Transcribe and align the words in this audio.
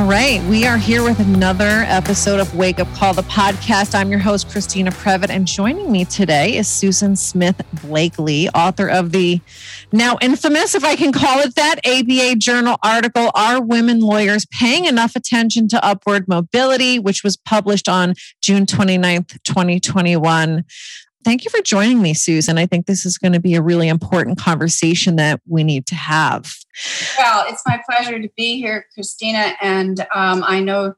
All 0.00 0.06
right, 0.06 0.42
we 0.44 0.64
are 0.64 0.78
here 0.78 1.04
with 1.04 1.20
another 1.20 1.84
episode 1.86 2.40
of 2.40 2.56
Wake 2.56 2.80
Up 2.80 2.88
Call, 2.94 3.12
the 3.12 3.20
podcast. 3.20 3.94
I'm 3.94 4.08
your 4.10 4.18
host, 4.18 4.48
Christina 4.48 4.90
Previte, 4.90 5.28
and 5.28 5.46
joining 5.46 5.92
me 5.92 6.06
today 6.06 6.56
is 6.56 6.68
Susan 6.68 7.16
Smith 7.16 7.60
Blakely, 7.82 8.48
author 8.48 8.88
of 8.88 9.12
the 9.12 9.42
now 9.92 10.16
infamous, 10.22 10.74
if 10.74 10.84
I 10.84 10.96
can 10.96 11.12
call 11.12 11.40
it 11.40 11.54
that, 11.56 11.86
ABA 11.86 12.36
Journal 12.36 12.78
article, 12.82 13.30
Are 13.34 13.62
Women 13.62 14.00
Lawyers 14.00 14.46
Paying 14.46 14.86
Enough 14.86 15.16
Attention 15.16 15.68
to 15.68 15.84
Upward 15.84 16.26
Mobility, 16.26 16.98
which 16.98 17.22
was 17.22 17.36
published 17.36 17.86
on 17.86 18.14
June 18.40 18.64
29th, 18.64 19.42
2021. 19.42 20.64
Thank 21.22 21.44
you 21.44 21.50
for 21.50 21.60
joining 21.60 22.00
me, 22.00 22.14
Susan. 22.14 22.56
I 22.56 22.66
think 22.66 22.86
this 22.86 23.04
is 23.04 23.18
going 23.18 23.32
to 23.32 23.40
be 23.40 23.54
a 23.54 23.62
really 23.62 23.88
important 23.88 24.38
conversation 24.38 25.16
that 25.16 25.40
we 25.46 25.64
need 25.64 25.86
to 25.86 25.94
have. 25.94 26.54
Well, 27.18 27.44
it's 27.48 27.62
my 27.66 27.80
pleasure 27.88 28.20
to 28.20 28.28
be 28.36 28.58
here, 28.58 28.86
Christina. 28.94 29.52
And 29.60 30.00
um, 30.14 30.42
I 30.46 30.60
know 30.60 30.94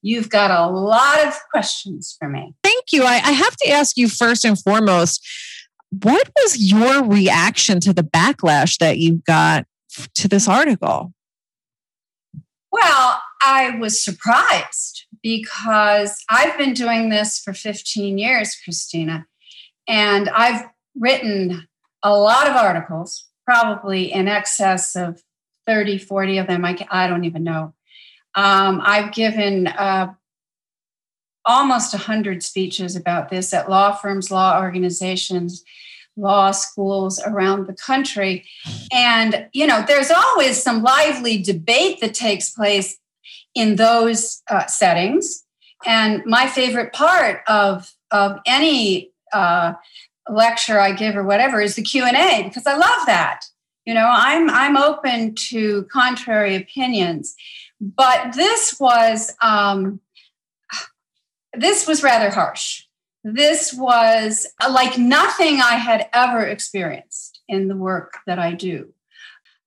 you've 0.00 0.30
got 0.30 0.50
a 0.50 0.70
lot 0.70 1.26
of 1.26 1.34
questions 1.50 2.14
for 2.18 2.28
me. 2.28 2.54
Thank 2.62 2.92
you. 2.92 3.02
I, 3.02 3.14
I 3.14 3.32
have 3.32 3.56
to 3.56 3.70
ask 3.70 3.96
you 3.96 4.08
first 4.08 4.44
and 4.44 4.60
foremost 4.60 5.26
what 6.02 6.30
was 6.42 6.58
your 6.58 7.04
reaction 7.04 7.80
to 7.80 7.92
the 7.92 8.02
backlash 8.02 8.78
that 8.78 8.98
you 8.98 9.22
got 9.26 9.66
to 10.14 10.28
this 10.28 10.48
article? 10.48 11.12
Well, 12.70 13.20
I 13.40 13.76
was 13.78 14.02
surprised 14.02 15.06
because 15.22 16.16
I've 16.28 16.58
been 16.58 16.74
doing 16.74 17.08
this 17.08 17.38
for 17.38 17.52
15 17.52 18.18
years, 18.18 18.56
Christina. 18.64 19.26
And 19.86 20.28
I've 20.28 20.66
written 20.98 21.66
a 22.02 22.16
lot 22.16 22.48
of 22.48 22.56
articles, 22.56 23.26
probably 23.44 24.12
in 24.12 24.28
excess 24.28 24.94
of 24.96 25.22
30, 25.66 25.98
40 25.98 26.38
of 26.38 26.46
them. 26.46 26.64
I, 26.64 26.76
I 26.90 27.06
don't 27.06 27.24
even 27.24 27.44
know. 27.44 27.74
Um, 28.34 28.80
I've 28.82 29.12
given 29.12 29.68
uh, 29.68 30.12
almost 31.44 31.94
100 31.94 32.42
speeches 32.42 32.96
about 32.96 33.28
this 33.28 33.52
at 33.52 33.70
law 33.70 33.92
firms, 33.92 34.30
law 34.30 34.60
organizations, 34.60 35.64
law 36.16 36.50
schools 36.50 37.20
around 37.24 37.66
the 37.66 37.74
country. 37.74 38.44
And, 38.92 39.48
you 39.52 39.66
know, 39.66 39.84
there's 39.86 40.10
always 40.10 40.62
some 40.62 40.82
lively 40.82 41.42
debate 41.42 42.00
that 42.00 42.14
takes 42.14 42.50
place 42.50 42.98
in 43.54 43.76
those 43.76 44.42
uh, 44.50 44.66
settings. 44.66 45.44
And 45.86 46.24
my 46.24 46.46
favorite 46.46 46.92
part 46.92 47.42
of, 47.46 47.92
of 48.10 48.38
any 48.46 49.12
uh, 49.34 49.74
lecture 50.28 50.78
I 50.78 50.92
give 50.92 51.16
or 51.16 51.24
whatever 51.24 51.60
is 51.60 51.74
the 51.74 51.82
Q 51.82 52.04
and 52.04 52.16
A 52.16 52.42
because 52.44 52.66
I 52.66 52.76
love 52.76 53.06
that. 53.06 53.42
You 53.84 53.94
know, 53.94 54.08
I'm 54.10 54.48
I'm 54.48 54.76
open 54.76 55.34
to 55.50 55.84
contrary 55.84 56.56
opinions, 56.56 57.34
but 57.80 58.34
this 58.34 58.76
was 58.80 59.34
um, 59.42 60.00
this 61.52 61.86
was 61.86 62.02
rather 62.02 62.30
harsh. 62.30 62.84
This 63.22 63.72
was 63.72 64.46
uh, 64.62 64.70
like 64.70 64.98
nothing 64.98 65.60
I 65.60 65.76
had 65.76 66.08
ever 66.12 66.46
experienced 66.46 67.40
in 67.48 67.68
the 67.68 67.76
work 67.76 68.18
that 68.26 68.38
I 68.38 68.52
do. 68.52 68.92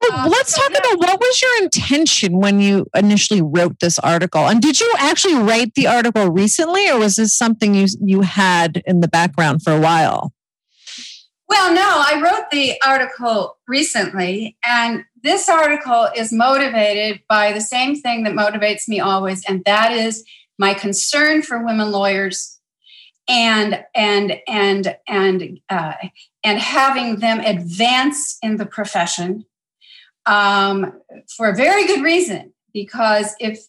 Well, 0.02 0.30
let's 0.30 0.56
talk 0.56 0.70
about 0.70 1.00
what 1.00 1.20
was 1.20 1.42
your 1.42 1.64
intention 1.64 2.40
when 2.40 2.62
you 2.62 2.86
initially 2.96 3.42
wrote 3.42 3.80
this 3.80 3.98
article, 4.00 4.48
and 4.48 4.62
did 4.62 4.80
you 4.80 4.94
actually 5.00 5.36
write 5.36 5.74
the 5.76 5.88
article 5.88 6.30
recently, 6.30 6.90
or 6.90 7.00
was 7.00 7.16
this 7.16 7.38
something 7.38 7.74
you 7.74 7.88
you 8.00 8.22
had 8.22 8.84
in 8.86 9.02
the 9.02 9.08
background 9.08 9.64
for 9.64 9.74
a 9.74 9.80
while? 9.80 10.34
Well, 11.50 11.74
no, 11.74 11.82
I 11.82 12.22
wrote 12.22 12.52
the 12.52 12.80
article 12.86 13.58
recently, 13.68 14.58
and 14.64 15.06
this 15.24 15.50
article 15.50 16.10
is 16.16 16.32
motivated 16.32 17.22
by 17.28 17.54
the 17.54 17.62
same 17.62 17.96
thing 17.96 18.24
that 18.24 18.34
motivates 18.34 18.88
me 18.88 19.00
always, 19.00 19.44
and 19.46 19.64
that 19.66 19.92
is 19.92 20.24
my 20.60 20.74
concern 20.74 21.42
for 21.42 21.64
women 21.64 21.92
lawyers 21.92 22.60
and 23.28 23.84
and 23.96 24.40
and 24.48 24.96
and 25.08 25.60
uh, 25.70 25.94
and 26.44 26.60
having 26.60 27.18
them 27.18 27.40
advance 27.40 28.38
in 28.42 28.58
the 28.58 28.66
profession 28.66 29.46
um, 30.28 30.94
for 31.36 31.50
a 31.50 31.56
very 31.56 31.88
good 31.88 32.04
reason. 32.04 32.54
Because 32.74 33.34
if 33.40 33.60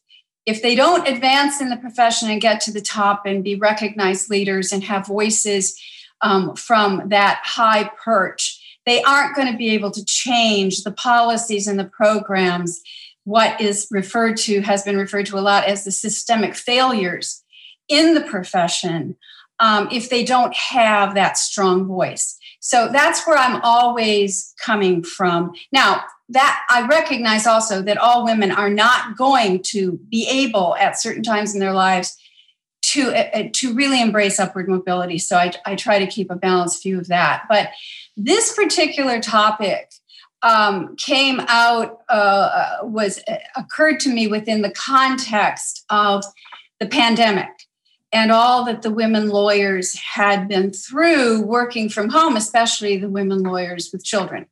if 0.44 0.62
they 0.62 0.74
don't 0.74 1.06
advance 1.06 1.60
in 1.60 1.69
the 1.69 1.76
profession 1.76 2.30
and 2.30 2.41
get 2.41 2.60
to 2.62 2.72
the 2.72 2.80
top 2.80 3.26
and 3.26 3.44
be 3.44 3.54
recognized 3.54 4.30
leaders 4.30 4.72
and 4.72 4.82
have 4.82 5.06
voices 5.06 5.78
um, 6.22 6.56
from 6.56 7.10
that 7.10 7.41
high 7.44 7.91
perch, 8.02 8.58
they 8.86 9.02
aren't 9.02 9.36
going 9.36 9.52
to 9.52 9.58
be 9.58 9.70
able 9.70 9.91
to 9.91 10.04
change 10.06 10.84
the 10.84 10.91
policies 10.91 11.66
and 11.68 11.78
the 11.78 11.84
programs. 11.84 12.80
What 13.24 13.60
is 13.60 13.86
referred 13.91 14.38
to 14.38 14.62
has 14.62 14.82
been 14.82 14.97
referred 14.97 15.26
to 15.26 15.38
a 15.38 15.41
lot 15.41 15.64
as 15.64 15.84
the 15.84 15.92
systemic 15.92 16.54
failures 16.54 17.44
in 17.88 18.14
the 18.14 18.22
profession 18.22 19.16
um, 19.60 19.88
if 19.92 20.08
they 20.08 20.24
don't 20.24 20.54
have 20.54 21.14
that 21.14 21.36
strong 21.36 21.86
voice. 21.86 22.38
So 22.60 22.88
that's 22.91 23.26
where 23.26 23.36
I'm 23.36 23.60
always 23.62 24.54
coming 24.58 25.02
from. 25.02 25.52
Now, 25.72 26.04
that 26.31 26.62
I 26.69 26.87
recognize 26.87 27.47
also 27.47 27.81
that 27.83 27.97
all 27.97 28.25
women 28.25 28.50
are 28.50 28.71
not 28.71 29.16
going 29.16 29.62
to 29.65 29.93
be 30.11 30.28
able 30.28 30.77
at 30.77 31.00
certain 31.00 31.22
times 31.22 31.55
in 31.55 31.61
their 31.61 31.72
lives 31.72 32.16
to 32.83 33.11
uh, 33.15 33.49
to 33.53 33.75
really 33.75 34.00
embrace 34.00 34.39
upward 34.39 34.69
mobility. 34.69 35.19
So 35.19 35.37
I, 35.37 35.53
I 35.66 35.75
try 35.75 35.99
to 35.99 36.06
keep 36.06 36.31
a 36.31 36.37
balanced 36.37 36.83
view 36.83 36.99
of 36.99 37.09
that. 37.09 37.44
But 37.49 37.71
this 38.16 38.55
particular 38.55 39.21
topic 39.21 39.93
um, 40.43 40.97
came 40.97 41.41
out 41.49 41.99
uh, 42.09 42.78
was 42.83 43.21
uh, 43.28 43.37
occurred 43.56 44.00
to 44.00 44.10
me 44.10 44.27
within 44.27 44.62
the 44.62 44.71
context 44.71 45.84
of 45.91 46.25
the 46.78 46.87
pandemic 46.87 47.49
and 48.12 48.33
all 48.33 48.65
that 48.65 48.83
the 48.83 48.91
women 48.91 49.28
lawyers 49.28 49.95
had 49.99 50.49
been 50.49 50.72
through 50.72 51.43
working 51.43 51.89
from 51.89 52.09
home, 52.09 52.37
especially 52.37 52.97
the 52.97 53.10
women 53.10 53.43
lawyers 53.43 53.91
with 53.93 54.05
children. 54.05 54.47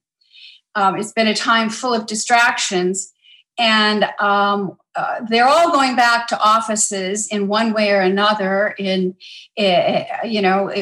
Um, 0.77 0.97
it's 0.97 1.13
been 1.13 1.27
a 1.27 1.35
time 1.35 1.71
full 1.71 1.93
of 1.93 2.07
distractions, 2.07 3.13
and 3.59 4.05
um, 4.21 4.77
uh, 4.95 5.21
they're 5.29 5.49
all 5.49 5.73
going 5.73 5.97
back 5.97 6.27
to 6.29 6.39
offices 6.39 7.29
in 7.29 7.49
one 7.49 7.73
way 7.73 7.91
or 7.91 8.01
another, 8.01 8.75
in 8.79 9.15
uh, 9.59 10.05
you 10.25 10.41
know, 10.41 10.73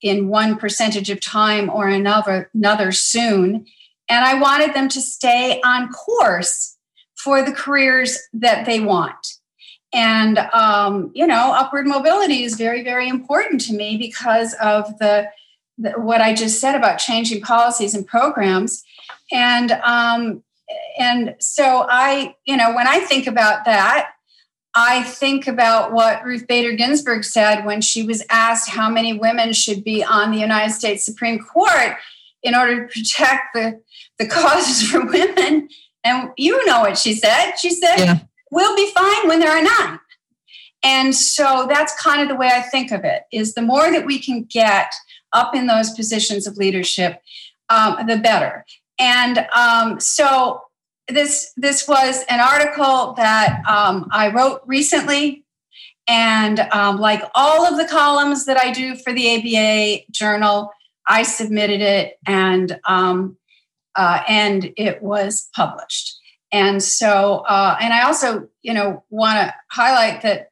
in 0.00 0.28
one 0.28 0.56
percentage 0.56 1.10
of 1.10 1.20
time 1.20 1.70
or 1.70 1.88
another, 1.88 2.50
another 2.54 2.92
soon. 2.92 3.66
And 4.08 4.24
I 4.24 4.40
wanted 4.40 4.74
them 4.74 4.88
to 4.90 5.00
stay 5.00 5.60
on 5.64 5.90
course 5.90 6.76
for 7.14 7.42
the 7.42 7.52
careers 7.52 8.18
that 8.32 8.66
they 8.66 8.80
want. 8.80 9.38
And 9.94 10.38
um, 10.38 11.10
you 11.14 11.26
know, 11.26 11.52
upward 11.54 11.86
mobility 11.86 12.44
is 12.44 12.56
very, 12.56 12.82
very 12.82 13.08
important 13.08 13.60
to 13.62 13.74
me 13.74 13.96
because 13.96 14.54
of 14.54 14.98
the, 14.98 15.28
the 15.28 15.41
what 15.76 16.20
I 16.20 16.34
just 16.34 16.60
said 16.60 16.74
about 16.74 16.98
changing 16.98 17.40
policies 17.40 17.94
and 17.94 18.06
programs 18.06 18.84
and 19.32 19.72
um, 19.72 20.42
and 20.98 21.34
so 21.38 21.86
I, 21.88 22.36
you 22.44 22.56
know, 22.56 22.74
when 22.74 22.86
I 22.86 23.00
think 23.00 23.26
about 23.26 23.64
that, 23.64 24.12
I 24.74 25.02
think 25.02 25.46
about 25.46 25.92
what 25.92 26.24
Ruth 26.24 26.46
Bader 26.46 26.72
Ginsburg 26.72 27.24
said 27.24 27.64
when 27.64 27.80
she 27.80 28.02
was 28.02 28.22
asked 28.30 28.70
how 28.70 28.88
many 28.88 29.12
women 29.12 29.52
should 29.52 29.84
be 29.84 30.02
on 30.02 30.30
the 30.30 30.38
United 30.38 30.72
States 30.72 31.04
Supreme 31.04 31.38
Court 31.38 31.96
in 32.42 32.54
order 32.54 32.86
to 32.86 32.92
protect 32.92 33.54
the, 33.54 33.80
the 34.18 34.26
causes 34.30 34.88
for 34.88 35.04
women. 35.04 35.68
And 36.04 36.30
you 36.36 36.64
know 36.66 36.80
what 36.80 36.98
she 36.98 37.14
said. 37.14 37.52
She 37.56 37.70
said, 37.70 37.98
yeah. 37.98 38.18
We'll 38.50 38.76
be 38.76 38.90
fine 38.90 39.28
when 39.28 39.40
there 39.40 39.50
are 39.50 39.62
none. 39.62 39.98
And 40.84 41.14
so 41.14 41.66
that's 41.70 41.98
kind 41.98 42.20
of 42.20 42.28
the 42.28 42.34
way 42.34 42.50
I 42.52 42.60
think 42.60 42.90
of 42.90 43.02
it 43.02 43.22
is 43.32 43.54
the 43.54 43.62
more 43.62 43.90
that 43.90 44.04
we 44.04 44.18
can 44.18 44.44
get 44.44 44.92
up 45.32 45.54
in 45.54 45.66
those 45.66 45.90
positions 45.90 46.46
of 46.46 46.56
leadership, 46.56 47.20
um, 47.68 48.06
the 48.06 48.16
better. 48.16 48.64
And 48.98 49.46
um, 49.54 50.00
so 50.00 50.62
this 51.08 51.52
this 51.56 51.88
was 51.88 52.24
an 52.28 52.40
article 52.40 53.14
that 53.14 53.62
um, 53.66 54.08
I 54.12 54.28
wrote 54.28 54.62
recently, 54.66 55.44
and 56.06 56.60
um, 56.60 56.98
like 56.98 57.22
all 57.34 57.66
of 57.66 57.76
the 57.78 57.88
columns 57.88 58.46
that 58.46 58.56
I 58.56 58.72
do 58.72 58.96
for 58.96 59.12
the 59.12 59.36
ABA 59.36 60.04
Journal, 60.10 60.70
I 61.06 61.22
submitted 61.22 61.80
it, 61.80 62.18
and 62.26 62.78
um, 62.86 63.36
uh, 63.96 64.22
and 64.28 64.72
it 64.76 65.02
was 65.02 65.48
published. 65.54 66.18
And 66.52 66.82
so, 66.82 67.44
uh, 67.48 67.76
and 67.80 67.94
I 67.94 68.02
also, 68.02 68.48
you 68.62 68.74
know, 68.74 69.02
want 69.08 69.38
to 69.38 69.54
highlight 69.70 70.20
that 70.22 70.50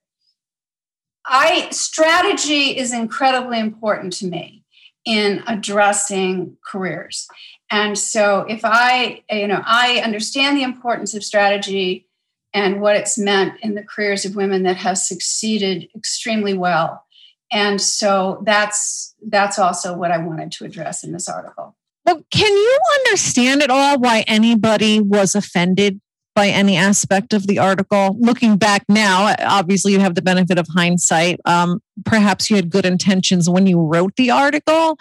I 1.26 1.68
strategy 1.70 2.76
is 2.76 2.92
incredibly 2.92 3.60
important 3.60 4.14
to 4.14 4.26
me 4.26 4.59
in 5.04 5.42
addressing 5.46 6.56
careers. 6.64 7.26
And 7.70 7.96
so 7.96 8.40
if 8.48 8.60
I, 8.64 9.22
you 9.30 9.46
know, 9.46 9.62
I 9.64 10.00
understand 10.04 10.56
the 10.56 10.62
importance 10.62 11.14
of 11.14 11.24
strategy 11.24 12.06
and 12.52 12.80
what 12.80 12.96
it's 12.96 13.16
meant 13.16 13.54
in 13.62 13.74
the 13.74 13.84
careers 13.84 14.24
of 14.24 14.34
women 14.34 14.64
that 14.64 14.76
have 14.76 14.98
succeeded 14.98 15.88
extremely 15.96 16.54
well. 16.54 17.04
And 17.52 17.80
so 17.80 18.42
that's 18.44 19.14
that's 19.28 19.58
also 19.58 19.96
what 19.96 20.10
I 20.10 20.18
wanted 20.18 20.52
to 20.52 20.64
address 20.64 21.02
in 21.02 21.12
this 21.12 21.28
article. 21.28 21.76
Well, 22.06 22.24
can 22.30 22.52
you 22.52 22.78
understand 22.98 23.62
at 23.62 23.70
all 23.70 23.98
why 23.98 24.24
anybody 24.26 25.00
was 25.00 25.34
offended 25.34 26.00
by 26.40 26.48
any 26.48 26.74
aspect 26.74 27.34
of 27.34 27.46
the 27.46 27.58
article? 27.58 28.16
Looking 28.18 28.56
back 28.56 28.86
now, 28.88 29.34
obviously 29.40 29.92
you 29.92 30.00
have 30.00 30.14
the 30.14 30.22
benefit 30.22 30.58
of 30.58 30.66
hindsight. 30.74 31.38
Um, 31.44 31.82
perhaps 32.06 32.48
you 32.48 32.56
had 32.56 32.70
good 32.70 32.86
intentions 32.86 33.50
when 33.50 33.66
you 33.66 33.78
wrote 33.78 34.16
the 34.16 34.30
article, 34.30 34.98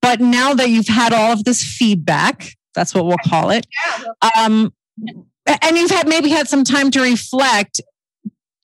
but 0.00 0.20
now 0.20 0.54
that 0.54 0.68
you've 0.70 0.86
had 0.86 1.12
all 1.12 1.32
of 1.32 1.42
this 1.42 1.64
feedback, 1.64 2.52
that's 2.76 2.94
what 2.94 3.06
we'll 3.06 3.16
call 3.26 3.50
it. 3.50 3.66
Um, 4.36 4.72
and 5.46 5.76
you've 5.76 5.90
had 5.90 6.06
maybe 6.06 6.28
had 6.28 6.46
some 6.46 6.62
time 6.62 6.92
to 6.92 7.00
reflect. 7.00 7.80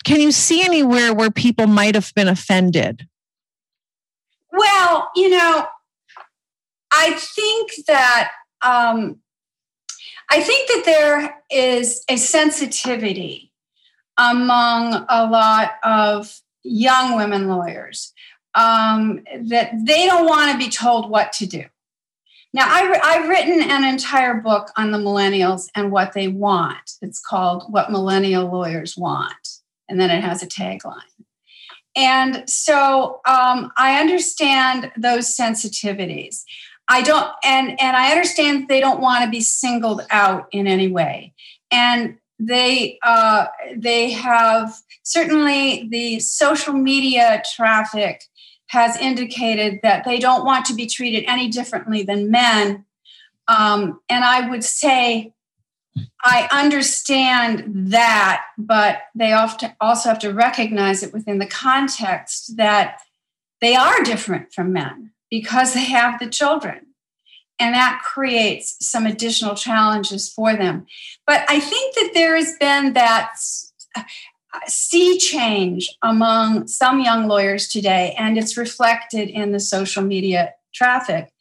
Can 0.04 0.20
you 0.20 0.30
see 0.30 0.62
anywhere 0.62 1.12
where 1.12 1.32
people 1.32 1.66
might 1.66 1.96
have 1.96 2.12
been 2.14 2.28
offended? 2.28 3.08
Well, 4.52 5.10
you 5.16 5.30
know, 5.30 5.66
I 6.92 7.14
think 7.14 7.72
that 7.88 8.30
um, 8.62 9.18
I 10.34 10.40
think 10.40 10.68
that 10.68 10.82
there 10.84 11.44
is 11.48 12.04
a 12.08 12.16
sensitivity 12.16 13.52
among 14.18 15.06
a 15.08 15.28
lot 15.30 15.74
of 15.84 16.40
young 16.64 17.16
women 17.16 17.46
lawyers 17.46 18.12
um, 18.56 19.22
that 19.42 19.70
they 19.86 20.06
don't 20.06 20.26
want 20.26 20.50
to 20.50 20.58
be 20.58 20.68
told 20.68 21.08
what 21.08 21.32
to 21.34 21.46
do. 21.46 21.66
Now, 22.52 22.66
I, 22.66 23.12
have 23.16 23.28
written 23.28 23.70
an 23.70 23.84
entire 23.84 24.34
book 24.34 24.72
on 24.76 24.90
the 24.90 24.98
millennials 24.98 25.68
and 25.76 25.92
what 25.92 26.14
they 26.14 26.26
want. 26.26 26.94
It's 27.00 27.20
called 27.20 27.66
What 27.70 27.92
Millennial 27.92 28.50
Lawyers 28.50 28.96
Want. 28.96 29.60
And 29.88 30.00
then 30.00 30.10
it 30.10 30.24
has 30.24 30.42
a 30.42 30.48
tagline. 30.48 31.00
And 31.94 32.50
so 32.50 33.20
um, 33.24 33.70
I 33.76 34.00
understand 34.00 34.90
those 34.96 35.36
sensitivities. 35.36 36.42
I 36.88 37.02
don't, 37.02 37.30
and, 37.44 37.80
and 37.80 37.96
I 37.96 38.10
understand 38.10 38.68
they 38.68 38.80
don't 38.80 39.00
want 39.00 39.24
to 39.24 39.30
be 39.30 39.40
singled 39.40 40.02
out 40.10 40.48
in 40.52 40.66
any 40.66 40.88
way. 40.88 41.32
And 41.70 42.18
they 42.38 42.98
uh, 43.02 43.46
they 43.76 44.10
have 44.10 44.74
certainly 45.02 45.88
the 45.88 46.20
social 46.20 46.74
media 46.74 47.42
traffic 47.54 48.24
has 48.66 48.96
indicated 48.96 49.80
that 49.82 50.04
they 50.04 50.18
don't 50.18 50.44
want 50.44 50.66
to 50.66 50.74
be 50.74 50.86
treated 50.86 51.24
any 51.26 51.48
differently 51.48 52.02
than 52.02 52.30
men. 52.30 52.84
Um, 53.46 54.00
and 54.08 54.24
I 54.24 54.48
would 54.48 54.64
say 54.64 55.32
I 56.22 56.48
understand 56.50 57.92
that, 57.92 58.44
but 58.58 59.02
they 59.14 59.32
often 59.32 59.72
also 59.80 60.08
have 60.08 60.18
to 60.20 60.32
recognize 60.32 61.02
it 61.02 61.12
within 61.12 61.38
the 61.38 61.46
context 61.46 62.56
that 62.56 63.00
they 63.60 63.76
are 63.76 64.02
different 64.02 64.52
from 64.52 64.72
men 64.72 65.12
because 65.34 65.74
they 65.74 65.82
have 65.82 66.20
the 66.20 66.28
children. 66.28 66.78
And 67.58 67.74
that 67.74 68.02
creates 68.04 68.76
some 68.86 69.04
additional 69.04 69.56
challenges 69.56 70.32
for 70.32 70.54
them. 70.54 70.86
But 71.26 71.44
I 71.48 71.58
think 71.58 71.96
that 71.96 72.12
there 72.14 72.36
has 72.36 72.54
been 72.60 72.92
that 72.92 73.30
sea 74.68 75.18
change 75.18 75.90
among 76.02 76.68
some 76.68 77.00
young 77.00 77.26
lawyers 77.26 77.66
today, 77.66 78.14
and 78.16 78.38
it's 78.38 78.56
reflected 78.56 79.28
in 79.28 79.50
the 79.50 79.58
social 79.58 80.04
media 80.04 80.54
traffic. 80.72 81.32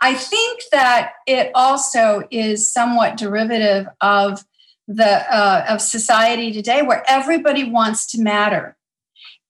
I 0.00 0.14
think 0.14 0.62
that 0.72 1.12
it 1.28 1.52
also 1.54 2.26
is 2.32 2.72
somewhat 2.72 3.16
derivative 3.16 3.86
of 4.00 4.44
the 4.88 5.12
uh, 5.32 5.66
of 5.68 5.80
society 5.80 6.50
today, 6.52 6.82
where 6.82 7.04
everybody 7.06 7.62
wants 7.62 8.04
to 8.12 8.20
matter, 8.20 8.76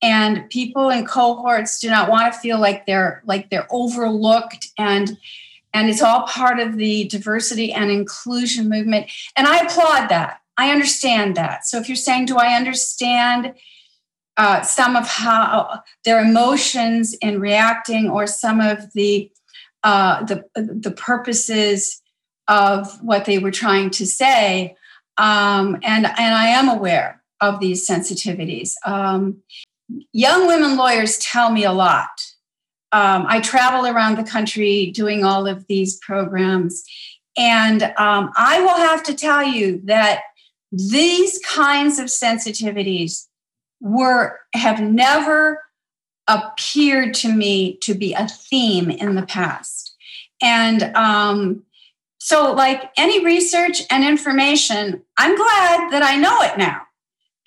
and 0.00 0.48
people 0.50 0.90
in 0.90 1.04
cohorts 1.04 1.80
do 1.80 1.90
not 1.90 2.08
want 2.08 2.32
to 2.32 2.38
feel 2.38 2.60
like 2.60 2.86
they're 2.86 3.22
like 3.26 3.50
they're 3.50 3.66
overlooked 3.70 4.68
and 4.78 5.18
and 5.74 5.90
it's 5.90 6.02
all 6.02 6.26
part 6.26 6.58
of 6.58 6.76
the 6.76 7.04
diversity 7.08 7.72
and 7.72 7.90
inclusion 7.90 8.68
movement 8.68 9.10
and 9.36 9.46
i 9.46 9.58
applaud 9.58 10.08
that 10.08 10.40
I 10.58 10.72
understand 10.72 11.36
that. 11.36 11.64
So 11.64 11.78
if 11.78 11.88
you're 11.88 11.96
saying, 11.96 12.26
do 12.26 12.36
I 12.36 12.56
understand 12.56 13.54
uh, 14.36 14.62
some 14.62 14.96
of 14.96 15.06
how 15.06 15.82
their 16.04 16.20
emotions 16.20 17.14
in 17.14 17.40
reacting, 17.40 18.10
or 18.10 18.26
some 18.26 18.60
of 18.60 18.92
the 18.92 19.30
uh, 19.84 20.24
the 20.24 20.44
the 20.54 20.90
purposes 20.90 22.02
of 22.48 23.00
what 23.02 23.24
they 23.24 23.38
were 23.38 23.50
trying 23.52 23.90
to 23.90 24.06
say, 24.06 24.76
um, 25.16 25.78
and 25.82 26.06
and 26.06 26.34
I 26.34 26.48
am 26.48 26.68
aware 26.68 27.22
of 27.40 27.60
these 27.60 27.86
sensitivities. 27.86 28.74
Um, 28.84 29.38
young 30.12 30.46
women 30.46 30.76
lawyers 30.76 31.18
tell 31.18 31.50
me 31.50 31.64
a 31.64 31.72
lot. 31.72 32.08
Um, 32.92 33.26
I 33.28 33.40
travel 33.40 33.86
around 33.86 34.16
the 34.16 34.24
country 34.24 34.90
doing 34.92 35.24
all 35.24 35.46
of 35.46 35.66
these 35.66 35.98
programs, 35.98 36.82
and 37.36 37.82
um, 37.82 38.30
I 38.36 38.60
will 38.60 38.76
have 38.76 39.02
to 39.04 39.14
tell 39.14 39.42
you 39.42 39.80
that 39.84 40.22
these 40.72 41.38
kinds 41.40 41.98
of 41.98 42.06
sensitivities 42.06 43.26
were 43.80 44.38
have 44.54 44.80
never 44.80 45.62
appeared 46.26 47.14
to 47.14 47.32
me 47.32 47.76
to 47.78 47.94
be 47.94 48.12
a 48.12 48.28
theme 48.28 48.90
in 48.90 49.14
the 49.14 49.22
past. 49.22 49.94
And 50.42 50.82
um, 50.94 51.64
so 52.18 52.52
like 52.52 52.90
any 52.96 53.24
research 53.24 53.82
and 53.90 54.04
information 54.04 55.02
i'm 55.16 55.36
glad 55.36 55.92
that 55.92 56.02
i 56.02 56.16
know 56.16 56.36
it 56.42 56.58
now 56.58 56.82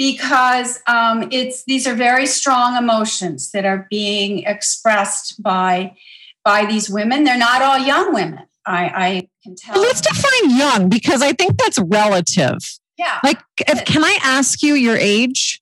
because 0.02 0.80
um, 0.88 1.28
it's 1.32 1.64
these 1.66 1.86
are 1.86 1.94
very 1.94 2.26
strong 2.26 2.76
emotions 2.76 3.52
that 3.52 3.66
are 3.66 3.88
being 3.90 4.44
expressed 4.44 5.42
by 5.42 5.96
by 6.44 6.66
these 6.66 6.90
women 6.90 7.24
they're 7.24 7.38
not 7.38 7.62
all 7.62 7.78
young 7.78 8.14
women 8.14 8.44
i, 8.66 8.86
I 8.86 9.30
can 9.44 9.56
tell 9.56 9.80
let's 9.80 10.02
define 10.02 10.58
young 10.58 10.90
because 10.90 11.22
i 11.22 11.34
think 11.34 11.58
that's 11.58 11.78
relative 11.78 12.58
yeah. 13.02 13.20
Like, 13.24 13.42
if, 13.68 13.84
can 13.86 14.04
I 14.04 14.20
ask 14.22 14.62
you 14.62 14.76
your 14.76 14.96
age? 14.96 15.60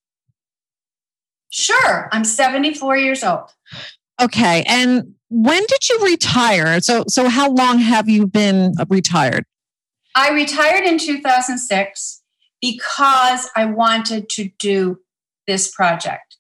Sure. 1.50 2.10
I'm 2.12 2.25
74 2.25 2.98
years 2.98 3.24
old. 3.24 3.53
Okay. 4.22 4.63
And 4.67 5.15
when 5.29 5.65
did 5.65 5.89
you 5.89 6.00
retire? 6.03 6.81
So, 6.81 7.05
so 7.08 7.29
how 7.29 7.50
long 7.50 7.79
have 7.79 8.10
you 8.10 8.27
been 8.27 8.74
retired? 8.89 9.46
I 10.15 10.31
retired 10.31 10.84
in 10.84 10.98
2006 10.98 12.18
because 12.62 13.50
I 13.56 13.66
wanted 13.66 14.30
to 14.30 14.50
do 14.60 15.00
this 15.48 15.74
project. 15.74 16.38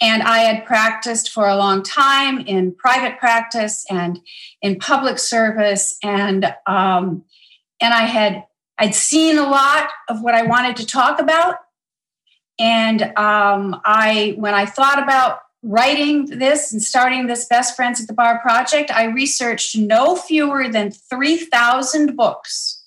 And 0.00 0.22
I 0.22 0.38
had 0.38 0.64
practiced 0.64 1.30
for 1.30 1.48
a 1.48 1.56
long 1.56 1.82
time 1.82 2.38
in 2.40 2.74
private 2.74 3.18
practice 3.18 3.84
and 3.90 4.20
in 4.62 4.78
public 4.78 5.18
service, 5.18 5.98
and 6.04 6.54
um, 6.66 7.24
and 7.80 7.92
I 7.92 8.02
had 8.02 8.44
I'd 8.78 8.94
seen 8.94 9.38
a 9.38 9.48
lot 9.48 9.90
of 10.08 10.22
what 10.22 10.34
I 10.34 10.42
wanted 10.42 10.76
to 10.76 10.86
talk 10.86 11.20
about. 11.20 11.56
And 12.60 13.02
um, 13.16 13.80
I, 13.84 14.34
when 14.36 14.54
I 14.54 14.66
thought 14.66 15.02
about 15.02 15.40
writing 15.62 16.26
this 16.26 16.72
and 16.72 16.82
starting 16.82 17.26
this 17.26 17.46
Best 17.46 17.74
Friends 17.74 18.00
at 18.00 18.06
the 18.06 18.12
Bar 18.12 18.40
project, 18.40 18.90
I 18.90 19.04
researched 19.06 19.76
no 19.76 20.16
fewer 20.16 20.68
than 20.68 20.90
3,000 20.90 22.16
books 22.16 22.77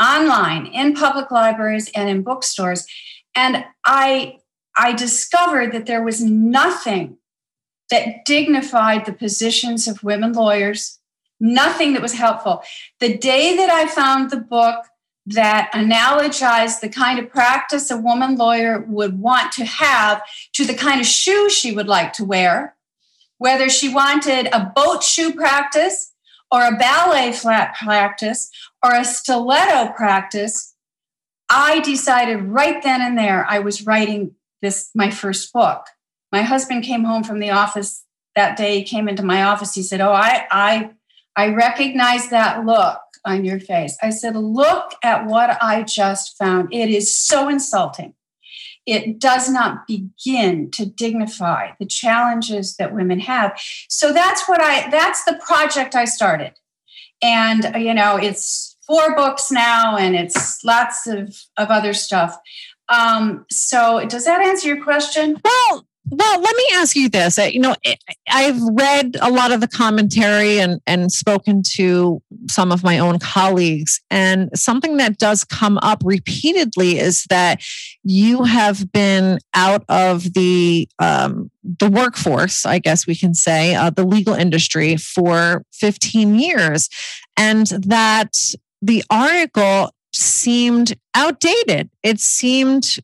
online 0.00 0.66
in 0.66 0.94
public 0.94 1.30
libraries 1.30 1.90
and 1.94 2.08
in 2.08 2.22
bookstores. 2.22 2.86
And 3.34 3.64
I, 3.84 4.38
I 4.76 4.92
discovered 4.92 5.72
that 5.72 5.86
there 5.86 6.02
was 6.02 6.22
nothing 6.22 7.18
that 7.90 8.24
dignified 8.24 9.06
the 9.06 9.12
positions 9.12 9.88
of 9.88 10.04
women 10.04 10.32
lawyers, 10.32 10.98
nothing 11.40 11.94
that 11.94 12.02
was 12.02 12.14
helpful. 12.14 12.62
The 13.00 13.16
day 13.16 13.56
that 13.56 13.70
I 13.70 13.86
found 13.86 14.30
the 14.30 14.36
book 14.36 14.84
that 15.26 15.70
analogized 15.74 16.80
the 16.80 16.88
kind 16.88 17.18
of 17.18 17.28
practice 17.28 17.90
a 17.90 17.96
woman 17.96 18.36
lawyer 18.36 18.80
would 18.88 19.20
want 19.20 19.52
to 19.52 19.64
have 19.64 20.22
to 20.54 20.64
the 20.64 20.74
kind 20.74 21.00
of 21.00 21.06
shoe 21.06 21.50
she 21.50 21.72
would 21.72 21.86
like 21.86 22.12
to 22.14 22.24
wear, 22.24 22.76
whether 23.36 23.68
she 23.68 23.92
wanted 23.92 24.48
a 24.52 24.72
boat 24.74 25.02
shoe 25.02 25.34
practice 25.34 26.07
or 26.50 26.64
a 26.64 26.76
ballet 26.76 27.32
flat 27.32 27.76
practice 27.76 28.50
or 28.84 28.94
a 28.94 29.04
stiletto 29.04 29.92
practice. 29.92 30.74
I 31.50 31.80
decided 31.80 32.42
right 32.42 32.82
then 32.82 33.00
and 33.00 33.16
there 33.16 33.46
I 33.48 33.58
was 33.58 33.86
writing 33.86 34.34
this 34.60 34.90
my 34.94 35.10
first 35.10 35.52
book. 35.52 35.86
My 36.32 36.42
husband 36.42 36.84
came 36.84 37.04
home 37.04 37.24
from 37.24 37.38
the 37.38 37.50
office 37.50 38.04
that 38.36 38.56
day. 38.56 38.78
He 38.78 38.84
came 38.84 39.08
into 39.08 39.22
my 39.22 39.42
office. 39.42 39.74
He 39.74 39.82
said, 39.82 40.00
"Oh, 40.00 40.12
I 40.12 40.46
I 40.50 40.90
I 41.36 41.48
recognize 41.48 42.28
that 42.28 42.66
look 42.66 42.98
on 43.24 43.44
your 43.44 43.60
face. 43.60 43.96
I 44.02 44.10
said, 44.10 44.36
Look 44.36 44.92
at 45.02 45.26
what 45.26 45.62
I 45.62 45.82
just 45.82 46.36
found. 46.36 46.72
It 46.72 46.88
is 46.90 47.14
so 47.14 47.48
insulting. 47.48 48.14
It 48.88 49.18
does 49.18 49.50
not 49.50 49.86
begin 49.86 50.70
to 50.72 50.86
dignify 50.86 51.72
the 51.78 51.86
challenges 51.86 52.76
that 52.76 52.94
women 52.94 53.20
have. 53.20 53.58
So 53.88 54.12
that's 54.12 54.48
what 54.48 54.62
I, 54.62 54.88
that's 54.90 55.24
the 55.24 55.38
project 55.46 55.94
I 55.94 56.06
started. 56.06 56.54
And, 57.20 57.70
you 57.76 57.92
know, 57.92 58.16
it's 58.16 58.76
four 58.86 59.14
books 59.14 59.50
now 59.50 59.96
and 59.96 60.16
it's 60.16 60.64
lots 60.64 61.06
of, 61.06 61.36
of 61.56 61.68
other 61.68 61.92
stuff. 61.92 62.38
Um, 62.88 63.44
so 63.50 64.06
does 64.06 64.24
that 64.24 64.40
answer 64.40 64.68
your 64.68 64.82
question? 64.82 65.36
Well, 65.44 65.86
well, 66.10 66.40
let 66.40 66.56
me 66.56 66.64
ask 66.74 66.96
you 66.96 67.08
this. 67.08 67.38
You 67.38 67.60
know, 67.60 67.74
I've 68.30 68.60
read 68.72 69.16
a 69.20 69.30
lot 69.30 69.52
of 69.52 69.60
the 69.60 69.68
commentary 69.68 70.58
and, 70.58 70.80
and 70.86 71.12
spoken 71.12 71.62
to 71.74 72.22
some 72.48 72.72
of 72.72 72.82
my 72.82 72.98
own 72.98 73.18
colleagues. 73.18 74.00
And 74.10 74.50
something 74.54 74.96
that 74.98 75.18
does 75.18 75.44
come 75.44 75.78
up 75.78 76.02
repeatedly 76.04 76.98
is 76.98 77.24
that 77.30 77.62
you 78.02 78.44
have 78.44 78.90
been 78.92 79.38
out 79.54 79.84
of 79.88 80.34
the 80.34 80.88
um, 80.98 81.50
the 81.62 81.90
workforce, 81.90 82.64
I 82.64 82.78
guess 82.78 83.06
we 83.06 83.14
can 83.14 83.34
say, 83.34 83.74
uh, 83.74 83.90
the 83.90 84.06
legal 84.06 84.34
industry 84.34 84.96
for 84.96 85.62
15 85.74 86.38
years, 86.38 86.88
and 87.36 87.66
that 87.66 88.54
the 88.80 89.04
article 89.10 89.90
seemed 90.12 90.96
outdated. 91.14 91.90
It 92.02 92.20
seemed 92.20 92.96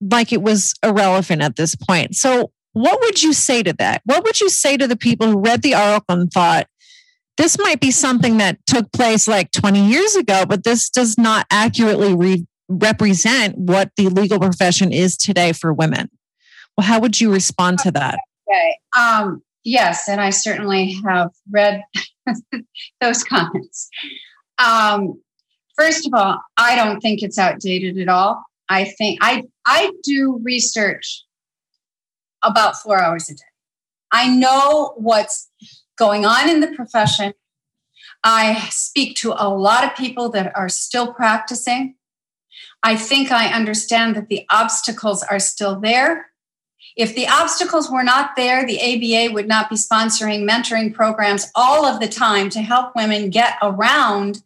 like 0.00 0.32
it 0.32 0.42
was 0.42 0.74
irrelevant 0.82 1.42
at 1.42 1.56
this 1.56 1.74
point. 1.74 2.16
So, 2.16 2.52
what 2.72 3.00
would 3.00 3.22
you 3.22 3.32
say 3.32 3.62
to 3.62 3.72
that? 3.74 4.02
What 4.04 4.24
would 4.24 4.40
you 4.40 4.48
say 4.48 4.76
to 4.76 4.86
the 4.86 4.96
people 4.96 5.26
who 5.26 5.40
read 5.40 5.62
the 5.62 5.74
article 5.74 6.20
and 6.20 6.30
thought, 6.30 6.68
this 7.36 7.58
might 7.58 7.80
be 7.80 7.90
something 7.90 8.38
that 8.38 8.58
took 8.66 8.92
place 8.92 9.26
like 9.26 9.50
20 9.52 9.88
years 9.88 10.16
ago, 10.16 10.44
but 10.46 10.64
this 10.64 10.90
does 10.90 11.16
not 11.16 11.46
accurately 11.50 12.14
re- 12.14 12.46
represent 12.68 13.56
what 13.56 13.90
the 13.96 14.08
legal 14.08 14.38
profession 14.38 14.92
is 14.92 15.16
today 15.16 15.52
for 15.52 15.72
women? 15.72 16.10
Well, 16.76 16.86
how 16.86 17.00
would 17.00 17.20
you 17.20 17.32
respond 17.32 17.78
to 17.80 17.90
that? 17.92 18.18
Okay. 18.48 18.78
Um, 18.96 19.42
yes, 19.64 20.08
and 20.08 20.20
I 20.20 20.30
certainly 20.30 20.96
have 21.04 21.30
read 21.50 21.82
those 23.00 23.24
comments. 23.24 23.88
Um, 24.58 25.20
first 25.76 26.06
of 26.06 26.14
all, 26.14 26.40
I 26.56 26.76
don't 26.76 27.00
think 27.00 27.22
it's 27.22 27.38
outdated 27.38 27.98
at 27.98 28.08
all. 28.08 28.44
I 28.68 28.84
think 28.84 29.18
I 29.22 29.44
I 29.66 29.92
do 30.02 30.40
research 30.42 31.24
about 32.42 32.76
four 32.76 33.00
hours 33.00 33.28
a 33.28 33.34
day. 33.34 33.42
I 34.12 34.28
know 34.28 34.94
what's 34.96 35.50
going 35.96 36.24
on 36.24 36.48
in 36.48 36.60
the 36.60 36.68
profession. 36.68 37.34
I 38.24 38.68
speak 38.70 39.16
to 39.18 39.34
a 39.36 39.48
lot 39.48 39.84
of 39.84 39.96
people 39.96 40.28
that 40.30 40.56
are 40.56 40.68
still 40.68 41.12
practicing. 41.12 41.96
I 42.82 42.96
think 42.96 43.30
I 43.30 43.52
understand 43.52 44.16
that 44.16 44.28
the 44.28 44.44
obstacles 44.50 45.22
are 45.24 45.38
still 45.38 45.80
there. 45.80 46.30
If 46.96 47.14
the 47.14 47.28
obstacles 47.28 47.90
were 47.90 48.02
not 48.02 48.34
there, 48.36 48.66
the 48.66 48.80
ABA 48.80 49.32
would 49.32 49.46
not 49.46 49.70
be 49.70 49.76
sponsoring 49.76 50.48
mentoring 50.48 50.92
programs 50.92 51.50
all 51.54 51.84
of 51.84 52.00
the 52.00 52.08
time 52.08 52.50
to 52.50 52.60
help 52.60 52.94
women 52.96 53.30
get 53.30 53.54
around 53.62 54.42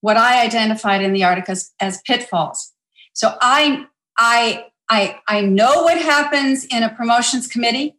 what 0.00 0.16
I 0.16 0.42
identified 0.42 1.02
in 1.02 1.12
the 1.12 1.24
article 1.24 1.52
as, 1.52 1.72
as 1.78 2.00
pitfalls. 2.02 2.72
So 3.12 3.36
I 3.40 3.86
I 4.16 4.66
I 4.88 5.20
I 5.26 5.40
know 5.42 5.82
what 5.82 5.98
happens 5.98 6.64
in 6.64 6.82
a 6.82 6.88
promotions 6.88 7.46
committee. 7.46 7.96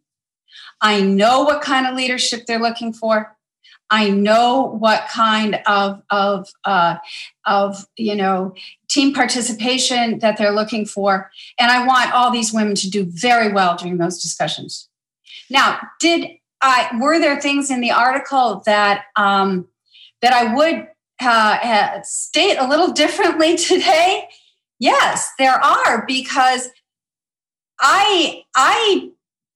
I 0.80 1.00
know 1.00 1.42
what 1.42 1.62
kind 1.62 1.86
of 1.86 1.94
leadership 1.94 2.46
they're 2.46 2.58
looking 2.58 2.92
for. 2.92 3.36
I 3.92 4.08
know 4.08 4.74
what 4.78 5.06
kind 5.08 5.60
of 5.66 6.02
of 6.10 6.48
uh, 6.64 6.96
of 7.46 7.86
you 7.96 8.16
know 8.16 8.54
team 8.88 9.12
participation 9.12 10.18
that 10.20 10.38
they're 10.38 10.50
looking 10.50 10.86
for, 10.86 11.30
and 11.60 11.70
I 11.70 11.86
want 11.86 12.12
all 12.12 12.30
these 12.30 12.54
women 12.54 12.74
to 12.76 12.88
do 12.88 13.04
very 13.04 13.52
well 13.52 13.76
during 13.76 13.98
those 13.98 14.22
discussions. 14.22 14.88
Now, 15.50 15.78
did 16.00 16.30
I 16.62 16.90
were 16.98 17.18
there 17.18 17.38
things 17.38 17.70
in 17.70 17.80
the 17.80 17.90
article 17.90 18.62
that 18.64 19.04
um, 19.14 19.68
that 20.22 20.32
I 20.32 20.54
would 20.54 20.88
uh, 21.20 22.00
state 22.02 22.56
a 22.56 22.66
little 22.66 22.92
differently 22.92 23.56
today? 23.58 24.26
Yes, 24.82 25.30
there 25.38 25.64
are 25.64 26.04
because 26.08 26.68
I 27.78 28.42
I 28.56 29.10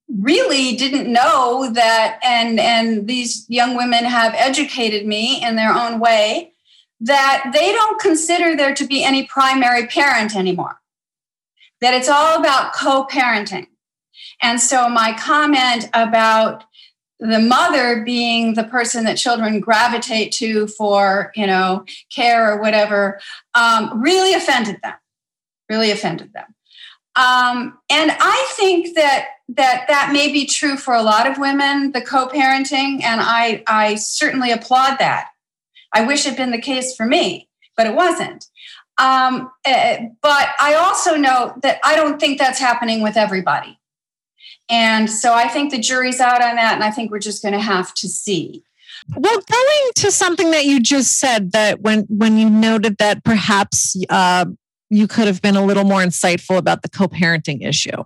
really 0.07 0.77
didn't 0.77 1.11
know 1.11 1.69
that 1.73 2.17
and 2.23 2.57
and 2.61 3.09
these 3.09 3.45
young 3.49 3.75
women 3.75 4.05
have 4.05 4.33
educated 4.35 5.05
me 5.05 5.43
in 5.43 5.57
their 5.57 5.73
own 5.73 5.99
way 5.99 6.53
that 7.01 7.51
they 7.53 7.73
don't 7.73 7.99
consider 7.99 8.55
there 8.55 8.73
to 8.73 8.87
be 8.87 9.03
any 9.03 9.25
primary 9.25 9.85
parent 9.87 10.33
anymore. 10.33 10.79
That 11.81 11.93
it's 11.93 12.07
all 12.07 12.39
about 12.39 12.73
co-parenting. 12.73 13.67
And 14.41 14.61
so 14.61 14.87
my 14.87 15.11
comment 15.19 15.89
about 15.93 16.63
the 17.19 17.39
mother 17.39 18.01
being 18.05 18.53
the 18.53 18.63
person 18.63 19.03
that 19.03 19.17
children 19.17 19.59
gravitate 19.59 20.31
to 20.35 20.67
for 20.67 21.33
you 21.35 21.47
know 21.47 21.83
care 22.15 22.53
or 22.53 22.61
whatever 22.61 23.19
um, 23.55 24.01
really 24.01 24.33
offended 24.33 24.77
them 24.81 24.93
really 25.69 25.91
offended 25.91 26.33
them. 26.33 26.55
Um, 27.15 27.79
and 27.89 28.11
I 28.11 28.53
think 28.55 28.95
that 28.95 29.29
that 29.49 29.85
that 29.87 30.11
may 30.11 30.31
be 30.31 30.45
true 30.45 30.77
for 30.77 30.93
a 30.93 31.01
lot 31.01 31.25
of 31.25 31.37
women, 31.37 31.91
the 31.91 32.01
co-parenting, 32.01 33.01
and 33.03 33.21
I 33.21 33.63
I 33.65 33.95
certainly 33.95 34.51
applaud 34.51 34.97
that. 34.99 35.29
I 35.93 36.03
wish 36.05 36.25
it 36.25 36.29
had 36.29 36.37
been 36.37 36.51
the 36.51 36.61
case 36.61 36.95
for 36.95 37.05
me, 37.05 37.49
but 37.75 37.87
it 37.87 37.95
wasn't. 37.95 38.45
Um, 38.99 39.51
uh, 39.65 39.97
but 40.21 40.49
I 40.59 40.75
also 40.75 41.15
know 41.15 41.53
that 41.61 41.79
I 41.83 41.95
don't 41.95 42.19
think 42.19 42.39
that's 42.39 42.59
happening 42.59 43.01
with 43.01 43.15
everybody. 43.15 43.79
And 44.69 45.09
so 45.09 45.33
I 45.33 45.47
think 45.47 45.71
the 45.71 45.79
jury's 45.79 46.19
out 46.19 46.43
on 46.43 46.55
that, 46.57 46.73
and 46.73 46.83
I 46.83 46.91
think 46.91 47.09
we're 47.09 47.19
just 47.19 47.41
going 47.41 47.53
to 47.53 47.59
have 47.59 47.93
to 47.95 48.07
see. 48.07 48.63
Well, 49.15 49.39
going 49.39 49.91
to 49.95 50.11
something 50.11 50.51
that 50.51 50.65
you 50.65 50.81
just 50.81 51.19
said 51.19 51.53
that 51.53 51.81
when 51.81 52.01
when 52.09 52.37
you 52.37 52.49
noted 52.49 52.97
that 52.97 53.23
perhaps 53.23 53.95
uh, 54.09 54.45
you 54.89 55.07
could 55.07 55.27
have 55.27 55.41
been 55.41 55.55
a 55.55 55.65
little 55.65 55.83
more 55.83 56.01
insightful 56.01 56.57
about 56.57 56.81
the 56.81 56.89
co-parenting 56.89 57.65
issue. 57.65 58.03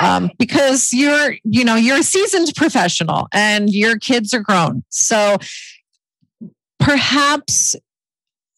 Um, 0.00 0.30
because 0.40 0.92
you're 0.92 1.36
you 1.44 1.64
know 1.64 1.76
you're 1.76 1.98
a 1.98 2.02
seasoned 2.02 2.52
professional 2.56 3.28
and 3.32 3.72
your 3.72 3.96
kids 3.96 4.34
are 4.34 4.40
grown. 4.40 4.82
So 4.88 5.36
perhaps 6.80 7.76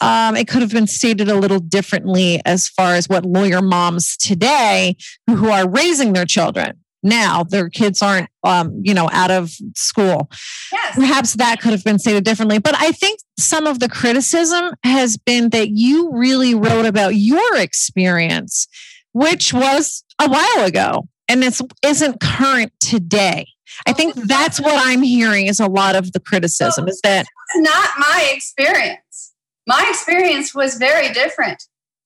um, 0.00 0.36
it 0.36 0.48
could 0.48 0.62
have 0.62 0.72
been 0.72 0.86
stated 0.86 1.28
a 1.28 1.34
little 1.34 1.58
differently 1.58 2.40
as 2.46 2.68
far 2.68 2.94
as 2.94 3.08
what 3.08 3.24
lawyer 3.24 3.60
moms 3.60 4.16
today 4.16 4.96
who 5.26 5.50
are 5.50 5.68
raising 5.68 6.14
their 6.14 6.24
children 6.24 6.78
now 7.02 7.44
their 7.44 7.68
kids 7.68 8.02
aren't 8.02 8.28
um, 8.42 8.80
you 8.82 8.94
know 8.94 9.08
out 9.12 9.30
of 9.30 9.50
school. 9.74 10.30
Yes. 10.72 10.96
perhaps 10.96 11.34
that 11.34 11.60
could 11.60 11.72
have 11.72 11.84
been 11.84 11.98
stated 11.98 12.24
differently 12.24 12.58
but 12.58 12.74
i 12.76 12.92
think 12.92 13.20
some 13.38 13.66
of 13.66 13.80
the 13.80 13.88
criticism 13.88 14.72
has 14.82 15.16
been 15.16 15.50
that 15.50 15.70
you 15.70 16.10
really 16.12 16.54
wrote 16.54 16.86
about 16.86 17.14
your 17.14 17.56
experience 17.56 18.66
which 19.12 19.52
was 19.54 20.04
a 20.20 20.28
while 20.28 20.66
ago 20.66 21.08
and 21.28 21.42
this 21.42 21.62
isn't 21.82 22.20
current 22.20 22.72
today. 22.80 23.46
I 23.86 23.92
think 23.92 24.14
that's 24.14 24.60
what 24.60 24.74
i'm 24.86 25.02
hearing 25.02 25.46
is 25.46 25.60
a 25.60 25.66
lot 25.66 25.96
of 25.96 26.12
the 26.12 26.20
criticism 26.20 26.88
is 26.88 27.00
that 27.02 27.26
it's 27.54 27.68
not 27.68 27.90
my 27.98 28.30
experience. 28.32 29.34
My 29.66 29.84
experience 29.88 30.54
was 30.54 30.76
very 30.76 31.12
different 31.12 31.62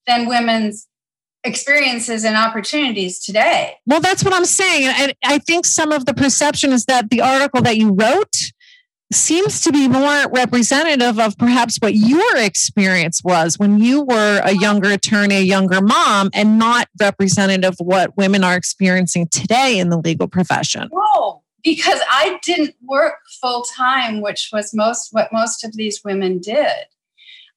than 0.06 0.26
women's 0.26 0.86
experiences 1.44 2.24
and 2.24 2.36
opportunities 2.36 3.18
today. 3.18 3.74
Well, 3.86 4.00
that's 4.00 4.24
what 4.24 4.34
I'm 4.34 4.44
saying. 4.44 4.92
And 4.98 5.14
I 5.24 5.38
think 5.38 5.64
some 5.64 5.92
of 5.92 6.06
the 6.06 6.14
perception 6.14 6.72
is 6.72 6.84
that 6.86 7.10
the 7.10 7.20
article 7.22 7.62
that 7.62 7.76
you 7.76 7.92
wrote 7.92 8.52
seems 9.12 9.60
to 9.62 9.72
be 9.72 9.88
more 9.88 10.28
representative 10.28 11.18
of 11.18 11.36
perhaps 11.36 11.78
what 11.78 11.94
your 11.94 12.36
experience 12.36 13.24
was 13.24 13.58
when 13.58 13.78
you 13.78 14.02
were 14.02 14.40
a 14.44 14.54
younger 14.54 14.90
attorney, 14.90 15.36
a 15.36 15.40
younger 15.40 15.80
mom, 15.80 16.30
and 16.32 16.58
not 16.58 16.88
representative 17.00 17.74
of 17.80 17.86
what 17.86 18.16
women 18.16 18.44
are 18.44 18.54
experiencing 18.54 19.26
today 19.28 19.78
in 19.78 19.88
the 19.88 19.98
legal 19.98 20.28
profession. 20.28 20.88
No, 20.92 21.42
because 21.64 22.00
I 22.08 22.38
didn't 22.44 22.76
work 22.84 23.14
full 23.40 23.62
time, 23.62 24.20
which 24.20 24.50
was 24.52 24.72
most 24.72 25.08
what 25.12 25.32
most 25.32 25.64
of 25.64 25.74
these 25.74 26.02
women 26.04 26.38
did. 26.38 26.86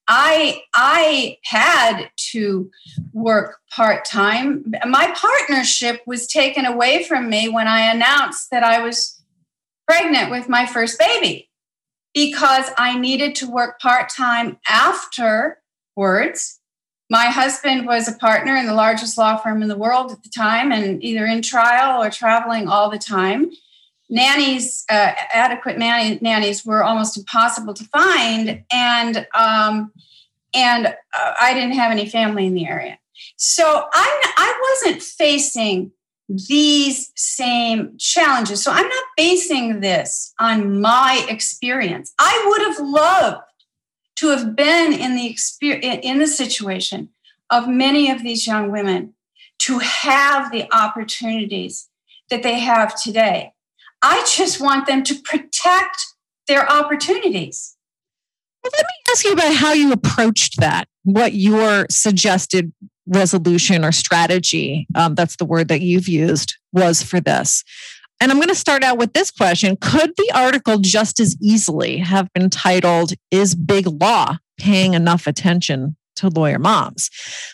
I 0.08 0.62
I 0.74 1.38
had 1.44 2.10
to 2.32 2.70
work 3.12 3.58
part 3.74 4.04
time. 4.04 4.72
My 4.86 5.14
partnership 5.16 6.02
was 6.06 6.26
taken 6.26 6.64
away 6.64 7.04
from 7.04 7.30
me 7.30 7.48
when 7.48 7.68
I 7.68 7.80
announced 7.92 8.50
that 8.50 8.62
I 8.62 8.82
was 8.82 9.22
pregnant 9.86 10.30
with 10.30 10.48
my 10.48 10.66
first 10.66 10.98
baby 10.98 11.48
because 12.12 12.70
I 12.78 12.98
needed 12.98 13.34
to 13.36 13.50
work 13.50 13.80
part 13.80 14.08
time 14.08 14.58
afterwards. 14.68 16.60
My 17.10 17.26
husband 17.26 17.86
was 17.86 18.08
a 18.08 18.16
partner 18.18 18.56
in 18.56 18.66
the 18.66 18.74
largest 18.74 19.18
law 19.18 19.36
firm 19.36 19.62
in 19.62 19.68
the 19.68 19.76
world 19.76 20.12
at 20.12 20.22
the 20.22 20.30
time 20.30 20.72
and 20.72 21.02
either 21.02 21.26
in 21.26 21.42
trial 21.42 22.02
or 22.02 22.10
traveling 22.10 22.68
all 22.68 22.90
the 22.90 22.98
time 22.98 23.50
nannies, 24.14 24.84
uh, 24.88 25.12
adequate 25.32 25.76
nannies, 25.76 26.64
were 26.64 26.84
almost 26.84 27.18
impossible 27.18 27.74
to 27.74 27.84
find, 27.84 28.64
and 28.72 29.26
um, 29.34 29.92
and 30.54 30.86
uh, 30.86 31.32
I 31.40 31.52
didn't 31.52 31.72
have 31.72 31.90
any 31.90 32.08
family 32.08 32.46
in 32.46 32.54
the 32.54 32.66
area, 32.66 32.98
so 33.36 33.64
I 33.92 34.32
I 34.36 34.82
wasn't 34.82 35.02
facing 35.02 35.92
these 36.28 37.12
same 37.16 37.98
challenges. 37.98 38.62
So 38.62 38.70
I'm 38.70 38.88
not 38.88 39.04
basing 39.16 39.80
this 39.80 40.32
on 40.40 40.80
my 40.80 41.26
experience. 41.28 42.14
I 42.18 42.44
would 42.46 42.62
have 42.62 42.88
loved 42.88 43.42
to 44.16 44.28
have 44.28 44.56
been 44.56 44.92
in 44.92 45.16
the 45.16 45.28
experience 45.28 46.00
in 46.02 46.18
the 46.18 46.26
situation 46.26 47.10
of 47.50 47.68
many 47.68 48.10
of 48.10 48.22
these 48.22 48.46
young 48.46 48.70
women 48.70 49.14
to 49.58 49.80
have 49.80 50.50
the 50.50 50.72
opportunities 50.74 51.88
that 52.30 52.42
they 52.42 52.58
have 52.58 53.00
today. 53.00 53.53
I 54.06 54.22
just 54.36 54.60
want 54.60 54.86
them 54.86 55.02
to 55.04 55.14
protect 55.24 55.96
their 56.46 56.70
opportunities. 56.70 57.74
Well, 58.62 58.70
let 58.76 58.84
me 58.84 59.10
ask 59.10 59.24
you 59.24 59.32
about 59.32 59.54
how 59.54 59.72
you 59.72 59.92
approached 59.92 60.60
that, 60.60 60.88
what 61.04 61.32
your 61.32 61.86
suggested 61.90 62.70
resolution 63.06 63.82
or 63.82 63.92
strategy, 63.92 64.86
um, 64.94 65.14
that's 65.14 65.36
the 65.36 65.46
word 65.46 65.68
that 65.68 65.80
you've 65.80 66.08
used, 66.08 66.54
was 66.70 67.02
for 67.02 67.18
this. 67.18 67.64
And 68.20 68.30
I'm 68.30 68.36
going 68.36 68.48
to 68.48 68.54
start 68.54 68.84
out 68.84 68.98
with 68.98 69.14
this 69.14 69.30
question 69.30 69.76
Could 69.80 70.12
the 70.18 70.30
article 70.34 70.78
just 70.78 71.18
as 71.18 71.34
easily 71.40 71.96
have 71.98 72.30
been 72.34 72.50
titled, 72.50 73.14
Is 73.30 73.54
Big 73.54 73.86
Law 73.86 74.36
Paying 74.58 74.92
Enough 74.92 75.26
Attention 75.26 75.96
to 76.16 76.28
Lawyer 76.28 76.58
Moms? 76.58 77.08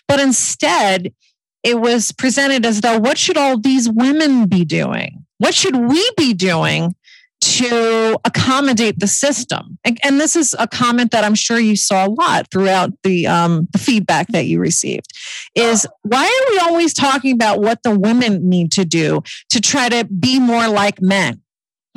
But 0.09 0.19
instead, 0.19 1.14
it 1.62 1.80
was 1.80 2.11
presented 2.11 2.66
as 2.66 2.80
though, 2.80 2.99
what 2.99 3.19
should 3.19 3.37
all 3.37 3.57
these 3.57 3.88
women 3.88 4.47
be 4.47 4.64
doing? 4.64 5.19
What 5.40 5.54
should 5.54 5.76
we 5.76 6.11
be 6.16 6.35
doing 6.35 6.94
to 7.40 8.20
accommodate 8.25 8.99
the 8.99 9.06
system. 9.06 9.78
And, 9.85 9.99
and, 10.04 10.20
this 10.20 10.37
is 10.37 10.54
a 10.59 10.68
comment 10.68 11.11
that 11.12 11.25
I'm 11.25 11.35
sure 11.35 11.59
you 11.59 11.75
saw 11.75 12.06
a 12.06 12.11
lot 12.11 12.50
throughout 12.50 12.92
the 13.02 13.26
um, 13.26 13.66
the 13.73 13.78
feedback 13.78 14.28
that 14.28 14.44
you 14.44 14.61
received. 14.61 15.06
Is 15.54 15.87
why 16.02 16.25
are 16.25 16.52
we 16.52 16.59
always 16.59 16.92
talking 16.92 17.32
about 17.32 17.61
what 17.61 17.82
the 17.82 17.99
women 17.99 18.49
need 18.49 18.73
to 18.73 18.85
do 18.85 19.23
to 19.50 19.61
try 19.61 19.88
to 19.88 20.04
be 20.04 20.38
more 20.38 20.68
like 20.68 21.00
men? 21.00 21.40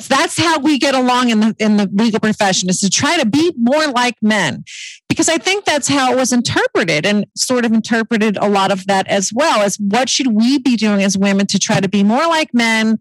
That's 0.08 0.38
how 0.38 0.60
we 0.60 0.80
get 0.80 0.96
along 0.96 1.30
in 1.30 1.40
the 1.42 1.56
in 1.60 1.78
the 1.78 1.90
legal 1.94 2.20
profession 2.20 2.70
is 2.70 2.80
to 2.80 2.90
try 2.90 3.18
to 3.18 3.26
be 3.26 3.54
more 3.58 3.88
like 3.88 4.16
men. 4.22 4.64
Because 5.10 5.30
I 5.30 5.38
think 5.38 5.66
that's 5.66 5.88
how 5.88 6.14
it 6.14 6.16
was 6.16 6.34
interpreted 6.34 7.06
and 7.06 7.28
sort 7.36 7.66
of 7.66 7.74
interpreted 7.74 8.38
a 8.38 8.48
lot 8.48 8.72
of 8.72 8.88
that 8.88 9.08
as 9.08 9.32
well 9.32 9.62
as 9.62 9.78
what 9.78 10.10
should 10.10 10.28
we 10.28 10.58
be 10.58 10.76
doing 10.76 11.04
as 11.04 11.18
women 11.18 11.46
to 11.48 11.60
try 11.60 11.80
to 11.80 11.90
be 11.90 12.04
more 12.04 12.26
like 12.28 12.54
men 12.54 12.98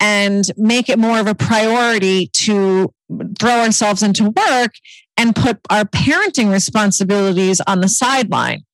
and 0.00 0.44
make 0.56 0.88
it 0.88 0.98
more 0.98 1.18
of 1.18 1.26
a 1.26 1.34
priority 1.34 2.28
to 2.28 2.92
throw 3.38 3.60
ourselves 3.60 4.02
into 4.02 4.30
work 4.30 4.72
and 5.16 5.34
put 5.34 5.58
our 5.70 5.84
parenting 5.84 6.50
responsibilities 6.50 7.60
on 7.66 7.80
the 7.80 7.88
sideline. 7.88 8.64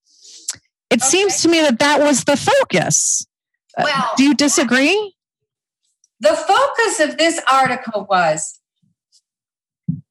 It 0.90 1.00
okay. 1.00 1.08
seems 1.08 1.42
to 1.42 1.48
me 1.48 1.60
that 1.60 1.78
that 1.78 2.00
was 2.00 2.24
the 2.24 2.36
focus. 2.36 3.26
Uh, 3.76 3.82
well, 3.84 4.10
do 4.16 4.24
you 4.24 4.34
disagree? 4.34 5.14
The 6.20 6.36
focus 6.36 7.00
of 7.00 7.16
this 7.16 7.40
article 7.50 8.06
was 8.08 8.58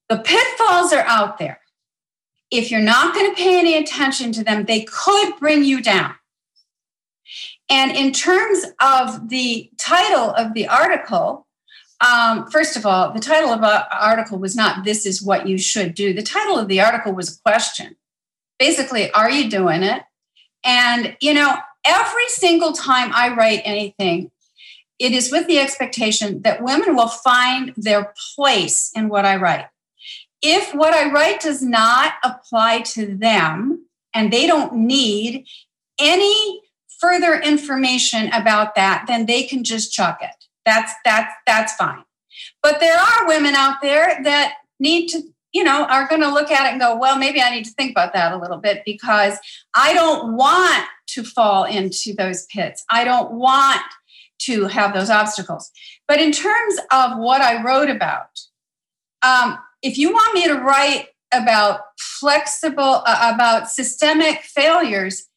the 0.08 0.18
pitfalls 0.18 0.94
are 0.94 1.06
out 1.06 1.38
there. 1.38 1.60
If 2.52 2.72
you're 2.72 2.82
not 2.82 3.14
going 3.14 3.30
to 3.30 3.36
pay 3.36 3.60
any 3.60 3.78
attention 3.78 4.32
to 4.34 4.44
them, 4.44 4.66
they 4.66 4.82
could 4.82 5.38
bring 5.40 5.64
you 5.64 5.82
down. 5.82 6.16
And 7.70 7.92
in 7.92 8.12
terms 8.12 8.66
of 8.82 9.30
the 9.30 9.70
title 9.78 10.32
of 10.32 10.54
the 10.54 10.68
article, 10.68 11.46
um, 12.02 12.50
first 12.50 12.78
of 12.78 12.86
all, 12.86 13.12
the 13.14 13.20
title 13.20 13.52
of 13.52 13.62
the 13.62 13.96
article 13.96 14.40
was 14.40 14.56
not 14.56 14.86
This 14.86 15.06
is 15.06 15.22
what 15.22 15.48
you 15.48 15.58
should 15.58 15.94
do. 15.94 16.14
The 16.14 16.24
title 16.24 16.58
of 16.58 16.68
the 16.68 16.82
article 16.82 17.14
was 17.14 17.36
a 17.36 17.42
question. 17.42 17.96
Basically, 18.58 19.12
are 19.12 19.30
you 19.30 19.50
doing 19.50 19.84
it? 19.84 20.04
And, 20.64 21.16
you 21.22 21.34
know, 21.34 21.56
every 21.86 22.28
single 22.30 22.74
time 22.74 23.12
I 23.14 23.34
write 23.36 23.62
anything, 23.64 24.32
it 24.98 25.14
is 25.14 25.32
with 25.32 25.48
the 25.48 25.60
expectation 25.60 26.42
that 26.42 26.64
women 26.64 26.96
will 26.96 27.08
find 27.08 27.74
their 27.78 28.14
place 28.36 28.92
in 28.96 29.10
what 29.10 29.26
I 29.26 29.38
write. 29.38 29.68
If 30.42 30.74
what 30.74 30.94
I 30.94 31.12
write 31.12 31.42
does 31.42 31.62
not 31.62 32.14
apply 32.24 32.82
to 32.82 33.16
them 33.16 33.86
and 34.14 34.32
they 34.32 34.48
don't 34.48 34.74
need 34.74 35.46
any 36.00 36.62
further 37.00 37.40
information 37.40 38.32
about 38.34 38.76
that, 38.76 39.06
then 39.08 39.26
they 39.26 39.44
can 39.44 39.64
just 39.64 39.92
chuck 39.92 40.20
it. 40.22 40.46
That's 40.66 40.92
that's 41.04 41.34
that's 41.48 41.74
fine. 41.76 42.04
But 42.62 42.80
there 42.80 42.98
are 42.98 43.28
women 43.28 43.56
out 43.56 43.82
there 43.82 44.20
that 44.24 44.56
need 44.80 45.08
to, 45.10 45.24
you 45.52 45.64
know, 45.64 45.86
are 45.86 46.08
going 46.08 46.22
to 46.22 46.32
look 46.32 46.52
at 46.52 46.68
it 46.68 46.72
and 46.72 46.80
go, 46.80 46.96
well, 46.98 47.18
maybe 47.18 47.42
I 47.42 47.50
need 47.50 47.66
to 47.66 47.72
think 47.72 47.92
about 47.92 48.14
that 48.14 48.34
a 48.34 48.38
little 48.38 48.58
bit 48.58 48.84
because 48.86 49.38
I 49.74 49.94
don't 49.94 50.36
want 50.36 50.86
to 51.08 51.24
fall 51.24 51.64
into 51.66 52.14
those 52.14 52.46
pits. 52.46 52.84
I 52.90 53.04
don't 53.04 53.34
want 53.34 53.82
to 54.40 54.68
have 54.68 54.94
those 54.94 55.10
obstacles. 55.10 55.72
But 56.08 56.22
in 56.22 56.32
terms 56.32 56.76
of 56.92 57.18
what 57.18 57.42
I 57.42 57.62
wrote 57.64 57.90
about, 57.90 58.40
um, 59.22 59.58
if 59.82 59.98
you 59.98 60.12
want 60.12 60.34
me 60.34 60.48
to 60.48 60.56
write 60.56 61.08
about 61.34 61.82
flexible, 61.98 63.04
uh, 63.06 63.32
about 63.34 63.70
systemic 63.70 64.42
failures, 64.44 65.29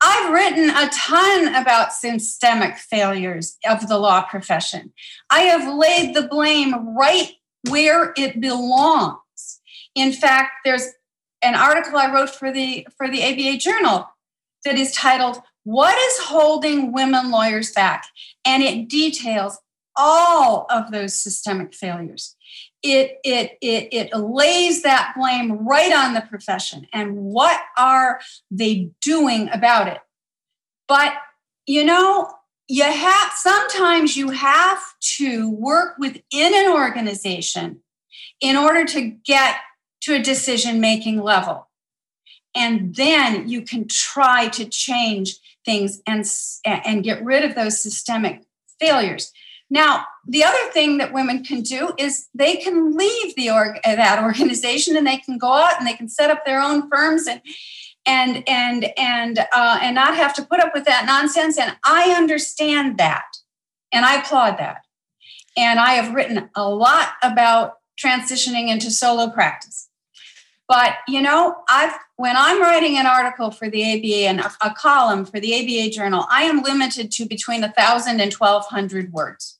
I've 0.00 0.32
written 0.32 0.70
a 0.70 0.88
ton 0.90 1.54
about 1.54 1.92
systemic 1.92 2.76
failures 2.76 3.56
of 3.68 3.88
the 3.88 3.98
law 3.98 4.22
profession. 4.22 4.92
I 5.30 5.40
have 5.40 5.76
laid 5.76 6.14
the 6.14 6.28
blame 6.28 6.96
right 6.96 7.32
where 7.68 8.12
it 8.16 8.40
belongs. 8.40 9.60
In 9.94 10.12
fact, 10.12 10.52
there's 10.64 10.86
an 11.42 11.54
article 11.54 11.98
I 11.98 12.12
wrote 12.12 12.30
for 12.30 12.52
the 12.52 12.86
for 12.96 13.08
the 13.08 13.22
ABA 13.22 13.58
Journal 13.58 14.08
that 14.64 14.78
is 14.78 14.92
titled 14.92 15.40
"What 15.64 15.96
is 15.96 16.26
Holding 16.26 16.92
Women 16.92 17.30
Lawyers 17.30 17.72
Back?" 17.72 18.06
and 18.44 18.62
it 18.62 18.88
details 18.88 19.58
all 19.96 20.66
of 20.70 20.92
those 20.92 21.20
systemic 21.20 21.74
failures 21.74 22.36
it, 22.82 23.18
it, 23.24 23.58
it, 23.60 23.88
it 23.92 24.16
lays 24.16 24.82
that 24.82 25.14
blame 25.16 25.66
right 25.66 25.92
on 25.92 26.14
the 26.14 26.20
profession. 26.20 26.86
And 26.92 27.16
what 27.16 27.60
are 27.76 28.20
they 28.50 28.90
doing 29.00 29.48
about 29.52 29.88
it? 29.88 29.98
But, 30.86 31.14
you 31.66 31.84
know, 31.84 32.30
you 32.68 32.84
have 32.84 33.32
sometimes 33.34 34.16
you 34.16 34.30
have 34.30 34.80
to 35.16 35.50
work 35.50 35.96
within 35.98 36.22
an 36.54 36.72
organization 36.72 37.80
in 38.40 38.56
order 38.56 38.84
to 38.84 39.00
get 39.02 39.56
to 40.02 40.14
a 40.14 40.22
decision 40.22 40.80
making 40.80 41.20
level. 41.20 41.68
And 42.54 42.94
then 42.94 43.48
you 43.48 43.62
can 43.62 43.88
try 43.88 44.48
to 44.48 44.64
change 44.64 45.38
things 45.64 46.00
and, 46.06 46.24
and 46.64 47.04
get 47.04 47.24
rid 47.24 47.44
of 47.44 47.54
those 47.54 47.80
systemic 47.80 48.44
failures. 48.80 49.32
Now, 49.70 50.06
the 50.26 50.44
other 50.44 50.70
thing 50.72 50.98
that 50.98 51.12
women 51.12 51.44
can 51.44 51.60
do 51.60 51.92
is 51.98 52.28
they 52.34 52.56
can 52.56 52.96
leave 52.96 53.34
the 53.36 53.50
org- 53.50 53.80
that 53.84 54.22
organization 54.22 54.96
and 54.96 55.06
they 55.06 55.18
can 55.18 55.38
go 55.38 55.52
out 55.52 55.78
and 55.78 55.86
they 55.86 55.94
can 55.94 56.08
set 56.08 56.30
up 56.30 56.44
their 56.44 56.60
own 56.60 56.88
firms 56.88 57.26
and 57.26 57.40
and 58.06 58.42
and 58.48 58.90
and 58.96 59.38
uh, 59.52 59.78
and 59.82 59.94
not 59.94 60.16
have 60.16 60.34
to 60.34 60.44
put 60.44 60.60
up 60.60 60.72
with 60.74 60.84
that 60.84 61.04
nonsense. 61.06 61.58
And 61.58 61.76
I 61.84 62.14
understand 62.16 62.98
that, 62.98 63.26
and 63.92 64.04
I 64.04 64.16
applaud 64.16 64.58
that. 64.58 64.82
And 65.56 65.78
I 65.78 65.94
have 65.94 66.14
written 66.14 66.48
a 66.54 66.68
lot 66.68 67.10
about 67.22 67.74
transitioning 68.02 68.68
into 68.68 68.90
solo 68.90 69.28
practice. 69.28 69.88
But 70.68 70.94
you 71.06 71.20
know, 71.20 71.56
I've 71.68 71.94
when 72.16 72.36
I'm 72.36 72.60
writing 72.60 72.96
an 72.96 73.06
article 73.06 73.50
for 73.50 73.68
the 73.68 73.82
ABA 73.82 74.28
and 74.28 74.40
a, 74.40 74.52
a 74.62 74.74
column 74.74 75.24
for 75.24 75.40
the 75.40 75.54
ABA 75.54 75.90
journal, 75.90 76.26
I 76.30 76.42
am 76.42 76.62
limited 76.62 77.10
to 77.12 77.26
between 77.26 77.62
a 77.62 77.72
thousand 77.72 78.20
and 78.20 78.32
twelve 78.32 78.66
hundred 78.66 79.12
words. 79.12 79.57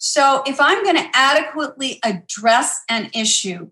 So 0.00 0.42
if 0.46 0.58
I'm 0.58 0.82
going 0.82 0.96
to 0.96 1.10
adequately 1.12 2.00
address 2.02 2.82
an 2.88 3.10
issue, 3.14 3.70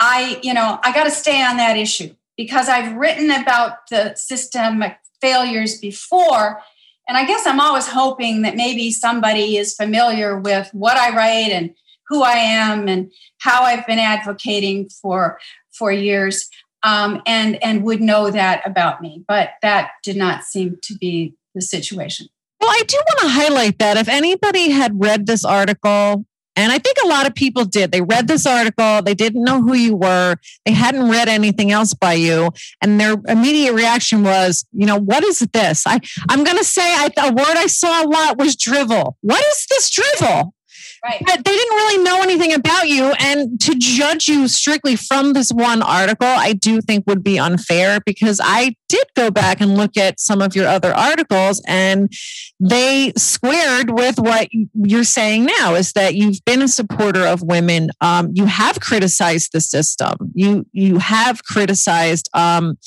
I, 0.00 0.40
you 0.42 0.52
know, 0.52 0.80
I 0.82 0.92
got 0.92 1.04
to 1.04 1.12
stay 1.12 1.40
on 1.42 1.56
that 1.58 1.76
issue 1.76 2.14
because 2.36 2.68
I've 2.68 2.96
written 2.96 3.30
about 3.30 3.88
the 3.88 4.16
systemic 4.16 4.96
failures 5.20 5.78
before. 5.78 6.60
And 7.06 7.16
I 7.16 7.24
guess 7.24 7.46
I'm 7.46 7.60
always 7.60 7.86
hoping 7.86 8.42
that 8.42 8.56
maybe 8.56 8.90
somebody 8.90 9.56
is 9.56 9.76
familiar 9.76 10.36
with 10.36 10.68
what 10.72 10.96
I 10.96 11.14
write 11.14 11.52
and 11.52 11.72
who 12.08 12.24
I 12.24 12.32
am 12.32 12.88
and 12.88 13.12
how 13.38 13.62
I've 13.62 13.86
been 13.86 14.00
advocating 14.00 14.88
for 14.88 15.38
for 15.70 15.92
years, 15.92 16.48
um, 16.82 17.22
and 17.26 17.62
and 17.62 17.84
would 17.84 18.00
know 18.00 18.30
that 18.30 18.62
about 18.66 19.00
me. 19.00 19.24
But 19.26 19.50
that 19.62 19.92
did 20.02 20.16
not 20.16 20.44
seem 20.44 20.78
to 20.82 20.94
be 20.94 21.34
the 21.54 21.62
situation. 21.62 22.28
Well, 22.64 22.72
I 22.72 22.82
do 22.88 22.96
want 22.96 23.20
to 23.20 23.28
highlight 23.28 23.78
that 23.80 23.98
if 23.98 24.08
anybody 24.08 24.70
had 24.70 24.92
read 24.98 25.26
this 25.26 25.44
article, 25.44 26.24
and 26.56 26.72
I 26.72 26.78
think 26.78 26.96
a 27.04 27.08
lot 27.08 27.26
of 27.26 27.34
people 27.34 27.66
did, 27.66 27.92
they 27.92 28.00
read 28.00 28.26
this 28.26 28.46
article, 28.46 29.02
they 29.02 29.12
didn't 29.12 29.44
know 29.44 29.60
who 29.60 29.74
you 29.74 29.94
were, 29.94 30.36
they 30.64 30.72
hadn't 30.72 31.10
read 31.10 31.28
anything 31.28 31.72
else 31.72 31.92
by 31.92 32.14
you, 32.14 32.48
and 32.80 32.98
their 32.98 33.16
immediate 33.28 33.74
reaction 33.74 34.22
was, 34.22 34.64
you 34.72 34.86
know, 34.86 34.98
what 34.98 35.22
is 35.24 35.40
this? 35.52 35.86
I, 35.86 36.00
I'm 36.30 36.42
going 36.42 36.56
to 36.56 36.64
say 36.64 36.80
I, 36.80 37.10
a 37.18 37.32
word 37.34 37.44
I 37.54 37.66
saw 37.66 38.02
a 38.02 38.08
lot 38.08 38.38
was 38.38 38.56
drivel. 38.56 39.18
What 39.20 39.44
is 39.44 39.66
this 39.68 39.90
drivel? 39.90 40.54
Right. 41.04 41.20
But 41.26 41.44
they 41.44 41.50
didn't 41.52 41.76
really 41.76 42.02
know 42.02 42.22
anything 42.22 42.54
about 42.54 42.88
you. 42.88 43.12
And 43.20 43.60
to 43.60 43.74
judge 43.74 44.26
you 44.26 44.48
strictly 44.48 44.96
from 44.96 45.34
this 45.34 45.52
one 45.52 45.82
article, 45.82 46.26
I 46.26 46.54
do 46.54 46.80
think 46.80 47.06
would 47.06 47.22
be 47.22 47.38
unfair 47.38 48.00
because 48.06 48.40
I 48.42 48.74
did 48.88 49.04
go 49.14 49.30
back 49.30 49.60
and 49.60 49.76
look 49.76 49.98
at 49.98 50.18
some 50.18 50.40
of 50.40 50.56
your 50.56 50.66
other 50.66 50.94
articles 50.94 51.62
and 51.68 52.10
they 52.58 53.12
squared 53.18 53.90
with 53.90 54.18
what 54.18 54.48
you're 54.72 55.04
saying 55.04 55.44
now 55.60 55.74
is 55.74 55.92
that 55.92 56.14
you've 56.14 56.42
been 56.46 56.62
a 56.62 56.68
supporter 56.68 57.26
of 57.26 57.42
women. 57.42 57.90
Um, 58.00 58.30
you 58.32 58.46
have 58.46 58.80
criticized 58.80 59.50
the 59.52 59.60
system. 59.60 60.32
You 60.32 60.64
you 60.72 60.98
have 60.98 61.44
criticized 61.44 62.30
um, 62.32 62.78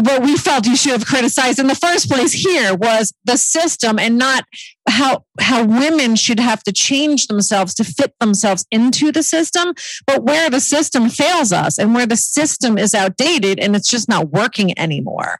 what 0.00 0.22
we 0.22 0.36
felt 0.36 0.66
you 0.66 0.76
should 0.76 0.92
have 0.92 1.06
criticized 1.06 1.58
in 1.58 1.66
the 1.66 1.74
first 1.74 2.10
place 2.10 2.32
here 2.32 2.74
was 2.74 3.12
the 3.24 3.36
system 3.36 3.98
and 3.98 4.18
not 4.18 4.44
how 4.88 5.24
how 5.40 5.64
women 5.64 6.16
should 6.16 6.40
have 6.40 6.62
to 6.62 6.72
change 6.72 7.28
themselves 7.28 7.72
to 7.74 7.84
fit 7.84 8.14
themselves 8.18 8.66
into 8.70 9.12
the 9.12 9.22
system 9.22 9.72
but 10.06 10.24
where 10.24 10.50
the 10.50 10.60
system 10.60 11.08
fails 11.08 11.52
us 11.52 11.78
and 11.78 11.94
where 11.94 12.06
the 12.06 12.16
system 12.16 12.76
is 12.76 12.94
outdated 12.94 13.60
and 13.60 13.76
it's 13.76 13.88
just 13.88 14.08
not 14.08 14.30
working 14.30 14.76
anymore. 14.78 15.38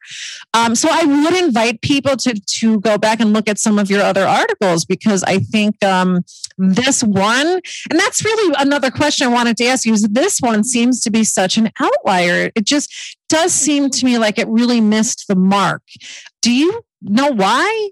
Um, 0.54 0.74
so 0.74 0.88
i 0.90 1.04
would 1.04 1.34
invite 1.34 1.80
people 1.80 2.16
to 2.18 2.34
to 2.34 2.80
go 2.80 2.98
back 2.98 3.20
and 3.20 3.32
look 3.32 3.48
at 3.48 3.58
some 3.58 3.78
of 3.78 3.90
your 3.90 4.02
other 4.02 4.26
articles 4.26 4.84
because 4.84 5.24
i 5.24 5.38
think 5.38 5.82
um, 5.82 6.20
this 6.58 7.02
one 7.02 7.60
and 7.90 7.98
that's 7.98 8.24
really 8.24 8.54
another 8.58 8.90
question 8.90 9.26
i 9.26 9.30
wanted 9.30 9.56
to 9.56 9.64
ask 9.64 9.84
you 9.84 9.92
is 9.92 10.06
this 10.08 10.40
one 10.40 10.62
seems 10.62 11.00
to 11.00 11.10
be 11.10 11.24
such 11.24 11.56
an 11.56 11.70
outlier. 11.80 12.50
It 12.54 12.64
just 12.64 12.92
does 13.32 13.52
seem 13.52 13.90
to 13.90 14.04
me 14.04 14.18
like 14.18 14.38
it 14.38 14.48
really 14.48 14.80
missed 14.80 15.26
the 15.28 15.34
mark 15.34 15.82
do 16.42 16.52
you 16.52 16.82
know 17.00 17.30
why 17.30 17.90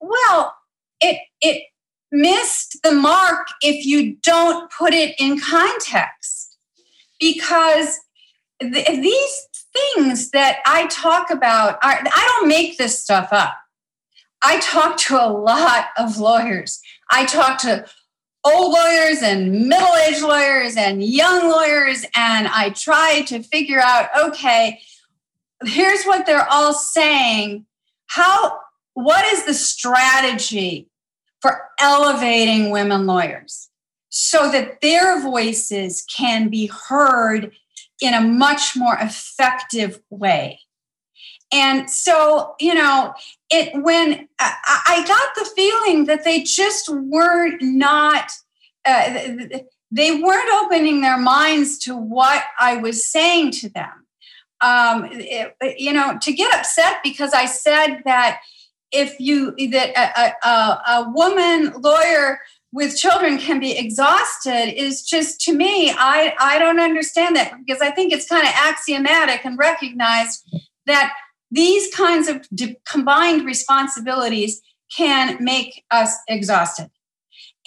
well, 0.00 0.56
it 1.00 1.20
it 1.40 1.62
missed 2.10 2.78
the 2.82 2.92
mark 2.92 3.46
if 3.62 3.86
you 3.86 4.16
don't 4.22 4.70
put 4.72 4.92
it 4.92 5.14
in 5.18 5.38
context. 5.38 6.56
Because 7.20 7.98
th- 8.60 8.86
these 8.86 9.48
things 9.72 10.30
that 10.30 10.58
I 10.66 10.86
talk 10.88 11.30
about 11.30 11.74
are 11.84 12.00
I 12.04 12.34
don't 12.36 12.48
make 12.48 12.78
this 12.78 13.00
stuff 13.00 13.28
up. 13.30 13.56
I 14.42 14.58
talk 14.60 14.96
to 14.98 15.22
a 15.22 15.28
lot 15.28 15.86
of 15.98 16.18
lawyers. 16.18 16.80
I 17.10 17.26
talk 17.26 17.58
to 17.60 17.86
old 18.44 18.72
lawyers 18.72 19.22
and 19.22 19.68
middle 19.68 19.94
aged 20.08 20.22
lawyers 20.22 20.76
and 20.76 21.02
young 21.02 21.50
lawyers, 21.50 22.04
and 22.14 22.48
I 22.48 22.70
try 22.70 23.22
to 23.22 23.42
figure 23.42 23.80
out 23.80 24.08
okay, 24.16 24.80
here's 25.64 26.04
what 26.04 26.26
they're 26.26 26.48
all 26.50 26.74
saying. 26.74 27.66
How 28.06 28.58
what 28.94 29.24
is 29.26 29.44
the 29.44 29.54
strategy 29.54 30.88
for 31.40 31.68
elevating 31.78 32.70
women 32.70 33.06
lawyers 33.06 33.68
so 34.08 34.50
that 34.50 34.80
their 34.80 35.20
voices 35.20 36.04
can 36.14 36.48
be 36.48 36.66
heard 36.66 37.52
in 38.00 38.14
a 38.14 38.20
much 38.20 38.76
more 38.76 38.96
effective 39.00 40.00
way? 40.10 40.60
And 41.52 41.90
so, 41.90 42.54
you 42.60 42.74
know, 42.74 43.12
it 43.50 43.70
when 43.82 44.28
I, 44.38 44.54
I 44.86 45.04
got 45.06 45.34
the 45.34 45.50
feeling 45.56 46.04
that 46.04 46.24
they 46.24 46.42
just 46.42 46.88
were 46.88 47.56
not, 47.60 48.30
uh, 48.84 49.18
they 49.90 50.20
weren't 50.20 50.64
opening 50.64 51.00
their 51.00 51.18
minds 51.18 51.78
to 51.80 51.96
what 51.96 52.44
I 52.58 52.76
was 52.76 53.04
saying 53.04 53.52
to 53.52 53.68
them. 53.68 54.06
Um, 54.60 55.08
it, 55.10 55.54
you 55.78 55.92
know, 55.92 56.18
to 56.20 56.32
get 56.32 56.54
upset 56.54 56.98
because 57.02 57.32
I 57.32 57.46
said 57.46 58.02
that 58.04 58.40
if 58.92 59.18
you 59.18 59.54
that 59.70 59.90
a, 59.96 60.48
a, 60.48 60.82
a 60.88 61.10
woman 61.10 61.72
lawyer 61.80 62.40
with 62.72 62.96
children 62.96 63.38
can 63.38 63.58
be 63.58 63.76
exhausted 63.76 64.72
is 64.76 65.02
just 65.02 65.40
to 65.40 65.52
me 65.52 65.90
i 65.96 66.34
i 66.38 66.58
don't 66.58 66.80
understand 66.80 67.36
that 67.36 67.52
because 67.58 67.80
i 67.80 67.90
think 67.90 68.12
it's 68.12 68.28
kind 68.28 68.42
of 68.42 68.52
axiomatic 68.54 69.44
and 69.44 69.58
recognized 69.58 70.44
that 70.86 71.12
these 71.50 71.92
kinds 71.94 72.28
of 72.28 72.46
combined 72.84 73.44
responsibilities 73.44 74.60
can 74.96 75.42
make 75.42 75.84
us 75.90 76.16
exhausted 76.28 76.90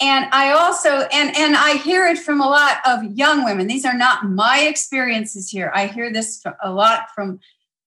and 0.00 0.26
i 0.32 0.50
also 0.50 1.06
and 1.12 1.36
and 1.36 1.56
i 1.56 1.74
hear 1.74 2.06
it 2.06 2.18
from 2.18 2.40
a 2.40 2.46
lot 2.46 2.78
of 2.86 3.04
young 3.16 3.44
women 3.44 3.66
these 3.66 3.84
are 3.84 3.96
not 3.96 4.28
my 4.28 4.60
experiences 4.60 5.48
here 5.48 5.70
i 5.74 5.86
hear 5.86 6.12
this 6.12 6.42
a 6.62 6.70
lot 6.70 7.06
from 7.14 7.38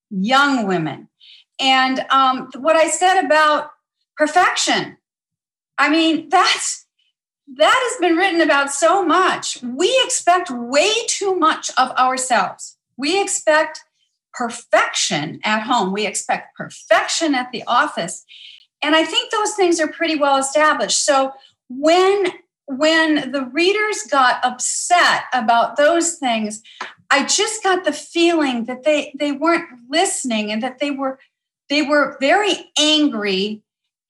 young 0.10 0.68
women 0.68 1.08
and 1.60 2.06
um, 2.12 2.50
what 2.58 2.76
I 2.76 2.88
said 2.90 3.24
about 3.24 3.72
perfection, 4.16 4.98
I 5.78 5.90
mean, 5.90 6.30
that's 6.30 6.86
that 7.56 7.90
has 7.92 8.02
been 8.02 8.18
written 8.18 8.42
about 8.42 8.72
so 8.72 9.06
much. 9.06 9.62
We 9.64 9.88
expect 10.04 10.52
way 10.52 10.92
too 11.08 11.36
much 11.36 11.72
of 11.78 11.92
ourselves. 11.92 12.78
We 12.98 13.22
expect 13.22 13.86
perfection 14.38 15.39
at 15.43 15.63
home. 15.63 15.91
We 15.91 16.06
expect 16.06 16.56
perfection 16.56 17.34
at 17.34 17.52
the 17.52 17.63
office. 17.65 18.23
And 18.82 18.95
I 18.95 19.04
think 19.04 19.32
those 19.32 19.54
things 19.56 19.80
are 19.80 19.88
pretty 19.88 20.15
well 20.15 20.38
established. 20.38 21.04
So 21.04 21.34
when 21.69 22.28
when 22.69 23.32
the 23.32 23.45
readers 23.54 24.04
got 24.12 24.43
upset 24.43 25.23
about 25.34 25.78
those 25.78 26.15
things, 26.15 26.62
I 27.10 27.23
just 27.23 27.63
got 27.63 27.86
the 27.86 27.93
feeling 27.93 28.65
that 28.65 28.84
they 28.84 29.13
they 29.17 29.32
weren't 29.32 29.69
listening 29.89 30.52
and 30.52 30.62
that 30.62 30.80
they 30.80 30.91
were 30.91 31.19
they 31.69 31.82
were 31.82 32.17
very 32.19 32.71
angry 32.78 33.62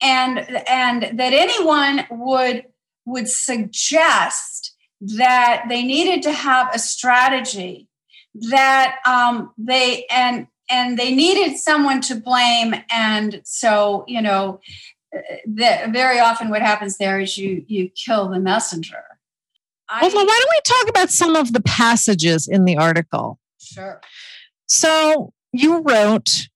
and 0.02 0.38
and 0.68 1.18
that 1.18 1.32
anyone 1.32 2.06
would 2.10 2.64
would 3.06 3.28
suggest 3.28 4.74
that 5.00 5.64
they 5.68 5.82
needed 5.82 6.22
to 6.24 6.32
have 6.32 6.74
a 6.74 6.78
strategy 6.78 7.87
that 8.50 8.96
um, 9.06 9.52
they 9.58 10.06
and 10.10 10.46
and 10.70 10.98
they 10.98 11.14
needed 11.14 11.56
someone 11.56 12.00
to 12.02 12.14
blame. 12.14 12.74
And 12.90 13.40
so 13.44 14.04
you 14.06 14.20
know 14.20 14.60
that 15.46 15.90
very 15.90 16.18
often 16.18 16.50
what 16.50 16.62
happens 16.62 16.98
there 16.98 17.20
is 17.20 17.38
you 17.38 17.64
you 17.66 17.90
kill 17.90 18.28
the 18.28 18.40
messenger. 18.40 19.02
I, 19.90 20.02
well, 20.02 20.26
why 20.26 20.40
don't 20.40 20.50
we 20.54 20.60
talk 20.64 20.88
about 20.90 21.10
some 21.10 21.34
of 21.34 21.54
the 21.54 21.62
passages 21.62 22.46
in 22.46 22.66
the 22.66 22.76
article? 22.76 23.38
Sure. 23.58 24.02
So 24.66 25.32
you 25.52 25.80
wrote 25.80 26.48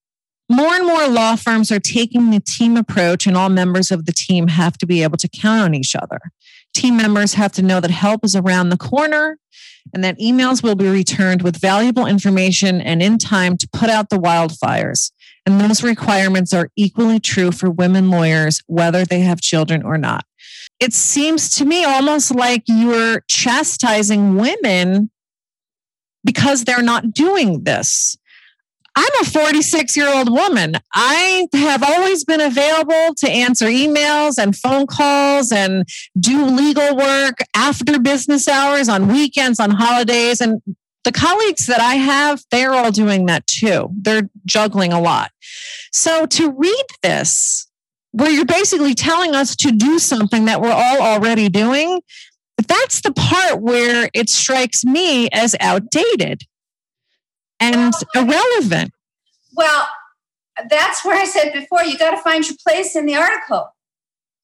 more 0.49 0.73
and 0.73 0.85
more 0.85 1.07
law 1.07 1.35
firms 1.35 1.71
are 1.71 1.79
taking 1.79 2.29
the 2.29 2.39
team 2.39 2.77
approach, 2.77 3.25
and 3.25 3.35
all 3.35 3.49
members 3.49 3.91
of 3.91 4.05
the 4.05 4.11
team 4.11 4.47
have 4.47 4.77
to 4.77 4.85
be 4.85 5.01
able 5.01 5.17
to 5.17 5.27
count 5.27 5.61
on 5.61 5.73
each 5.73 5.95
other. 5.95 6.19
Team 6.73 6.97
members 6.97 7.35
have 7.35 7.51
to 7.53 7.61
know 7.61 7.79
that 7.79 7.91
help 7.91 8.23
is 8.23 8.35
around 8.35 8.69
the 8.69 8.77
corner 8.77 9.37
and 9.93 10.03
that 10.03 10.19
emails 10.19 10.63
will 10.63 10.75
be 10.75 10.87
returned 10.87 11.41
with 11.41 11.59
valuable 11.59 12.05
information 12.05 12.81
and 12.81 13.01
in 13.01 13.17
time 13.17 13.57
to 13.57 13.69
put 13.71 13.89
out 13.89 14.09
the 14.09 14.17
wildfires. 14.17 15.11
And 15.45 15.59
those 15.59 15.83
requirements 15.83 16.53
are 16.53 16.69
equally 16.75 17.19
true 17.19 17.51
for 17.51 17.69
women 17.69 18.09
lawyers, 18.09 18.61
whether 18.67 19.03
they 19.03 19.19
have 19.19 19.41
children 19.41 19.83
or 19.83 19.97
not. 19.97 20.25
It 20.79 20.93
seems 20.93 21.49
to 21.57 21.65
me 21.65 21.83
almost 21.83 22.33
like 22.33 22.63
you're 22.67 23.21
chastising 23.27 24.35
women 24.35 25.11
because 26.23 26.63
they're 26.63 26.81
not 26.81 27.13
doing 27.13 27.63
this. 27.63 28.17
I'm 28.95 29.11
a 29.21 29.25
46 29.25 29.97
year 29.97 30.13
old 30.13 30.29
woman. 30.29 30.75
I 30.93 31.47
have 31.53 31.83
always 31.83 32.23
been 32.23 32.41
available 32.41 33.15
to 33.15 33.29
answer 33.29 33.65
emails 33.65 34.37
and 34.37 34.55
phone 34.55 34.85
calls 34.85 35.51
and 35.51 35.87
do 36.19 36.45
legal 36.45 36.95
work 36.95 37.39
after 37.55 37.99
business 37.99 38.47
hours, 38.47 38.89
on 38.89 39.07
weekends, 39.07 39.59
on 39.59 39.71
holidays. 39.71 40.41
And 40.41 40.61
the 41.03 41.11
colleagues 41.11 41.65
that 41.67 41.81
I 41.81 41.95
have, 41.95 42.43
they're 42.51 42.73
all 42.73 42.91
doing 42.91 43.25
that 43.25 43.47
too. 43.47 43.89
They're 43.93 44.29
juggling 44.45 44.93
a 44.93 45.01
lot. 45.01 45.31
So 45.91 46.25
to 46.27 46.51
read 46.51 46.85
this, 47.01 47.67
where 48.11 48.29
you're 48.29 48.45
basically 48.45 48.93
telling 48.93 49.33
us 49.33 49.55
to 49.55 49.71
do 49.71 49.97
something 49.97 50.45
that 50.45 50.61
we're 50.61 50.71
all 50.71 51.01
already 51.01 51.49
doing, 51.49 51.99
that's 52.67 53.01
the 53.01 53.11
part 53.11 53.59
where 53.59 54.07
it 54.13 54.29
strikes 54.29 54.85
me 54.85 55.29
as 55.33 55.55
outdated 55.59 56.43
and 57.63 57.93
irrelevant. 58.15 58.93
Well, 59.53 59.87
that's 60.69 61.03
where 61.05 61.19
I 61.19 61.25
said 61.25 61.53
before 61.53 61.83
you 61.83 61.97
got 61.97 62.11
to 62.11 62.17
find 62.17 62.47
your 62.47 62.57
place 62.65 62.95
in 62.95 63.05
the 63.05 63.15
article. 63.15 63.73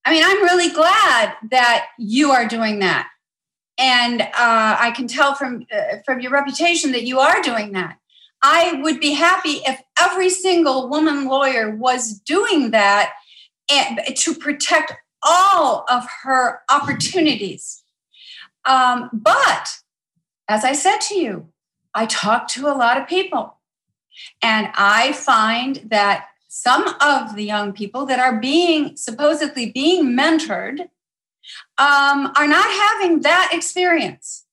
I 0.06 0.12
mean, 0.12 0.24
I'm 0.26 0.42
really 0.44 0.70
glad 0.70 1.36
that 1.52 1.88
you 1.98 2.32
are 2.32 2.48
doing 2.48 2.80
that. 2.80 3.10
And 3.78 4.22
uh, 4.22 4.28
I 4.80 4.92
can 4.96 5.08
tell 5.08 5.36
from 5.36 5.66
uh, 5.74 5.98
from 6.06 6.20
your 6.20 6.32
reputation 6.32 6.92
that 6.92 7.04
you 7.04 7.20
are 7.20 7.42
doing 7.42 7.72
that. 7.74 7.98
I 8.42 8.80
would 8.82 9.00
be 9.00 9.14
happy 9.14 9.62
if 9.66 9.82
every 10.00 10.30
single 10.30 10.90
woman 10.90 11.26
lawyer 11.26 11.76
was 11.76 12.20
doing 12.20 12.72
that 12.72 13.14
and 13.70 14.00
to 14.16 14.34
protect 14.34 14.94
all 15.24 15.86
of 15.90 16.06
her 16.24 16.62
opportunities. 16.70 17.84
Um, 18.66 19.10
but 19.14 19.70
as 20.48 20.64
I 20.64 20.74
said 20.74 21.00
to 21.10 21.16
you, 21.16 21.50
I 21.94 22.06
talk 22.06 22.48
to 22.50 22.68
a 22.68 22.76
lot 22.76 23.00
of 23.00 23.08
people. 23.08 23.56
And 24.42 24.70
I 24.76 25.14
find 25.14 25.88
that 25.90 26.28
some 26.48 26.88
of 27.00 27.36
the 27.36 27.44
young 27.44 27.74
people 27.74 28.06
that 28.08 28.20
are 28.20 28.40
being 28.40 28.98
supposedly 28.98 29.72
being 29.72 30.18
mentored 30.18 30.90
um, 31.78 32.32
are 32.36 32.48
not 32.48 32.70
having 32.70 33.22
that 33.22 33.52
experience. 33.54 34.46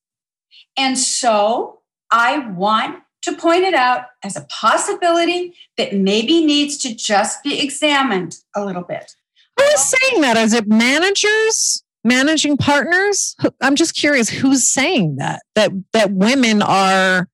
And 0.76 0.98
so 0.98 1.80
I 2.10 2.38
want 2.50 3.02
to 3.22 3.34
point 3.34 3.64
it 3.64 3.74
out 3.74 4.02
as 4.22 4.36
a 4.36 4.46
possibility 4.48 5.54
that 5.76 5.94
maybe 5.94 6.44
needs 6.44 6.76
to 6.78 6.94
just 6.94 7.42
be 7.42 7.60
examined 7.60 8.38
a 8.54 8.64
little 8.64 8.84
bit. 8.84 9.16
Who 9.58 9.64
is 9.64 9.84
saying 9.84 10.20
that? 10.22 10.36
Is 10.36 10.52
it 10.52 10.66
managers, 10.68 11.82
managing 12.06 12.56
partners? 12.56 13.36
I'm 13.60 13.76
just 13.76 13.94
curious 13.94 14.28
who's 14.28 14.66
saying 14.66 15.16
that 15.16 15.42
that 15.54 15.72
that 15.92 16.12
women 16.12 16.62
are 16.62 17.28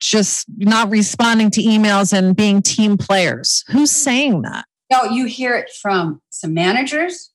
just 0.00 0.46
not 0.58 0.90
responding 0.90 1.50
to 1.52 1.62
emails 1.62 2.12
and 2.12 2.34
being 2.36 2.60
team 2.60 2.98
players. 2.98 3.64
Who's 3.68 3.90
saying 3.90 4.42
that? 4.42 4.66
No, 4.90 5.04
you 5.04 5.26
hear 5.26 5.54
it 5.54 5.70
from 5.70 6.20
some 6.28 6.54
managers. 6.54 7.30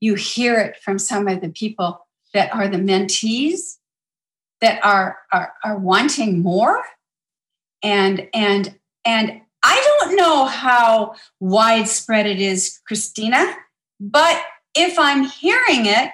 You 0.00 0.14
hear 0.14 0.58
it 0.58 0.76
from 0.82 0.98
some 0.98 1.26
of 1.26 1.40
the 1.40 1.50
people 1.50 2.06
that 2.32 2.54
are 2.54 2.68
the 2.68 2.78
mentees 2.78 3.76
that 4.60 4.84
are 4.84 5.18
are, 5.32 5.52
are 5.64 5.78
wanting 5.78 6.42
more. 6.42 6.82
And 7.82 8.28
and 8.32 8.78
and 9.04 9.42
I 9.62 9.98
don't 9.98 10.16
know 10.16 10.44
how 10.44 11.14
widespread 11.40 12.26
it 12.26 12.40
is, 12.40 12.80
Christina, 12.86 13.54
but 13.98 14.40
if 14.76 14.98
I'm 14.98 15.24
hearing 15.24 15.86
it, 15.86 16.12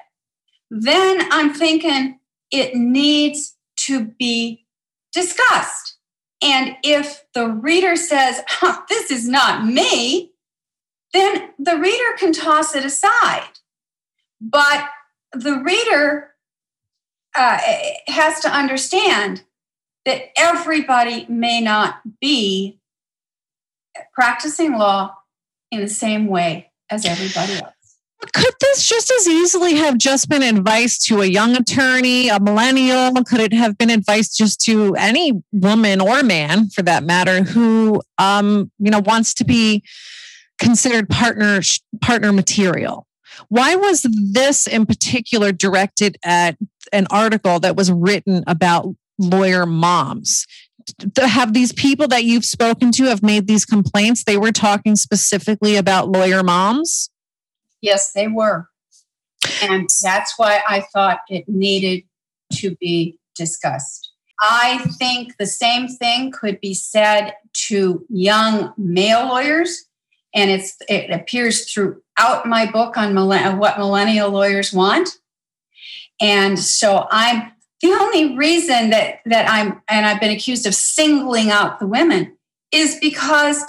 then 0.71 1.29
I'm 1.31 1.53
thinking 1.53 2.19
it 2.51 2.75
needs 2.75 3.57
to 3.79 4.05
be 4.19 4.67
discussed. 5.13 5.97
And 6.43 6.77
if 6.83 7.25
the 7.35 7.49
reader 7.49 7.97
says, 7.97 8.41
This 8.89 9.11
is 9.11 9.29
not 9.29 9.67
me, 9.67 10.33
then 11.13 11.51
the 11.59 11.79
reader 11.79 12.17
can 12.19 12.33
toss 12.33 12.75
it 12.75 12.85
aside. 12.85 13.51
But 14.41 14.89
the 15.33 15.59
reader 15.59 16.31
uh, 17.35 17.59
has 18.09 18.41
to 18.41 18.49
understand 18.49 19.45
that 20.05 20.37
everybody 20.37 21.27
may 21.29 21.61
not 21.61 22.01
be 22.21 22.81
practicing 24.15 24.77
law 24.77 25.17
in 25.71 25.81
the 25.81 25.89
same 25.89 26.27
way 26.27 26.73
as 26.91 27.07
everybody 27.07 27.55
else. 27.55 27.82
Could 28.33 28.55
this 28.61 28.87
just 28.87 29.11
as 29.11 29.27
easily 29.27 29.75
have 29.75 29.99
just 29.99 30.29
been 30.29 30.43
advice 30.43 30.97
to 31.07 31.23
a 31.23 31.27
young 31.27 31.57
attorney, 31.57 32.29
a 32.29 32.39
millennial? 32.39 33.13
Could 33.25 33.41
it 33.41 33.53
have 33.53 33.77
been 33.77 33.91
advice 33.91 34.35
just 34.35 34.61
to 34.63 34.95
any 34.95 35.43
woman 35.51 36.01
or 36.01 36.23
man, 36.23 36.69
for 36.69 36.83
that 36.83 37.03
matter, 37.03 37.43
who 37.43 38.01
um, 38.19 38.71
you 38.79 38.91
know 38.91 39.01
wants 39.01 39.35
to 39.35 39.45
be 39.45 39.83
considered 40.59 41.09
partner 41.09 41.61
partner 42.01 42.33
material? 42.33 43.07
Why 43.49 43.75
was 43.75 44.07
this 44.33 44.67
in 44.67 44.87
particular 44.87 45.53
directed 45.53 46.17
at 46.25 46.57
an 46.93 47.07
article 47.11 47.59
that 47.61 47.77
was 47.77 47.91
written 47.91 48.45
about 48.47 48.95
lawyer 49.19 49.67
moms? 49.67 50.47
Have 51.17 51.55
these 51.55 51.73
people 51.73 52.09
that 52.09 52.25
you've 52.25 52.45
spoken 52.45 52.93
to 52.93 53.05
have 53.05 53.23
made 53.23 53.47
these 53.47 53.65
complaints? 53.65 54.25
They 54.25 54.37
were 54.37 54.53
talking 54.53 54.97
specifically 54.97 55.77
about 55.77 56.09
lawyer 56.09 56.43
moms. 56.43 57.09
Yes, 57.83 58.13
they 58.13 58.29
were. 58.29 58.69
And 59.63 59.91
that's 60.03 60.39
why 60.39 60.63
I 60.67 60.81
thought 60.93 61.19
it 61.29 61.49
needed 61.49 62.05
to 62.55 62.77
be 62.77 63.19
discussed. 63.35 64.13
I 64.41 64.79
think 64.99 65.37
the 65.39 65.47
same 65.47 65.89
thing 65.89 66.33
could 66.33 66.61
be 66.61 66.75
said 66.75 67.35
to 67.69 68.05
young 68.09 68.73
male 68.77 69.29
lawyers, 69.29 69.85
and 70.35 70.51
it's 70.51 70.77
it 70.89 71.11
appears 71.11 71.71
throughout 71.71 72.47
my 72.47 72.71
book 72.71 72.97
on 72.97 73.13
millenn- 73.13 73.55
uh, 73.55 73.57
what 73.57 73.79
millennial 73.79 74.31
lawyers 74.31 74.73
want. 74.73 75.11
And 76.21 76.59
so 76.59 77.07
I'm 77.11 77.53
the 77.83 77.93
only 77.93 78.37
reason 78.37 78.91
that 78.91 79.21
that 79.27 79.49
I'm 79.49 79.81
and 79.89 80.07
I've 80.07 80.21
been 80.21 80.33
accused 80.33 80.67
of 80.67 80.75
singling 80.75 81.51
out 81.51 81.79
the 81.79 81.87
women 81.87 82.37
is 82.73 82.99
because 83.01 83.63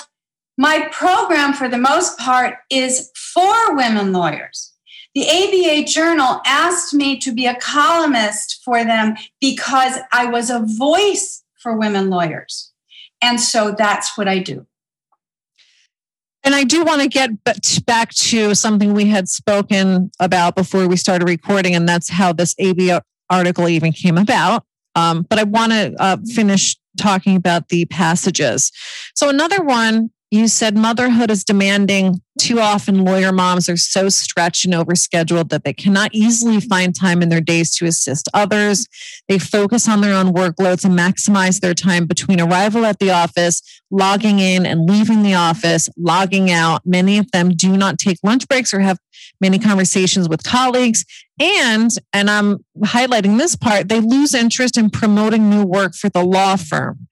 my 0.57 0.87
program, 0.91 1.53
for 1.53 1.67
the 1.67 1.77
most 1.77 2.17
part, 2.17 2.55
is 2.69 3.11
for 3.15 3.75
women 3.75 4.13
lawyers. 4.13 4.73
The 5.15 5.27
ABA 5.27 5.85
Journal 5.85 6.41
asked 6.45 6.93
me 6.93 7.17
to 7.19 7.33
be 7.33 7.45
a 7.45 7.55
columnist 7.55 8.61
for 8.65 8.83
them 8.83 9.15
because 9.39 9.97
I 10.11 10.25
was 10.25 10.49
a 10.49 10.65
voice 10.65 11.43
for 11.59 11.77
women 11.77 12.09
lawyers. 12.09 12.71
And 13.21 13.39
so 13.39 13.73
that's 13.77 14.17
what 14.17 14.27
I 14.27 14.39
do. 14.39 14.65
And 16.43 16.53
I 16.53 16.65
do 16.65 16.83
want 16.83 17.01
to 17.01 17.07
get 17.07 17.31
back 17.85 18.09
to 18.09 18.53
something 18.53 18.93
we 18.93 19.05
had 19.05 19.29
spoken 19.29 20.11
about 20.19 20.55
before 20.55 20.87
we 20.87 20.97
started 20.97 21.25
recording, 21.25 21.73
and 21.73 21.87
that's 21.87 22.09
how 22.09 22.33
this 22.33 22.53
ABA 22.59 23.01
article 23.29 23.69
even 23.69 23.93
came 23.93 24.17
about. 24.17 24.65
Um, 24.95 25.25
but 25.29 25.39
I 25.39 25.43
want 25.43 25.71
to 25.71 25.95
uh, 25.97 26.17
finish 26.33 26.75
talking 26.99 27.37
about 27.37 27.69
the 27.69 27.85
passages. 27.85 28.71
So, 29.15 29.29
another 29.29 29.63
one 29.63 30.11
you 30.33 30.47
said 30.47 30.75
motherhood 30.75 31.29
is 31.29 31.43
demanding. 31.43 32.19
Too 32.39 32.59
often, 32.59 33.05
lawyer 33.05 33.31
moms 33.31 33.69
are 33.69 33.77
so 33.77 34.09
stretched 34.09 34.65
and 34.65 34.73
overscheduled 34.73 35.49
that 35.49 35.63
they 35.63 35.73
cannot 35.73 36.09
easily 36.11 36.59
find 36.59 36.95
time 36.95 37.21
in 37.21 37.29
their 37.29 37.39
days 37.39 37.69
to 37.75 37.85
assist 37.85 38.27
others. 38.33 38.87
They 39.29 39.37
focus 39.37 39.87
on 39.87 40.01
their 40.01 40.15
own 40.15 40.33
workloads 40.33 40.83
and 40.85 40.97
maximize 40.97 41.59
their 41.59 41.75
time 41.75 42.07
between 42.07 42.41
arrival 42.41 42.83
at 42.83 42.97
the 42.97 43.11
office, 43.11 43.61
logging 43.91 44.39
in 44.39 44.65
and 44.65 44.89
leaving 44.89 45.21
the 45.21 45.35
office, 45.35 45.87
logging 45.97 46.49
out. 46.49 46.81
Many 46.83 47.19
of 47.19 47.29
them 47.29 47.49
do 47.49 47.77
not 47.77 47.99
take 47.99 48.17
lunch 48.23 48.47
breaks 48.47 48.73
or 48.73 48.79
have 48.79 48.97
many 49.39 49.59
conversations 49.59 50.27
with 50.27 50.43
colleagues. 50.43 51.05
And, 51.39 51.91
and 52.11 52.27
I'm 52.27 52.65
highlighting 52.79 53.37
this 53.37 53.55
part, 53.55 53.87
they 53.87 53.99
lose 53.99 54.33
interest 54.33 54.79
in 54.79 54.89
promoting 54.89 55.47
new 55.47 55.63
work 55.63 55.93
for 55.93 56.09
the 56.09 56.23
law 56.23 56.55
firm 56.55 57.07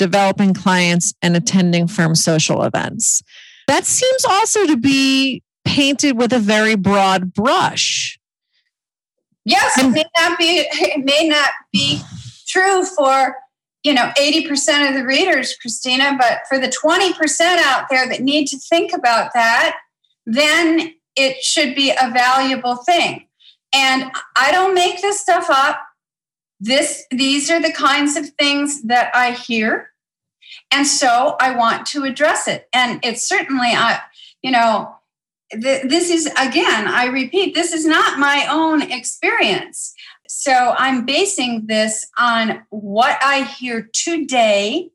developing 0.00 0.54
clients, 0.54 1.12
and 1.20 1.36
attending 1.36 1.86
firm 1.86 2.14
social 2.14 2.62
events. 2.62 3.22
That 3.66 3.84
seems 3.84 4.24
also 4.24 4.66
to 4.66 4.78
be 4.78 5.42
painted 5.66 6.16
with 6.16 6.32
a 6.32 6.38
very 6.38 6.74
broad 6.74 7.34
brush. 7.34 8.18
Yes, 9.44 9.76
it 9.76 9.90
may 9.90 10.04
not 10.18 10.38
be 10.38 10.66
it 10.72 11.04
may 11.04 11.28
not 11.28 11.50
be 11.70 12.00
true 12.48 12.86
for 12.86 13.36
you 13.82 13.92
know 13.92 14.10
80% 14.18 14.88
of 14.88 14.94
the 14.94 15.04
readers, 15.04 15.54
Christina, 15.60 16.16
but 16.18 16.40
for 16.48 16.58
the 16.58 16.68
20% 16.68 17.40
out 17.58 17.84
there 17.90 18.08
that 18.08 18.22
need 18.22 18.46
to 18.48 18.58
think 18.58 18.94
about 18.94 19.32
that, 19.34 19.76
then 20.24 20.94
it 21.14 21.44
should 21.44 21.74
be 21.74 21.90
a 21.90 22.10
valuable 22.10 22.76
thing. 22.76 23.26
And 23.74 24.10
I 24.34 24.50
don't 24.50 24.74
make 24.74 25.02
this 25.02 25.20
stuff 25.20 25.50
up. 25.50 25.78
This 26.60 27.06
these 27.10 27.50
are 27.50 27.60
the 27.60 27.72
kinds 27.72 28.16
of 28.16 28.28
things 28.30 28.82
that 28.82 29.10
I 29.14 29.32
hear 29.32 29.90
and 30.70 30.86
so 30.86 31.36
I 31.40 31.56
want 31.56 31.86
to 31.88 32.04
address 32.04 32.48
it. 32.48 32.68
And 32.72 33.00
it's 33.04 33.26
certainly, 33.26 33.68
I, 33.68 34.00
you 34.42 34.50
know, 34.50 34.94
th- 35.52 35.88
this 35.88 36.10
is, 36.10 36.26
again, 36.26 36.86
I 36.86 37.06
repeat, 37.06 37.54
this 37.54 37.72
is 37.72 37.86
not 37.86 38.18
my 38.18 38.46
own 38.48 38.82
experience. 38.82 39.94
So 40.28 40.74
I'm 40.78 41.04
basing 41.04 41.66
this 41.66 42.06
on 42.18 42.62
what 42.70 43.18
I 43.22 43.42
hear 43.42 43.90
today 43.92 44.90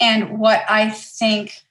and 0.00 0.38
what 0.38 0.62
I 0.68 0.90
think 0.90 1.62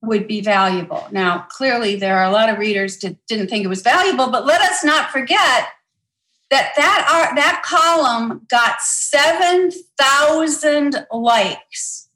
would 0.00 0.26
be 0.26 0.40
valuable. 0.40 1.06
Now, 1.12 1.46
clearly, 1.50 1.96
there 1.96 2.18
are 2.18 2.24
a 2.24 2.32
lot 2.32 2.48
of 2.48 2.58
readers 2.58 2.98
that 2.98 3.16
didn't 3.26 3.48
think 3.48 3.64
it 3.64 3.68
was 3.68 3.82
valuable, 3.82 4.30
but 4.30 4.46
let 4.46 4.60
us 4.62 4.84
not 4.84 5.10
forget 5.10 5.68
that 6.50 6.72
that, 6.76 7.32
that 7.36 7.62
column 7.64 8.44
got 8.48 8.80
7,000 8.80 11.06
likes 11.12 12.08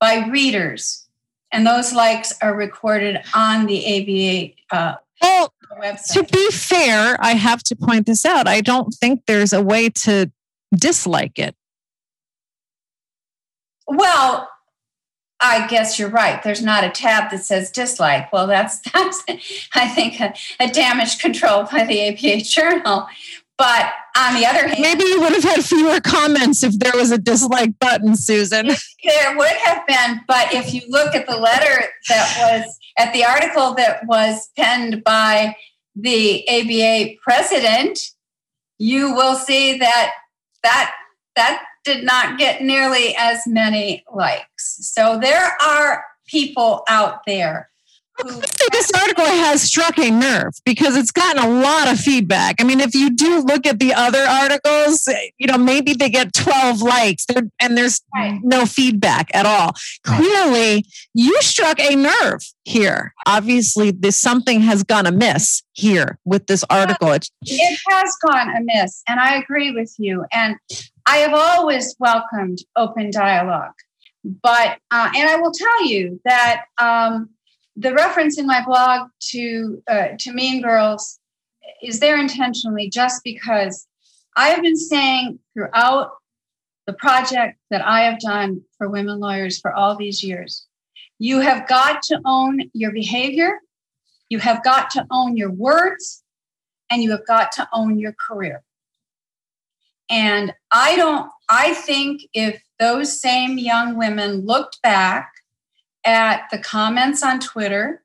by 0.00 0.26
readers, 0.28 1.06
and 1.52 1.66
those 1.66 1.92
likes 1.92 2.32
are 2.42 2.54
recorded 2.54 3.20
on 3.34 3.66
the 3.66 4.54
ABA 4.70 4.76
uh, 4.76 4.94
well, 5.22 5.52
website. 5.80 6.14
To 6.14 6.24
be 6.24 6.50
fair, 6.50 7.16
I 7.20 7.32
have 7.32 7.62
to 7.64 7.76
point 7.76 8.06
this 8.06 8.24
out. 8.24 8.48
I 8.48 8.60
don't 8.60 8.92
think 8.94 9.22
there's 9.26 9.52
a 9.52 9.62
way 9.62 9.90
to 9.90 10.30
dislike 10.74 11.38
it. 11.38 11.54
Well, 13.86 14.48
I 15.40 15.66
guess 15.66 15.98
you're 15.98 16.08
right. 16.08 16.42
There's 16.42 16.62
not 16.62 16.84
a 16.84 16.90
tab 16.90 17.30
that 17.30 17.44
says 17.44 17.70
dislike. 17.70 18.32
Well, 18.32 18.46
that's 18.46 18.80
that's 18.92 19.22
I 19.74 19.88
think 19.88 20.20
a, 20.20 20.34
a 20.58 20.68
damage 20.68 21.18
control 21.18 21.64
by 21.64 21.84
the 21.84 22.08
ABA 22.08 22.42
Journal. 22.42 23.06
But 23.58 23.92
on 24.16 24.34
the 24.34 24.44
other 24.44 24.68
hand, 24.68 24.80
maybe 24.80 25.04
you 25.04 25.20
would 25.20 25.32
have 25.32 25.44
had 25.44 25.64
fewer 25.64 26.00
comments 26.00 26.62
if 26.62 26.78
there 26.78 26.92
was 26.94 27.10
a 27.10 27.18
dislike 27.18 27.78
button, 27.78 28.14
Susan. 28.14 28.68
There 29.02 29.36
would 29.36 29.56
have 29.64 29.86
been, 29.86 30.20
but 30.28 30.52
if 30.52 30.74
you 30.74 30.82
look 30.88 31.14
at 31.14 31.26
the 31.26 31.36
letter 31.36 31.84
that 32.08 32.36
was 32.38 32.78
at 32.98 33.12
the 33.12 33.24
article 33.24 33.74
that 33.74 34.04
was 34.06 34.50
penned 34.56 35.04
by 35.04 35.56
the 35.94 36.46
ABA 36.48 37.18
president, 37.22 37.98
you 38.78 39.14
will 39.14 39.36
see 39.36 39.78
that 39.78 40.12
that 40.62 40.94
that 41.36 41.62
did 41.84 42.04
not 42.04 42.38
get 42.38 42.62
nearly 42.62 43.14
as 43.16 43.46
many 43.46 44.04
likes. 44.12 44.78
So 44.92 45.18
there 45.18 45.56
are 45.62 46.04
people 46.26 46.82
out 46.88 47.20
there 47.26 47.70
I 48.18 48.30
think 48.30 48.72
this 48.72 48.90
article 48.92 49.24
has 49.24 49.62
struck 49.62 49.98
a 49.98 50.10
nerve 50.10 50.54
because 50.64 50.96
it's 50.96 51.10
gotten 51.10 51.42
a 51.42 51.48
lot 51.48 51.92
of 51.92 51.98
feedback. 51.98 52.56
I 52.60 52.64
mean, 52.64 52.80
if 52.80 52.94
you 52.94 53.10
do 53.10 53.40
look 53.40 53.66
at 53.66 53.78
the 53.78 53.92
other 53.92 54.22
articles, 54.22 55.08
you 55.38 55.46
know, 55.46 55.58
maybe 55.58 55.92
they 55.92 56.08
get 56.08 56.32
12 56.32 56.80
likes 56.80 57.26
and 57.60 57.76
there's 57.76 58.00
right. 58.14 58.40
no 58.42 58.64
feedback 58.64 59.28
at 59.34 59.44
all. 59.46 59.72
Right. 60.06 60.18
Clearly, 60.18 60.86
you 61.14 61.40
struck 61.42 61.78
a 61.80 61.94
nerve 61.94 62.42
here. 62.64 63.14
Obviously, 63.26 63.90
this 63.90 64.16
something 64.16 64.60
has 64.62 64.82
gone 64.82 65.06
amiss 65.06 65.62
here 65.72 66.18
with 66.24 66.46
this 66.46 66.64
article. 66.70 67.12
It 67.12 67.28
has 67.88 68.16
gone 68.26 68.56
amiss, 68.56 69.02
and 69.08 69.20
I 69.20 69.36
agree 69.36 69.72
with 69.72 69.94
you. 69.98 70.24
And 70.32 70.56
I 71.06 71.18
have 71.18 71.34
always 71.34 71.94
welcomed 71.98 72.58
open 72.76 73.10
dialogue. 73.10 73.74
But, 74.42 74.78
uh, 74.90 75.10
and 75.14 75.28
I 75.28 75.36
will 75.36 75.52
tell 75.52 75.86
you 75.86 76.20
that 76.24 76.64
um, 76.80 77.30
the 77.76 77.92
reference 77.92 78.38
in 78.38 78.46
my 78.46 78.64
blog 78.64 79.10
to 79.30 79.82
uh, 79.86 80.08
to 80.18 80.32
Mean 80.32 80.62
Girls 80.62 81.18
is 81.82 82.00
there 82.00 82.18
intentionally 82.18 82.88
just 82.88 83.22
because 83.22 83.86
I 84.36 84.48
have 84.48 84.62
been 84.62 84.76
saying 84.76 85.38
throughout 85.54 86.12
the 86.86 86.92
project 86.92 87.58
that 87.70 87.84
I 87.84 88.02
have 88.02 88.20
done 88.20 88.62
for 88.78 88.88
women 88.88 89.18
lawyers 89.18 89.58
for 89.58 89.72
all 89.72 89.96
these 89.96 90.22
years, 90.22 90.66
you 91.18 91.40
have 91.40 91.66
got 91.66 92.02
to 92.04 92.20
own 92.24 92.70
your 92.72 92.92
behavior, 92.92 93.58
you 94.28 94.38
have 94.38 94.62
got 94.62 94.90
to 94.90 95.06
own 95.10 95.36
your 95.36 95.50
words, 95.50 96.22
and 96.90 97.02
you 97.02 97.10
have 97.10 97.26
got 97.26 97.52
to 97.52 97.68
own 97.72 97.98
your 97.98 98.12
career. 98.12 98.62
And 100.08 100.54
I 100.70 100.94
don't, 100.94 101.28
I 101.48 101.74
think 101.74 102.22
if 102.32 102.62
those 102.78 103.20
same 103.20 103.58
young 103.58 103.96
women 103.96 104.46
looked 104.46 104.80
back 104.82 105.32
at 106.06 106.48
the 106.50 106.58
comments 106.58 107.22
on 107.22 107.40
Twitter 107.40 108.02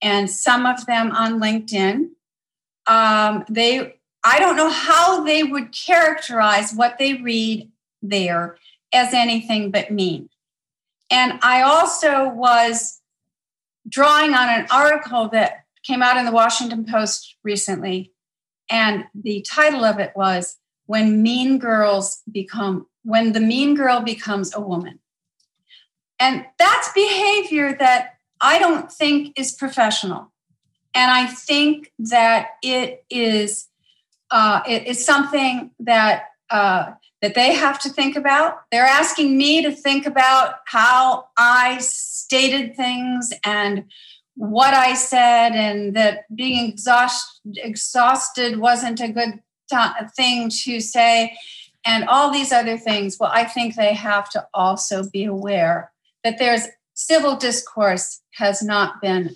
and 0.00 0.30
some 0.30 0.64
of 0.64 0.86
them 0.86 1.10
on 1.10 1.40
LinkedIn. 1.40 2.10
Um, 2.86 3.44
they, 3.48 3.96
I 4.22 4.38
don't 4.38 4.56
know 4.56 4.70
how 4.70 5.24
they 5.24 5.42
would 5.42 5.72
characterize 5.72 6.72
what 6.72 6.98
they 6.98 7.14
read 7.14 7.70
there 8.00 8.56
as 8.92 9.12
anything 9.12 9.70
but 9.70 9.90
mean. 9.90 10.28
And 11.10 11.38
I 11.42 11.62
also 11.62 12.28
was 12.28 13.00
drawing 13.88 14.34
on 14.34 14.48
an 14.48 14.66
article 14.70 15.28
that 15.28 15.64
came 15.82 16.02
out 16.02 16.16
in 16.16 16.24
the 16.24 16.32
Washington 16.32 16.84
Post 16.84 17.36
recently. 17.42 18.12
And 18.70 19.04
the 19.14 19.42
title 19.42 19.84
of 19.84 19.98
it 19.98 20.12
was 20.14 20.56
When 20.86 21.22
Mean 21.22 21.58
Girls 21.58 22.22
Become, 22.30 22.86
When 23.02 23.32
the 23.32 23.40
Mean 23.40 23.74
Girl 23.74 24.00
Becomes 24.00 24.54
a 24.54 24.60
Woman. 24.60 25.00
And 26.24 26.46
that's 26.58 26.90
behavior 26.94 27.76
that 27.78 28.14
I 28.40 28.58
don't 28.58 28.90
think 28.90 29.38
is 29.38 29.52
professional. 29.52 30.32
And 30.94 31.10
I 31.10 31.26
think 31.26 31.92
that 31.98 32.52
it 32.62 33.04
is 33.10 33.68
uh, 34.30 34.62
it 34.66 34.86
is 34.86 35.04
something 35.04 35.70
that 35.80 36.30
uh, 36.48 36.92
that 37.20 37.34
they 37.34 37.54
have 37.54 37.78
to 37.80 37.90
think 37.90 38.16
about. 38.16 38.62
They're 38.72 38.86
asking 38.86 39.36
me 39.36 39.62
to 39.64 39.70
think 39.70 40.06
about 40.06 40.60
how 40.64 41.26
I 41.36 41.76
stated 41.80 42.74
things 42.74 43.30
and 43.44 43.84
what 44.34 44.72
I 44.72 44.94
said, 44.94 45.50
and 45.52 45.94
that 45.94 46.24
being 46.34 46.70
exhaust, 46.70 47.40
exhausted 47.56 48.58
wasn't 48.58 49.00
a 49.00 49.08
good 49.08 49.40
thing 50.16 50.48
to 50.48 50.80
say, 50.80 51.36
and 51.84 52.08
all 52.08 52.32
these 52.32 52.50
other 52.50 52.78
things. 52.78 53.18
Well, 53.20 53.30
I 53.32 53.44
think 53.44 53.74
they 53.74 53.92
have 53.92 54.30
to 54.30 54.46
also 54.54 55.08
be 55.10 55.26
aware 55.26 55.90
that 56.24 56.38
there's 56.38 56.66
civil 56.94 57.36
discourse 57.36 58.20
has 58.34 58.62
not 58.62 59.00
been 59.00 59.30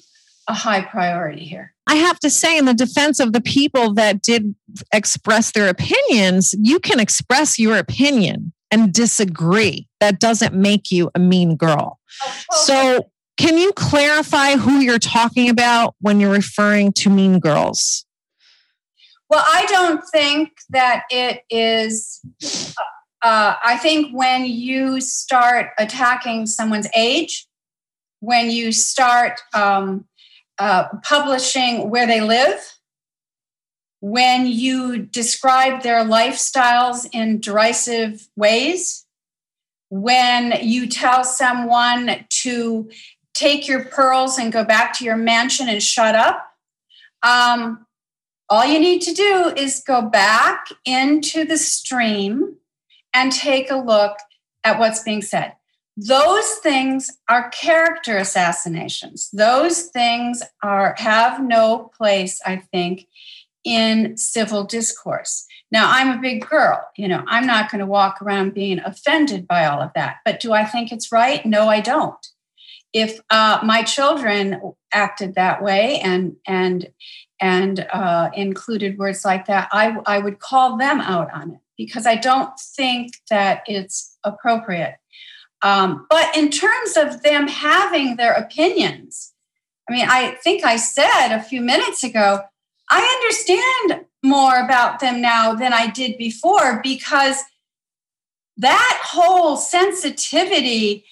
a 0.48 0.54
high 0.54 0.80
priority 0.80 1.44
here. 1.44 1.74
I 1.86 1.96
have 1.96 2.18
to 2.20 2.30
say, 2.30 2.58
in 2.58 2.64
the 2.64 2.74
defense 2.74 3.20
of 3.20 3.32
the 3.32 3.40
people 3.40 3.94
that 3.94 4.22
did 4.22 4.54
express 4.92 5.52
their 5.52 5.68
opinions, 5.68 6.54
you 6.58 6.80
can 6.80 7.00
express 7.00 7.58
your 7.58 7.76
opinion 7.76 8.52
and 8.70 8.92
disagree. 8.92 9.88
That 10.00 10.20
doesn't 10.20 10.54
make 10.54 10.90
you 10.90 11.10
a 11.14 11.18
mean 11.18 11.56
girl. 11.56 11.98
Oh, 12.22 12.64
so, 12.64 13.10
can 13.36 13.56
you 13.56 13.72
clarify 13.72 14.56
who 14.56 14.80
you're 14.80 14.98
talking 14.98 15.48
about 15.48 15.94
when 16.00 16.18
you're 16.18 16.32
referring 16.32 16.92
to 16.94 17.10
mean 17.10 17.38
girls? 17.38 18.04
Well, 19.30 19.44
I 19.46 19.66
don't 19.66 20.02
think 20.10 20.50
that 20.70 21.04
it 21.10 21.42
is 21.50 22.20
uh, 23.22 23.54
I 23.62 23.76
think 23.76 24.14
when 24.14 24.44
you 24.44 25.00
start 25.00 25.70
attacking 25.78 26.46
someone's 26.46 26.88
age, 26.94 27.46
when 28.20 28.50
you 28.50 28.72
start 28.72 29.40
um, 29.54 30.06
uh, 30.58 30.84
publishing 31.02 31.90
where 31.90 32.06
they 32.06 32.20
live, 32.20 32.60
when 34.00 34.46
you 34.46 34.98
describe 34.98 35.82
their 35.82 36.04
lifestyles 36.04 37.08
in 37.12 37.40
derisive 37.40 38.28
ways, 38.36 39.04
when 39.90 40.54
you 40.62 40.86
tell 40.86 41.24
someone 41.24 42.24
to 42.28 42.88
take 43.34 43.66
your 43.66 43.84
pearls 43.84 44.38
and 44.38 44.52
go 44.52 44.64
back 44.64 44.92
to 44.92 45.04
your 45.04 45.16
mansion 45.16 45.68
and 45.68 45.82
shut 45.82 46.14
up, 46.14 46.44
um, 47.24 47.84
all 48.48 48.64
you 48.64 48.78
need 48.78 49.02
to 49.02 49.12
do 49.12 49.52
is 49.56 49.82
go 49.84 50.02
back 50.02 50.66
into 50.84 51.44
the 51.44 51.58
stream 51.58 52.57
and 53.18 53.32
take 53.32 53.68
a 53.68 53.76
look 53.76 54.16
at 54.62 54.78
what's 54.78 55.02
being 55.02 55.22
said. 55.22 55.54
Those 55.96 56.48
things 56.62 57.10
are 57.28 57.50
character 57.50 58.16
assassinations. 58.16 59.28
Those 59.32 59.82
things 59.86 60.40
are 60.62 60.94
have 60.98 61.42
no 61.42 61.90
place, 61.98 62.40
I 62.46 62.56
think, 62.72 63.08
in 63.64 64.16
civil 64.16 64.62
discourse. 64.62 65.46
Now, 65.72 65.90
I'm 65.90 66.16
a 66.16 66.20
big 66.20 66.48
girl. 66.48 66.80
You 66.96 67.08
know, 67.08 67.24
I'm 67.26 67.44
not 67.44 67.72
going 67.72 67.80
to 67.80 67.86
walk 67.86 68.22
around 68.22 68.54
being 68.54 68.78
offended 68.78 69.48
by 69.48 69.66
all 69.66 69.82
of 69.82 69.90
that. 69.96 70.18
But 70.24 70.38
do 70.38 70.52
I 70.52 70.64
think 70.64 70.92
it's 70.92 71.10
right? 71.10 71.44
No, 71.44 71.68
I 71.68 71.80
don't. 71.80 72.24
If 72.92 73.18
uh, 73.30 73.58
my 73.64 73.82
children 73.82 74.74
acted 74.92 75.34
that 75.34 75.60
way 75.60 76.00
and 76.00 76.36
and 76.46 76.88
and 77.40 77.86
uh, 77.92 78.30
included 78.34 78.96
words 78.96 79.24
like 79.24 79.46
that, 79.46 79.68
I, 79.72 79.96
I 80.06 80.20
would 80.20 80.38
call 80.38 80.76
them 80.76 81.00
out 81.00 81.32
on 81.32 81.52
it 81.52 81.60
because 81.78 82.06
I 82.06 82.16
don't 82.16 82.50
think 82.76 83.12
that 83.30 83.62
it's 83.66 84.18
appropriate. 84.24 84.96
Um, 85.62 86.06
but 86.10 86.36
in 86.36 86.50
terms 86.50 86.96
of 86.96 87.22
them 87.22 87.48
having 87.48 88.16
their 88.16 88.32
opinions, 88.32 89.32
I 89.88 89.92
mean, 89.92 90.06
I 90.08 90.32
think 90.42 90.64
I 90.64 90.76
said 90.76 91.28
a 91.28 91.42
few 91.42 91.62
minutes 91.62 92.04
ago, 92.04 92.40
I 92.90 93.20
understand 93.22 94.04
more 94.22 94.62
about 94.62 95.00
them 95.00 95.20
now 95.20 95.54
than 95.54 95.72
I 95.72 95.88
did 95.90 96.18
before 96.18 96.80
because 96.82 97.36
that 98.56 99.00
whole 99.04 99.56
sensitivity, 99.56 101.04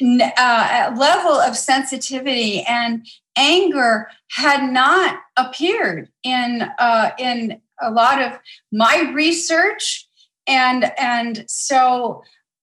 uh, 0.00 0.94
level 0.96 1.32
of 1.32 1.56
sensitivity 1.56 2.62
and 2.68 3.06
anger 3.36 4.08
had 4.30 4.70
not 4.70 5.18
appeared 5.36 6.10
in 6.22 6.68
uh, 6.78 7.10
in 7.18 7.61
a 7.82 7.90
lot 7.90 8.22
of 8.22 8.38
my 8.72 9.10
research 9.14 10.08
and 10.46 10.92
and 10.98 11.44
so 11.48 12.22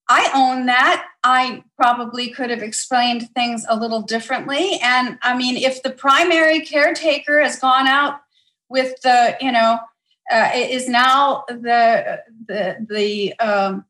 I 0.09 0.31
own 0.33 0.65
that. 0.65 1.05
I 1.23 1.63
probably 1.77 2.29
could 2.31 2.49
have 2.49 2.63
explained 2.63 3.29
things 3.35 3.63
a 3.69 3.77
little 3.77 4.01
differently. 4.01 4.79
And 4.81 5.19
I 5.21 5.37
mean, 5.37 5.55
if 5.55 5.83
the 5.83 5.91
primary 5.91 6.61
caretaker 6.61 7.39
has 7.41 7.59
gone 7.59 7.87
out 7.87 8.19
with 8.69 8.99
the, 9.01 9.37
you 9.39 9.51
know, 9.51 9.79
uh, 10.31 10.49
is 10.53 10.89
now 10.89 11.43
the 11.47 12.21
the 12.47 12.85
the 12.89 13.39
um, 13.39 13.85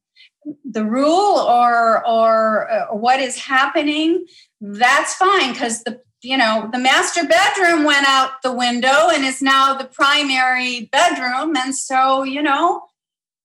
the 0.70 0.86
rule 0.86 1.38
or 1.38 2.06
or 2.08 2.70
uh, 2.70 2.88
what 2.96 3.20
is 3.20 3.38
happening, 3.38 4.26
that's 4.62 5.16
fine 5.16 5.54
because 5.54 5.84
the 5.84 6.02
you 6.22 6.38
know, 6.38 6.70
the 6.72 6.80
master 6.80 7.24
bedroom 7.26 7.84
went 7.84 8.08
out 8.08 8.42
the 8.44 8.54
window 8.54 9.10
and 9.10 9.24
is 9.24 9.42
now 9.42 9.74
the 9.74 9.86
primary 9.86 10.90
bedroom. 10.92 11.56
And 11.56 11.76
so, 11.76 12.24
you 12.24 12.42
know, 12.42 12.84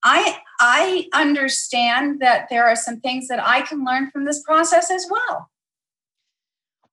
I 0.03 0.37
I 0.59 1.07
understand 1.13 2.19
that 2.19 2.47
there 2.49 2.65
are 2.65 2.75
some 2.75 2.99
things 2.99 3.27
that 3.27 3.45
I 3.45 3.61
can 3.61 3.83
learn 3.83 4.11
from 4.11 4.25
this 4.25 4.41
process 4.43 4.91
as 4.91 5.07
well. 5.09 5.49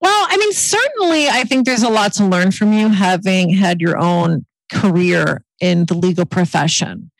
Well, 0.00 0.26
I 0.28 0.36
mean, 0.36 0.52
certainly 0.52 1.28
I 1.28 1.44
think 1.44 1.64
there's 1.64 1.84
a 1.84 1.88
lot 1.88 2.12
to 2.14 2.24
learn 2.24 2.50
from 2.50 2.72
you 2.72 2.88
having 2.88 3.50
had 3.50 3.80
your 3.80 3.96
own 3.98 4.46
career 4.72 5.44
in 5.60 5.86
the 5.86 5.94
legal 5.94 6.26
profession. 6.26 7.10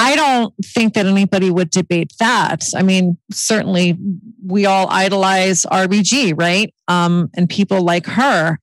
I 0.00 0.14
don't 0.14 0.54
think 0.64 0.94
that 0.94 1.06
anybody 1.06 1.50
would 1.50 1.70
debate 1.70 2.12
that. 2.20 2.64
I 2.74 2.82
mean, 2.82 3.18
certainly 3.32 3.98
we 4.46 4.64
all 4.64 4.88
idolize 4.88 5.64
RBG, 5.64 6.38
right? 6.38 6.72
Um, 6.86 7.30
and 7.34 7.48
people 7.48 7.82
like 7.82 8.06
her, 8.06 8.58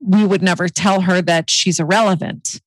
we 0.00 0.26
would 0.26 0.42
never 0.42 0.68
tell 0.68 1.02
her 1.02 1.22
that 1.22 1.50
she's 1.50 1.78
irrelevant. 1.78 2.60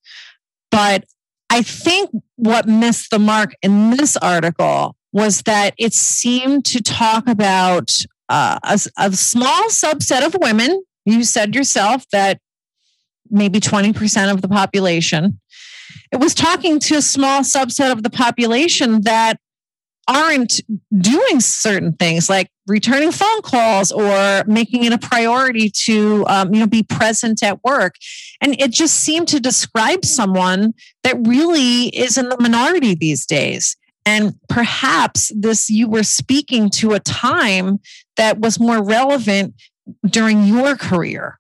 But 0.72 1.06
I 1.50 1.62
think 1.62 2.12
what 2.38 2.68
missed 2.68 3.12
the 3.12 3.20
mark 3.20 3.54
in 3.62 3.92
this 3.92 4.16
article 4.18 4.96
was 5.12 5.42
that 5.42 5.74
it 5.78 5.94
seemed 5.94 6.64
to 6.66 6.82
talk 6.82 7.28
about 7.28 7.92
uh, 8.30 8.60
a, 8.64 8.80
a 8.98 9.12
small 9.14 9.64
subset 9.70 10.26
of 10.26 10.38
women. 10.40 10.84
You 11.06 11.24
said 11.24 11.54
yourself 11.54 12.06
that 12.12 12.40
maybe 13.30 13.60
20% 13.60 14.32
of 14.32 14.42
the 14.42 14.48
population. 14.48 15.40
It 16.12 16.20
was 16.20 16.34
talking 16.34 16.80
to 16.80 16.96
a 16.96 17.02
small 17.02 17.42
subset 17.42 17.92
of 17.92 18.04
the 18.04 18.10
population 18.10 19.02
that 19.02 19.40
aren't 20.10 20.62
doing 20.98 21.40
certain 21.40 21.94
things 21.94 22.30
like 22.30 22.50
returning 22.68 23.12
phone 23.12 23.42
calls 23.44 23.92
or 23.92 24.44
making 24.48 24.84
it 24.84 24.92
a 24.92 24.98
priority 24.98 25.70
to 25.70 26.26
um, 26.28 26.52
you 26.54 26.60
know 26.60 26.68
be 26.68 26.82
present 26.82 27.44
at 27.44 27.64
work. 27.64 27.96
And 28.42 28.60
it 28.60 28.72
just 28.72 28.96
seemed 28.98 29.28
to 29.30 29.40
describe 29.40 30.04
someone 30.04 30.74
that 31.04 31.16
really 31.28 31.90
is 31.90 32.18
in 32.18 32.30
the 32.30 32.38
minority 32.40 32.96
these 32.96 33.26
days. 33.26 33.76
And 34.06 34.34
perhaps 34.48 35.32
this 35.36 35.70
you 35.70 35.88
were 35.88 36.04
speaking 36.04 36.72
to 36.72 36.94
a 36.94 37.00
time 37.00 37.80
that 38.18 38.40
was 38.40 38.60
more 38.60 38.84
relevant 38.84 39.54
during 40.06 40.46
your 40.46 40.76
career. 40.76 41.40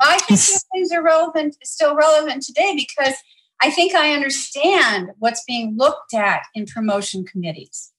I 0.00 0.18
think 0.18 0.40
these 0.40 0.64
things 0.74 0.90
are 0.90 1.02
relevant 1.02 1.56
still 1.62 1.94
relevant 1.94 2.42
today 2.42 2.74
because 2.74 3.14
I 3.62 3.70
think 3.70 3.94
I 3.94 4.12
understand 4.12 5.10
what's 5.20 5.44
being 5.44 5.76
looked 5.76 6.14
at 6.14 6.42
in 6.52 6.66
promotion 6.66 7.24
committees. 7.24 7.92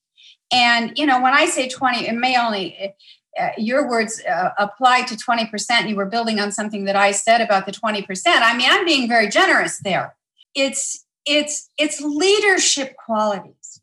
And, 0.52 0.96
you 0.98 1.06
know, 1.06 1.20
when 1.22 1.32
I 1.32 1.46
say 1.46 1.68
20, 1.68 2.06
it 2.06 2.12
may 2.12 2.38
only, 2.38 2.94
uh, 3.40 3.48
your 3.56 3.88
words 3.88 4.22
uh, 4.30 4.50
apply 4.58 5.02
to 5.02 5.14
20%. 5.14 5.88
You 5.88 5.96
were 5.96 6.04
building 6.04 6.38
on 6.38 6.52
something 6.52 6.84
that 6.84 6.96
I 6.96 7.12
said 7.12 7.40
about 7.40 7.64
the 7.64 7.72
20%. 7.72 8.04
I 8.26 8.54
mean, 8.54 8.68
I'm 8.70 8.84
being 8.84 9.08
very 9.08 9.28
generous 9.28 9.78
there. 9.78 10.14
It's, 10.54 11.06
it's, 11.24 11.70
it's 11.78 11.98
leadership 11.98 12.94
qualities. 12.96 13.80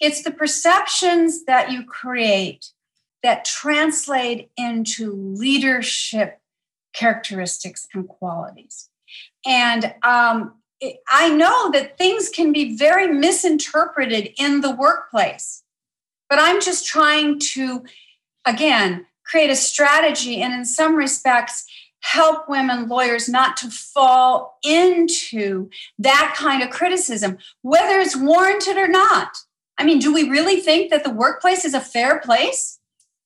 It's 0.00 0.22
the 0.22 0.32
perceptions 0.32 1.46
that 1.46 1.72
you 1.72 1.84
create 1.86 2.66
that 3.22 3.46
translate 3.46 4.50
into 4.58 5.12
leadership 5.14 6.40
characteristics 6.92 7.86
and 7.94 8.06
qualities. 8.06 8.90
And 9.46 9.94
um, 10.02 10.61
I 11.08 11.28
know 11.28 11.70
that 11.70 11.96
things 11.96 12.28
can 12.28 12.52
be 12.52 12.76
very 12.76 13.06
misinterpreted 13.08 14.32
in 14.36 14.60
the 14.62 14.74
workplace, 14.74 15.62
but 16.28 16.38
I'm 16.40 16.60
just 16.60 16.86
trying 16.86 17.38
to, 17.54 17.84
again, 18.44 19.06
create 19.24 19.50
a 19.50 19.56
strategy 19.56 20.42
and, 20.42 20.52
in 20.52 20.64
some 20.64 20.96
respects, 20.96 21.64
help 22.00 22.48
women 22.48 22.88
lawyers 22.88 23.28
not 23.28 23.56
to 23.58 23.70
fall 23.70 24.58
into 24.64 25.70
that 26.00 26.34
kind 26.36 26.62
of 26.62 26.70
criticism, 26.70 27.38
whether 27.62 28.00
it's 28.00 28.16
warranted 28.16 28.76
or 28.76 28.88
not. 28.88 29.36
I 29.78 29.84
mean, 29.84 30.00
do 30.00 30.12
we 30.12 30.28
really 30.28 30.60
think 30.60 30.90
that 30.90 31.04
the 31.04 31.10
workplace 31.10 31.64
is 31.64 31.74
a 31.74 31.80
fair 31.80 32.18
place? 32.18 32.80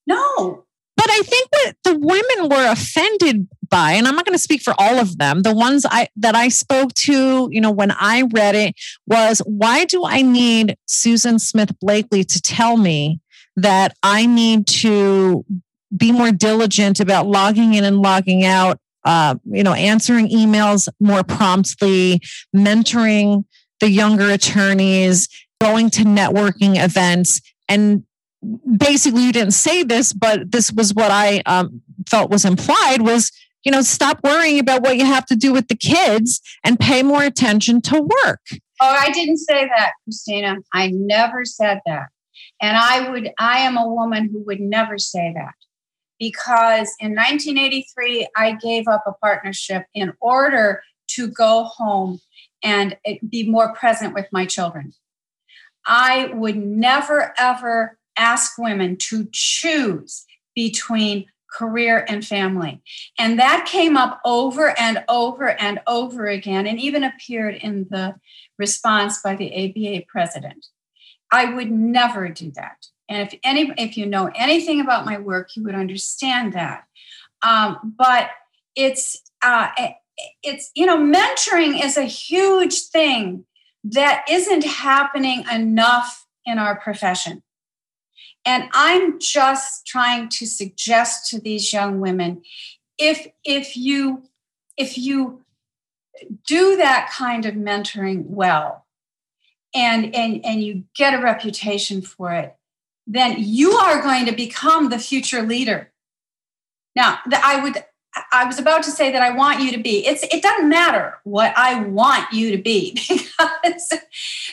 No. 0.06 0.65
But 0.96 1.10
I 1.10 1.20
think 1.22 1.50
that 1.50 1.72
the 1.84 1.98
women 1.98 2.48
were 2.48 2.72
offended 2.72 3.48
by 3.68 3.92
and 3.92 4.06
i'm 4.06 4.14
not 4.14 4.24
going 4.24 4.34
to 4.34 4.42
speak 4.42 4.62
for 4.62 4.74
all 4.78 4.98
of 4.98 5.18
them 5.18 5.42
the 5.42 5.54
ones 5.54 5.84
i 5.88 6.08
that 6.16 6.34
i 6.34 6.48
spoke 6.48 6.92
to 6.94 7.48
you 7.50 7.60
know 7.60 7.70
when 7.70 7.90
i 7.92 8.22
read 8.32 8.54
it 8.54 8.74
was 9.06 9.40
why 9.40 9.84
do 9.84 10.04
i 10.04 10.22
need 10.22 10.76
susan 10.86 11.38
smith 11.38 11.78
blakely 11.80 12.24
to 12.24 12.40
tell 12.40 12.76
me 12.76 13.20
that 13.56 13.96
i 14.02 14.26
need 14.26 14.66
to 14.66 15.44
be 15.96 16.12
more 16.12 16.32
diligent 16.32 17.00
about 17.00 17.26
logging 17.26 17.74
in 17.74 17.84
and 17.84 18.02
logging 18.02 18.44
out 18.44 18.78
uh, 19.04 19.36
you 19.44 19.62
know 19.62 19.72
answering 19.72 20.28
emails 20.28 20.88
more 21.00 21.22
promptly 21.22 22.20
mentoring 22.54 23.44
the 23.80 23.90
younger 23.90 24.30
attorneys 24.30 25.28
going 25.60 25.90
to 25.90 26.02
networking 26.02 26.82
events 26.82 27.40
and 27.68 28.04
basically 28.76 29.22
you 29.22 29.32
didn't 29.32 29.54
say 29.54 29.82
this 29.82 30.12
but 30.12 30.52
this 30.52 30.72
was 30.72 30.94
what 30.94 31.10
i 31.10 31.42
um, 31.46 31.80
felt 32.08 32.30
was 32.30 32.44
implied 32.44 33.02
was 33.02 33.32
you 33.66 33.72
know, 33.72 33.82
stop 33.82 34.20
worrying 34.22 34.60
about 34.60 34.82
what 34.82 34.96
you 34.96 35.04
have 35.04 35.26
to 35.26 35.34
do 35.34 35.52
with 35.52 35.66
the 35.66 35.74
kids 35.74 36.40
and 36.62 36.78
pay 36.78 37.02
more 37.02 37.24
attention 37.24 37.82
to 37.82 38.00
work. 38.00 38.40
Oh, 38.80 38.96
I 38.96 39.10
didn't 39.10 39.38
say 39.38 39.66
that, 39.66 39.90
Christina. 40.04 40.58
I 40.72 40.92
never 40.92 41.44
said 41.44 41.80
that. 41.84 42.06
And 42.62 42.76
I 42.76 43.10
would, 43.10 43.32
I 43.40 43.58
am 43.58 43.76
a 43.76 43.88
woman 43.88 44.30
who 44.30 44.44
would 44.46 44.60
never 44.60 44.98
say 44.98 45.32
that 45.34 45.54
because 46.20 46.94
in 47.00 47.16
1983, 47.16 48.28
I 48.36 48.52
gave 48.52 48.86
up 48.86 49.02
a 49.04 49.12
partnership 49.14 49.86
in 49.94 50.12
order 50.20 50.82
to 51.08 51.26
go 51.26 51.64
home 51.64 52.20
and 52.62 52.96
be 53.28 53.50
more 53.50 53.74
present 53.74 54.14
with 54.14 54.26
my 54.30 54.46
children. 54.46 54.92
I 55.84 56.26
would 56.32 56.56
never, 56.56 57.34
ever 57.36 57.98
ask 58.16 58.58
women 58.58 58.96
to 58.96 59.28
choose 59.32 60.24
between 60.54 61.26
career 61.52 62.04
and 62.08 62.26
family. 62.26 62.82
And 63.18 63.38
that 63.38 63.66
came 63.66 63.96
up 63.96 64.20
over 64.24 64.78
and 64.78 65.04
over 65.08 65.48
and 65.48 65.80
over 65.86 66.26
again, 66.26 66.66
and 66.66 66.78
even 66.80 67.04
appeared 67.04 67.54
in 67.54 67.86
the 67.90 68.16
response 68.58 69.20
by 69.22 69.36
the 69.36 69.52
ABA 69.52 70.06
president. 70.08 70.66
I 71.30 71.46
would 71.46 71.70
never 71.70 72.28
do 72.28 72.50
that. 72.52 72.86
And 73.08 73.26
if 73.26 73.38
any, 73.44 73.72
if 73.78 73.96
you 73.96 74.06
know 74.06 74.30
anything 74.34 74.80
about 74.80 75.06
my 75.06 75.18
work, 75.18 75.56
you 75.56 75.62
would 75.64 75.74
understand 75.74 76.52
that. 76.54 76.84
Um, 77.42 77.94
but 77.96 78.30
it's 78.74 79.22
uh, 79.42 79.68
it's 80.42 80.70
you 80.74 80.86
know 80.86 80.98
mentoring 80.98 81.82
is 81.82 81.96
a 81.96 82.04
huge 82.04 82.80
thing 82.88 83.44
that 83.84 84.24
isn't 84.28 84.64
happening 84.64 85.44
enough 85.52 86.26
in 86.44 86.58
our 86.58 86.76
profession 86.76 87.42
and 88.46 88.68
i'm 88.72 89.18
just 89.18 89.86
trying 89.86 90.28
to 90.28 90.46
suggest 90.46 91.28
to 91.28 91.38
these 91.38 91.72
young 91.72 92.00
women 92.00 92.42
if 92.98 93.26
if 93.44 93.76
you 93.76 94.22
if 94.78 94.96
you 94.96 95.42
do 96.46 96.76
that 96.76 97.10
kind 97.12 97.44
of 97.44 97.54
mentoring 97.54 98.24
well 98.26 98.86
and 99.74 100.14
and 100.14 100.42
and 100.44 100.64
you 100.64 100.84
get 100.94 101.12
a 101.12 101.22
reputation 101.22 102.00
for 102.00 102.32
it 102.32 102.56
then 103.06 103.36
you 103.38 103.72
are 103.72 104.02
going 104.02 104.26
to 104.26 104.32
become 104.32 104.88
the 104.88 104.98
future 104.98 105.42
leader. 105.42 105.92
Now 106.94 107.18
i 107.42 107.60
would 107.62 107.84
I 108.32 108.44
was 108.44 108.58
about 108.58 108.82
to 108.84 108.90
say 108.90 109.12
that 109.12 109.22
I 109.22 109.30
want 109.30 109.60
you 109.60 109.72
to 109.72 109.78
be. 109.78 110.06
It's 110.06 110.22
it 110.22 110.42
doesn't 110.42 110.68
matter 110.68 111.18
what 111.24 111.52
I 111.56 111.80
want 111.80 112.32
you 112.32 112.50
to 112.56 112.62
be 112.62 112.92
because 113.08 113.92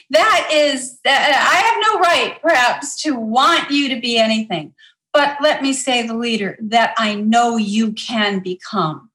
that 0.09 0.49
is 0.51 0.99
I 1.05 1.09
have 1.09 1.93
no 1.93 1.99
right 1.99 2.39
perhaps 2.41 3.01
to 3.03 3.16
want 3.16 3.72
you 3.72 3.89
to 3.89 3.99
be 3.99 4.18
anything. 4.18 4.74
But 5.14 5.38
let 5.41 5.61
me 5.61 5.74
say 5.74 6.05
the 6.05 6.16
leader 6.16 6.57
that 6.61 6.93
I 6.97 7.16
know 7.16 7.57
you 7.57 7.93
can 7.93 8.39
become. 8.39 9.11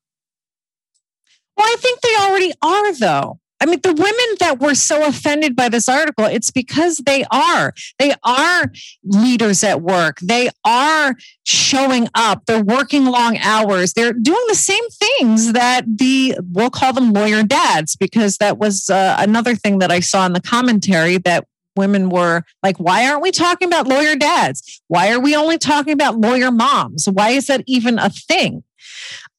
Well, 1.57 1.67
I 1.67 1.77
think 1.79 2.01
they 2.01 2.17
already 2.21 2.53
are 2.63 2.95
though. 2.95 3.41
I 3.61 3.67
mean, 3.67 3.81
the 3.83 3.93
women 3.93 4.37
that 4.39 4.61
were 4.61 4.75
so 4.75 5.07
offended 5.07 5.57
by 5.57 5.69
this 5.69 5.89
article, 5.89 6.27
it's 6.27 6.51
because 6.51 6.99
they 6.99 7.25
are. 7.31 7.75
They 7.99 8.15
are 8.23 8.71
leaders 9.03 9.65
at 9.65 9.83
work. 9.83 10.19
They 10.21 10.51
are 10.65 11.17
showing 11.45 12.09
up. 12.15 12.47
They're 12.47 12.63
working 12.63 13.07
long 13.07 13.37
hours. 13.39 13.95
They're 13.95 14.13
doing 14.13 14.45
the 14.49 14.55
same 14.55 14.89
things 14.91 15.53
that 15.55 15.85
the, 15.87 16.37
we'll 16.53 16.71
call 16.71 16.93
them 16.93 17.13
lawyer 17.13 17.43
dads, 17.43 17.97
because 17.97 18.37
that 18.39 18.59
was 18.59 18.89
uh, 18.91 19.17
another 19.19 19.57
thing 19.57 19.81
that 19.81 19.91
I 19.91 20.01
saw 20.01 20.25
in 20.27 20.35
the 20.35 20.41
commentary 20.41 21.19
that 21.19 21.47
women 21.75 22.11
were 22.11 22.43
like, 22.63 22.77
why 22.79 23.09
aren't 23.09 23.23
we 23.23 23.31
talking 23.31 23.69
about 23.69 23.87
lawyer 23.87 24.17
dads? 24.17 24.83
Why 24.89 25.11
are 25.13 25.21
we 25.21 25.35
only 25.37 25.59
talking 25.59 25.93
about 25.93 26.19
lawyer 26.19 26.51
moms? 26.51 27.07
Why 27.07 27.31
is 27.31 27.47
that 27.47 27.63
even 27.67 27.99
a 27.99 28.11
thing? 28.11 28.63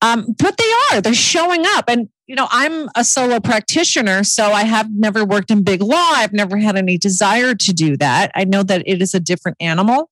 Um, 0.02 0.36
but 0.38 0.58
they 0.58 0.72
are, 0.92 1.02
they're 1.02 1.14
showing 1.14 1.66
up. 1.66 1.86
And 1.90 2.10
you 2.30 2.36
know, 2.36 2.48
I'm 2.52 2.88
a 2.96 3.04
solo 3.04 3.40
practitioner, 3.40 4.24
so 4.24 4.52
I 4.52 4.64
have 4.64 4.88
never 4.92 5.26
worked 5.26 5.50
in 5.50 5.64
big 5.64 5.82
law. 5.82 6.12
I've 6.14 6.32
never 6.32 6.58
had 6.58 6.76
any 6.76 6.96
desire 6.96 7.56
to 7.56 7.74
do 7.74 7.98
that. 7.98 8.32
I 8.36 8.44
know 8.44 8.62
that 8.62 8.84
it 8.86 9.02
is 9.02 9.16
a 9.16 9.20
different 9.20 9.58
animal. 9.60 10.12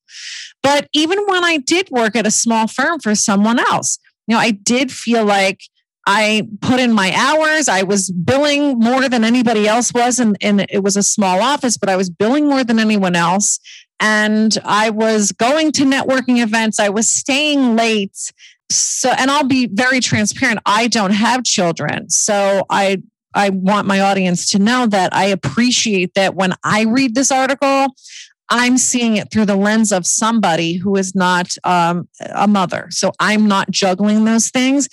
But 0.64 0.90
even 0.94 1.20
when 1.28 1.44
I 1.44 1.58
did 1.58 1.92
work 1.92 2.16
at 2.16 2.26
a 2.26 2.32
small 2.32 2.68
firm 2.68 3.00
for 3.02 3.14
someone 3.14 3.60
else, 3.60 4.00
you 4.26 4.34
know, 4.34 4.42
I 4.42 4.50
did 4.50 4.92
feel 4.92 5.26
like 5.26 5.62
I 6.08 6.48
put 6.60 6.80
in 6.80 6.92
my 6.92 7.14
hours. 7.16 7.70
I 7.70 7.84
was 7.84 8.10
billing 8.10 8.80
more 8.80 9.08
than 9.08 9.24
anybody 9.24 9.68
else 9.68 9.94
was, 9.94 10.20
and, 10.20 10.36
and 10.42 10.66
it 10.72 10.84
was 10.84 10.98
a 10.98 11.04
small 11.04 11.40
office, 11.40 11.78
but 11.78 11.88
I 11.88 11.98
was 11.98 12.10
billing 12.10 12.48
more 12.48 12.64
than 12.64 12.80
anyone 12.80 13.16
else. 13.16 13.60
And 14.00 14.58
I 14.66 14.90
was 14.90 15.34
going 15.34 15.72
to 15.74 15.84
networking 15.84 16.42
events. 16.42 16.80
I 16.80 16.90
was 16.90 17.08
staying 17.08 17.76
late 17.76 18.32
so 18.70 19.10
and 19.18 19.32
i'll 19.32 19.44
be 19.44 19.68
very 19.68 20.00
transparent 20.00 20.60
i 20.66 20.88
don't 20.88 21.12
have 21.12 21.44
children 21.44 22.10
so 22.10 22.66
i 22.70 23.02
i 23.34 23.50
want 23.50 23.88
my 23.88 24.00
audience 24.00 24.50
to 24.52 24.60
know 24.60 24.86
that 24.86 25.14
i 25.14 25.26
appreciate 25.26 26.14
that 26.14 26.36
when 26.36 26.54
i 26.64 26.84
read 26.84 27.16
this 27.16 27.32
article 27.32 27.88
i'm 28.50 28.78
seeing 28.78 29.18
it 29.18 29.32
through 29.32 29.46
the 29.46 29.56
lens 29.56 29.92
of 29.92 30.06
somebody 30.06 30.74
who 30.76 30.96
is 30.96 31.16
not 31.16 31.56
um, 31.64 32.08
a 32.36 32.48
mother 32.48 32.88
so 32.90 33.12
i'm 33.20 33.48
not 33.48 33.70
juggling 33.72 34.26
those 34.26 34.50
things 34.50 34.90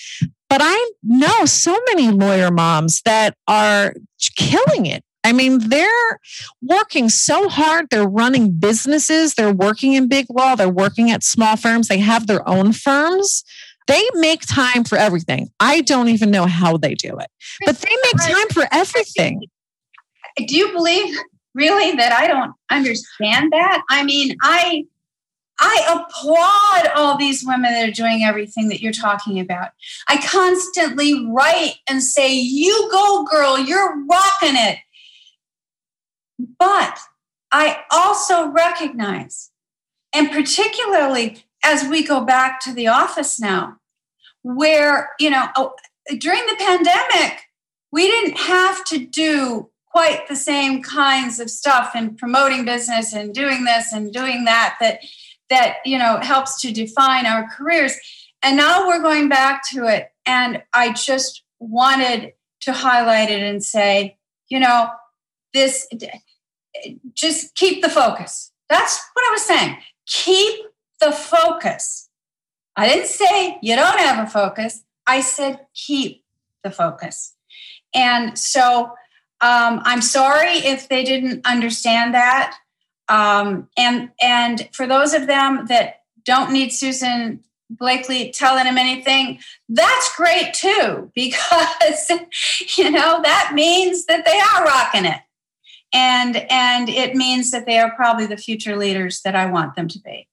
but 0.48 0.60
i 0.62 0.90
know 1.02 1.44
so 1.44 1.76
many 1.88 2.10
lawyer 2.10 2.50
moms 2.50 3.02
that 3.02 3.36
are 3.48 3.94
killing 4.36 4.86
it 4.86 5.04
I 5.24 5.32
mean, 5.32 5.70
they're 5.70 6.20
working 6.60 7.08
so 7.08 7.48
hard. 7.48 7.88
They're 7.90 8.06
running 8.06 8.52
businesses. 8.52 9.34
They're 9.34 9.54
working 9.54 9.94
in 9.94 10.06
big 10.06 10.26
law. 10.28 10.54
They're 10.54 10.68
working 10.68 11.10
at 11.10 11.24
small 11.24 11.56
firms. 11.56 11.88
They 11.88 11.98
have 11.98 12.26
their 12.26 12.46
own 12.46 12.74
firms. 12.74 13.42
They 13.87 14.03
make 14.14 14.43
time 14.47 14.85
for 14.85 14.97
everything. 14.97 15.51
I 15.61 15.82
don't 15.82 16.09
even 16.09 16.30
know 16.30 16.47
how 16.47 16.76
they 16.76 16.95
do 16.95 17.18
it, 17.18 17.28
but 17.66 17.76
they 17.78 17.95
make 18.05 18.16
time 18.16 18.49
for 18.49 18.66
everything. 18.72 19.43
Do 20.37 20.57
you 20.57 20.72
believe 20.72 21.16
really 21.55 21.93
that 21.97 22.12
I 22.12 22.26
don't 22.26 22.53
understand 22.70 23.53
that? 23.53 23.82
I 23.91 24.03
mean, 24.05 24.37
I 24.43 24.85
I 25.61 26.05
applaud 26.09 26.97
all 26.97 27.16
these 27.16 27.45
women 27.47 27.72
that 27.72 27.89
are 27.89 27.93
doing 27.93 28.24
everything 28.24 28.68
that 28.68 28.80
you're 28.80 28.93
talking 28.93 29.39
about. 29.39 29.70
I 30.09 30.16
constantly 30.16 31.26
write 31.28 31.74
and 31.89 32.03
say, 32.03 32.35
You 32.35 32.89
go, 32.91 33.24
girl, 33.30 33.59
you're 33.59 34.05
rocking 34.07 34.57
it. 34.57 34.78
But 36.59 36.99
I 37.53 37.82
also 37.91 38.49
recognize, 38.49 39.51
and 40.12 40.30
particularly 40.32 41.45
as 41.64 41.88
we 41.88 42.04
go 42.04 42.20
back 42.20 42.60
to 42.60 42.72
the 42.72 42.86
office 42.86 43.40
now, 43.40 43.78
where, 44.42 45.10
you 45.18 45.30
know, 45.30 45.48
oh, 45.56 45.74
during 46.18 46.44
the 46.46 46.56
pandemic, 46.58 47.40
we 47.90 48.06
didn't 48.06 48.38
have 48.38 48.84
to 48.84 48.98
do 48.98 49.70
quite 49.94 50.26
the 50.26 50.36
same 50.36 50.82
kinds 50.82 51.38
of 51.38 51.48
stuff 51.48 51.94
in 51.94 52.16
promoting 52.16 52.64
business 52.64 53.14
and 53.14 53.32
doing 53.32 53.64
this 53.64 53.92
and 53.92 54.12
doing 54.12 54.44
that 54.44 54.76
that 54.80 54.98
that 55.48 55.76
you 55.84 55.96
know 55.96 56.18
helps 56.20 56.60
to 56.60 56.72
define 56.72 57.26
our 57.26 57.48
careers. 57.48 57.94
And 58.42 58.56
now 58.56 58.88
we're 58.88 59.00
going 59.00 59.28
back 59.28 59.62
to 59.72 59.86
it. 59.86 60.10
And 60.26 60.62
i 60.72 60.92
just 60.92 61.42
wanted 61.60 62.32
to 62.62 62.72
highlight 62.72 63.30
it 63.30 63.40
and 63.40 63.62
say 63.62 64.18
you 64.48 64.58
know 64.58 64.88
this 65.52 65.88
just 67.14 67.54
keep 67.54 67.80
the 67.80 67.88
focus. 67.88 68.50
That's 68.68 69.00
what 69.12 69.28
i 69.28 69.30
was 69.30 69.42
saying. 69.42 69.76
Keep 70.06 70.66
the 71.01 71.12
focus 71.12 72.09
i 72.76 72.88
didn't 72.88 73.09
say 73.09 73.59
you 73.62 73.76
don't 73.76 73.99
have 73.99 74.26
a 74.26 74.30
focus 74.30 74.84
i 75.07 75.20
said 75.20 75.66
keep 75.74 76.24
the 76.62 76.70
focus 76.70 77.34
and 77.95 78.38
so 78.38 78.92
um, 79.40 79.80
i'm 79.84 80.03
sorry 80.03 80.53
if 80.59 80.88
they 80.88 81.05
didn't 81.05 81.45
understand 81.47 82.14
that 82.14 82.57
um, 83.09 83.68
and 83.76 84.11
and 84.20 84.68
for 84.72 84.86
those 84.86 85.12
of 85.12 85.26
them 85.26 85.66
that 85.66 86.03
don't 86.24 86.53
need 86.53 86.70
Susan 86.70 87.40
Blakely 87.70 88.30
telling 88.30 88.64
them 88.64 88.76
anything, 88.76 89.38
that's 89.68 90.14
great 90.16 90.53
too, 90.55 91.11
because 91.14 92.11
you 92.76 92.90
know 92.90 93.20
that 93.22 93.53
means 93.55 94.07
that 94.07 94.24
they 94.24 94.38
are 94.38 94.64
rocking 94.64 95.05
it. 95.05 95.20
And 95.92 96.36
and 96.51 96.88
it 96.88 97.14
means 97.14 97.51
that 97.51 97.66
they 97.66 97.78
are 97.78 97.95
probably 97.95 98.26
the 98.26 98.36
future 98.36 98.76
leaders 98.76 99.22
that 99.22 99.34
I 99.34 99.47
want 99.47 99.76
them 99.76 99.88
to 99.88 99.99
be. 99.99 100.28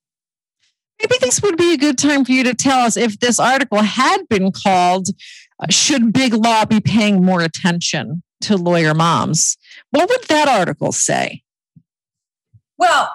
Maybe 1.01 1.15
this 1.19 1.41
would 1.41 1.57
be 1.57 1.73
a 1.73 1.77
good 1.77 1.97
time 1.97 2.23
for 2.23 2.31
you 2.31 2.43
to 2.43 2.53
tell 2.53 2.79
us 2.79 2.95
if 2.95 3.19
this 3.19 3.39
article 3.39 3.81
had 3.81 4.27
been 4.29 4.51
called 4.51 5.07
uh, 5.59 5.65
Should 5.69 6.13
Big 6.13 6.33
Law 6.33 6.65
Be 6.65 6.79
Paying 6.79 7.23
More 7.23 7.41
Attention 7.41 8.21
to 8.41 8.55
Lawyer 8.55 8.93
Moms? 8.93 9.57
What 9.89 10.09
would 10.09 10.23
that 10.27 10.47
article 10.47 10.91
say? 10.91 11.41
Well, 12.77 13.11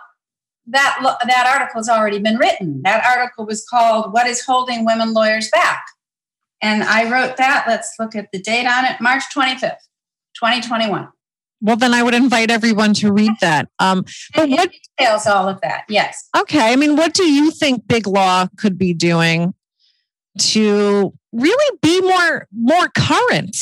that 0.66 0.98
that 1.26 1.46
article 1.46 1.78
has 1.78 1.88
already 1.88 2.18
been 2.18 2.38
written. 2.38 2.82
That 2.82 3.04
article 3.04 3.46
was 3.46 3.64
called 3.64 4.12
"What 4.12 4.26
is 4.26 4.44
Holding 4.44 4.84
Women 4.84 5.12
Lawyers 5.12 5.48
Back," 5.52 5.84
and 6.60 6.82
I 6.82 7.08
wrote 7.08 7.36
that. 7.36 7.66
Let's 7.68 7.94
look 8.00 8.16
at 8.16 8.32
the 8.32 8.40
date 8.40 8.66
on 8.66 8.84
it: 8.84 9.00
March 9.00 9.22
twenty 9.32 9.56
fifth, 9.56 9.86
twenty 10.36 10.60
twenty 10.60 10.90
one. 10.90 11.08
Well, 11.60 11.76
then 11.76 11.94
I 11.94 12.02
would 12.02 12.14
invite 12.14 12.50
everyone 12.50 12.94
to 12.94 13.12
read 13.12 13.32
that. 13.40 13.68
Um, 13.78 14.04
but 14.34 14.48
what 14.48 14.70
details 14.98 15.26
all 15.26 15.48
of 15.48 15.60
that? 15.62 15.84
Yes. 15.88 16.28
Okay. 16.36 16.72
I 16.72 16.76
mean, 16.76 16.96
what 16.96 17.14
do 17.14 17.24
you 17.24 17.50
think 17.50 17.88
Big 17.88 18.06
Law 18.06 18.46
could 18.58 18.76
be 18.76 18.92
doing 18.92 19.54
to 20.38 21.14
really 21.32 21.78
be 21.82 22.00
more 22.02 22.46
more 22.52 22.88
current? 22.96 23.56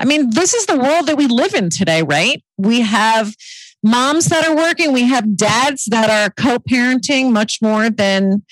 I 0.00 0.04
mean, 0.04 0.30
this 0.30 0.54
is 0.54 0.66
the 0.66 0.78
world 0.78 1.06
that 1.06 1.16
we 1.16 1.26
live 1.26 1.54
in 1.54 1.70
today, 1.70 2.02
right? 2.02 2.42
We 2.56 2.80
have 2.80 3.34
moms 3.82 4.26
that 4.26 4.46
are 4.46 4.56
working, 4.56 4.92
we 4.92 5.04
have 5.04 5.36
dads 5.36 5.84
that 5.86 6.10
are 6.10 6.30
co 6.30 6.58
parenting 6.58 7.32
much 7.32 7.60
more 7.62 7.90
than 7.90 8.42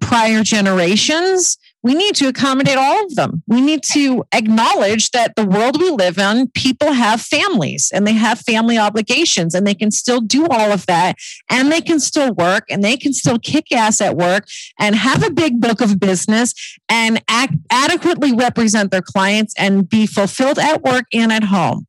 prior 0.00 0.42
generations. 0.42 1.58
We 1.82 1.94
need 1.94 2.16
to 2.16 2.26
accommodate 2.26 2.76
all 2.76 3.04
of 3.04 3.14
them. 3.14 3.42
We 3.46 3.60
need 3.60 3.82
to 3.92 4.24
acknowledge 4.32 5.10
that 5.12 5.36
the 5.36 5.46
world 5.46 5.80
we 5.80 5.90
live 5.90 6.18
in, 6.18 6.48
people 6.50 6.92
have 6.92 7.20
families 7.20 7.90
and 7.94 8.06
they 8.06 8.14
have 8.14 8.40
family 8.40 8.76
obligations 8.76 9.54
and 9.54 9.66
they 9.66 9.74
can 9.74 9.92
still 9.92 10.20
do 10.20 10.46
all 10.48 10.72
of 10.72 10.86
that 10.86 11.16
and 11.48 11.70
they 11.70 11.80
can 11.80 12.00
still 12.00 12.32
work 12.34 12.64
and 12.68 12.82
they 12.82 12.96
can 12.96 13.12
still 13.12 13.38
kick 13.38 13.70
ass 13.72 14.00
at 14.00 14.16
work 14.16 14.48
and 14.78 14.96
have 14.96 15.22
a 15.22 15.30
big 15.30 15.60
book 15.60 15.80
of 15.80 16.00
business 16.00 16.52
and 16.88 17.22
act, 17.28 17.54
adequately 17.70 18.32
represent 18.32 18.90
their 18.90 19.02
clients 19.02 19.54
and 19.56 19.88
be 19.88 20.06
fulfilled 20.06 20.58
at 20.58 20.82
work 20.82 21.04
and 21.12 21.32
at 21.32 21.44
home. 21.44 21.86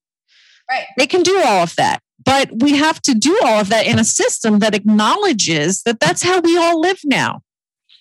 Right. 0.70 0.86
They 0.98 1.08
can 1.08 1.24
do 1.24 1.42
all 1.44 1.64
of 1.64 1.76
that. 1.78 2.02
But 2.24 2.52
we 2.62 2.76
have 2.76 3.02
to 3.04 3.16
do 3.16 3.40
all 3.44 3.60
of 3.60 3.70
that 3.70 3.88
in 3.88 3.98
a 3.98 4.04
system 4.04 4.60
that 4.60 4.76
acknowledges 4.76 5.82
that 5.84 6.00
that's 6.00 6.22
how 6.22 6.42
we 6.42 6.58
all 6.58 6.80
live 6.80 7.00
now. 7.04 7.42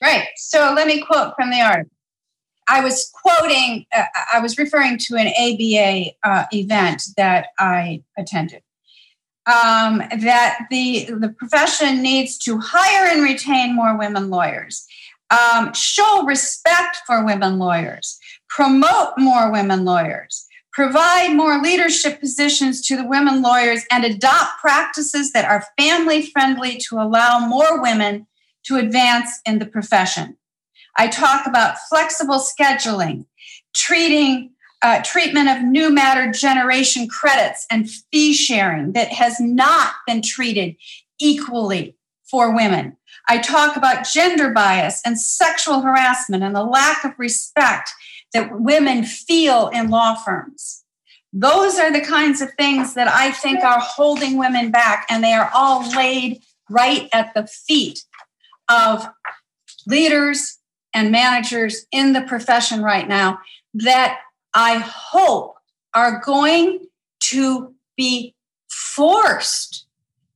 Right. 0.03 0.29
So 0.37 0.73
let 0.75 0.87
me 0.87 1.03
quote 1.03 1.35
from 1.37 1.51
the 1.51 1.61
article. 1.61 1.91
I 2.69 2.83
was 2.83 3.11
quoting, 3.15 3.87
uh, 3.95 4.05
I 4.33 4.41
was 4.41 4.59
referring 4.59 4.99
to 4.99 5.17
an 5.17 5.29
ABA 5.29 6.13
uh, 6.23 6.45
event 6.53 7.03
that 7.17 7.47
I 7.59 8.03
attended. 8.17 8.63
Um, 9.47 10.03
that 10.21 10.67
the, 10.71 11.07
the 11.07 11.35
profession 11.39 12.03
needs 12.03 12.37
to 12.39 12.59
hire 12.59 13.09
and 13.11 13.23
retain 13.23 13.75
more 13.75 13.97
women 13.97 14.29
lawyers, 14.29 14.87
um, 15.31 15.73
show 15.73 16.25
respect 16.27 16.99
for 17.07 17.25
women 17.25 17.59
lawyers, 17.59 18.19
promote 18.51 19.15
more 19.17 19.51
women 19.51 19.87
lawyers, 19.87 20.47
provide 20.75 21.35
more 21.35 21.63
leadership 21.63 22.21
positions 22.21 22.87
to 22.89 22.97
the 22.97 23.07
women 23.07 23.41
lawyers, 23.41 23.85
and 23.91 24.05
adopt 24.05 24.61
practices 24.61 25.33
that 25.33 25.47
are 25.47 25.65
family 25.79 26.27
friendly 26.27 26.77
to 26.77 26.97
allow 26.97 27.39
more 27.39 27.81
women 27.81 28.27
to 28.65 28.77
advance 28.77 29.41
in 29.47 29.59
the 29.59 29.67
profession. 29.67 30.37
I 30.97 31.09
talk 31.09 31.47
about 31.47 31.79
flexible 31.89 32.41
scheduling, 32.41 33.27
treating 33.75 34.51
uh, 34.83 35.03
treatment 35.03 35.49
of 35.49 35.63
new 35.63 35.91
matter 35.91 36.31
generation 36.31 37.09
credits 37.09 37.67
and 37.71 37.91
fee 37.91 38.33
sharing 38.33 38.93
that 38.93 39.09
has 39.09 39.41
not 39.41 39.95
been 40.07 40.23
treated 40.23 40.77
equally 41.21 41.97
for 42.25 42.55
women. 42.55 42.97
I 43.29 43.39
talk 43.39 43.77
about 43.77 44.07
gender 44.07 44.51
bias 44.51 45.03
and 45.05 45.21
sexual 45.21 45.81
harassment 45.81 46.43
and 46.43 46.55
the 46.55 46.65
lack 46.65 47.05
of 47.05 47.13
respect 47.19 47.91
that 48.33 48.61
women 48.61 49.05
feel 49.05 49.69
in 49.69 49.91
law 49.91 50.15
firms. 50.15 50.85
Those 51.33 51.79
are 51.79 51.93
the 51.93 52.01
kinds 52.01 52.41
of 52.41 52.53
things 52.55 52.95
that 52.95 53.09
I 53.09 53.33
think 53.33 53.63
are 53.63 53.81
holding 53.81 54.39
women 54.39 54.71
back, 54.71 55.07
and 55.11 55.23
they 55.23 55.35
are 55.35 55.51
all 55.55 55.89
laid 55.91 56.41
right 56.71 57.09
at 57.13 57.35
the 57.35 57.47
feet 57.47 58.05
of 58.69 59.09
leaders 59.87 60.59
and 60.95 61.11
managers 61.11 61.87
in 61.93 62.13
the 62.13 62.23
profession 62.23 62.83
right 62.83 63.09
now 63.09 63.39
that 63.75 64.19
I 64.55 64.79
hope 64.79 65.57
are 65.95 66.21
going 66.25 66.87
to 67.21 67.75
be 67.97 68.35
forced 68.69 69.87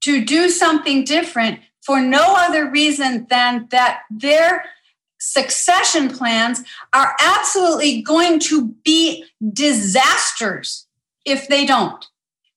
to 0.02 0.24
do 0.24 0.48
something 0.48 1.04
different 1.04 1.60
for 1.80 2.00
no 2.00 2.34
other 2.36 2.70
reason 2.70 3.26
than 3.28 3.66
that 3.70 4.02
their 4.10 4.64
succession 5.18 6.08
plans 6.08 6.62
are 6.92 7.14
absolutely 7.20 8.02
going 8.02 8.40
to 8.40 8.68
be 8.84 9.24
disasters 9.52 10.86
if 11.24 11.48
they 11.48 11.64
don't. 11.64 12.06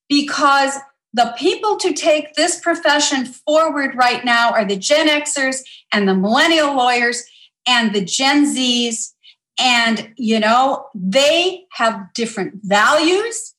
Because 0.09 0.73
the 1.15 1.33
people 1.37 1.77
to 1.77 1.93
take 1.93 2.33
this 2.33 2.59
profession 2.59 3.25
forward 3.25 3.95
right 3.95 4.25
now 4.25 4.51
are 4.51 4.65
the 4.65 4.75
Gen 4.75 5.07
Xers 5.07 5.61
and 5.93 6.05
the 6.05 6.13
millennial 6.13 6.75
lawyers 6.75 7.23
and 7.65 7.95
the 7.95 8.03
Gen 8.03 8.45
Zs. 8.45 9.13
And, 9.57 10.13
you 10.17 10.41
know, 10.41 10.87
they 10.93 11.67
have 11.71 12.13
different 12.13 12.55
values. 12.63 13.53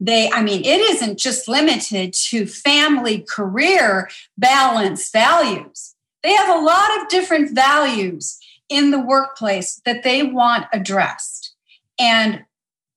They, 0.00 0.30
I 0.30 0.42
mean, 0.42 0.64
it 0.64 0.80
isn't 0.80 1.18
just 1.18 1.46
limited 1.46 2.14
to 2.30 2.46
family, 2.46 3.18
career, 3.18 4.08
balance 4.38 5.10
values. 5.10 5.94
They 6.22 6.32
have 6.32 6.58
a 6.58 6.64
lot 6.64 7.02
of 7.02 7.08
different 7.08 7.54
values 7.54 8.38
in 8.70 8.92
the 8.92 9.00
workplace 9.00 9.82
that 9.84 10.04
they 10.04 10.22
want 10.22 10.64
addressed. 10.72 11.52
And 11.98 12.44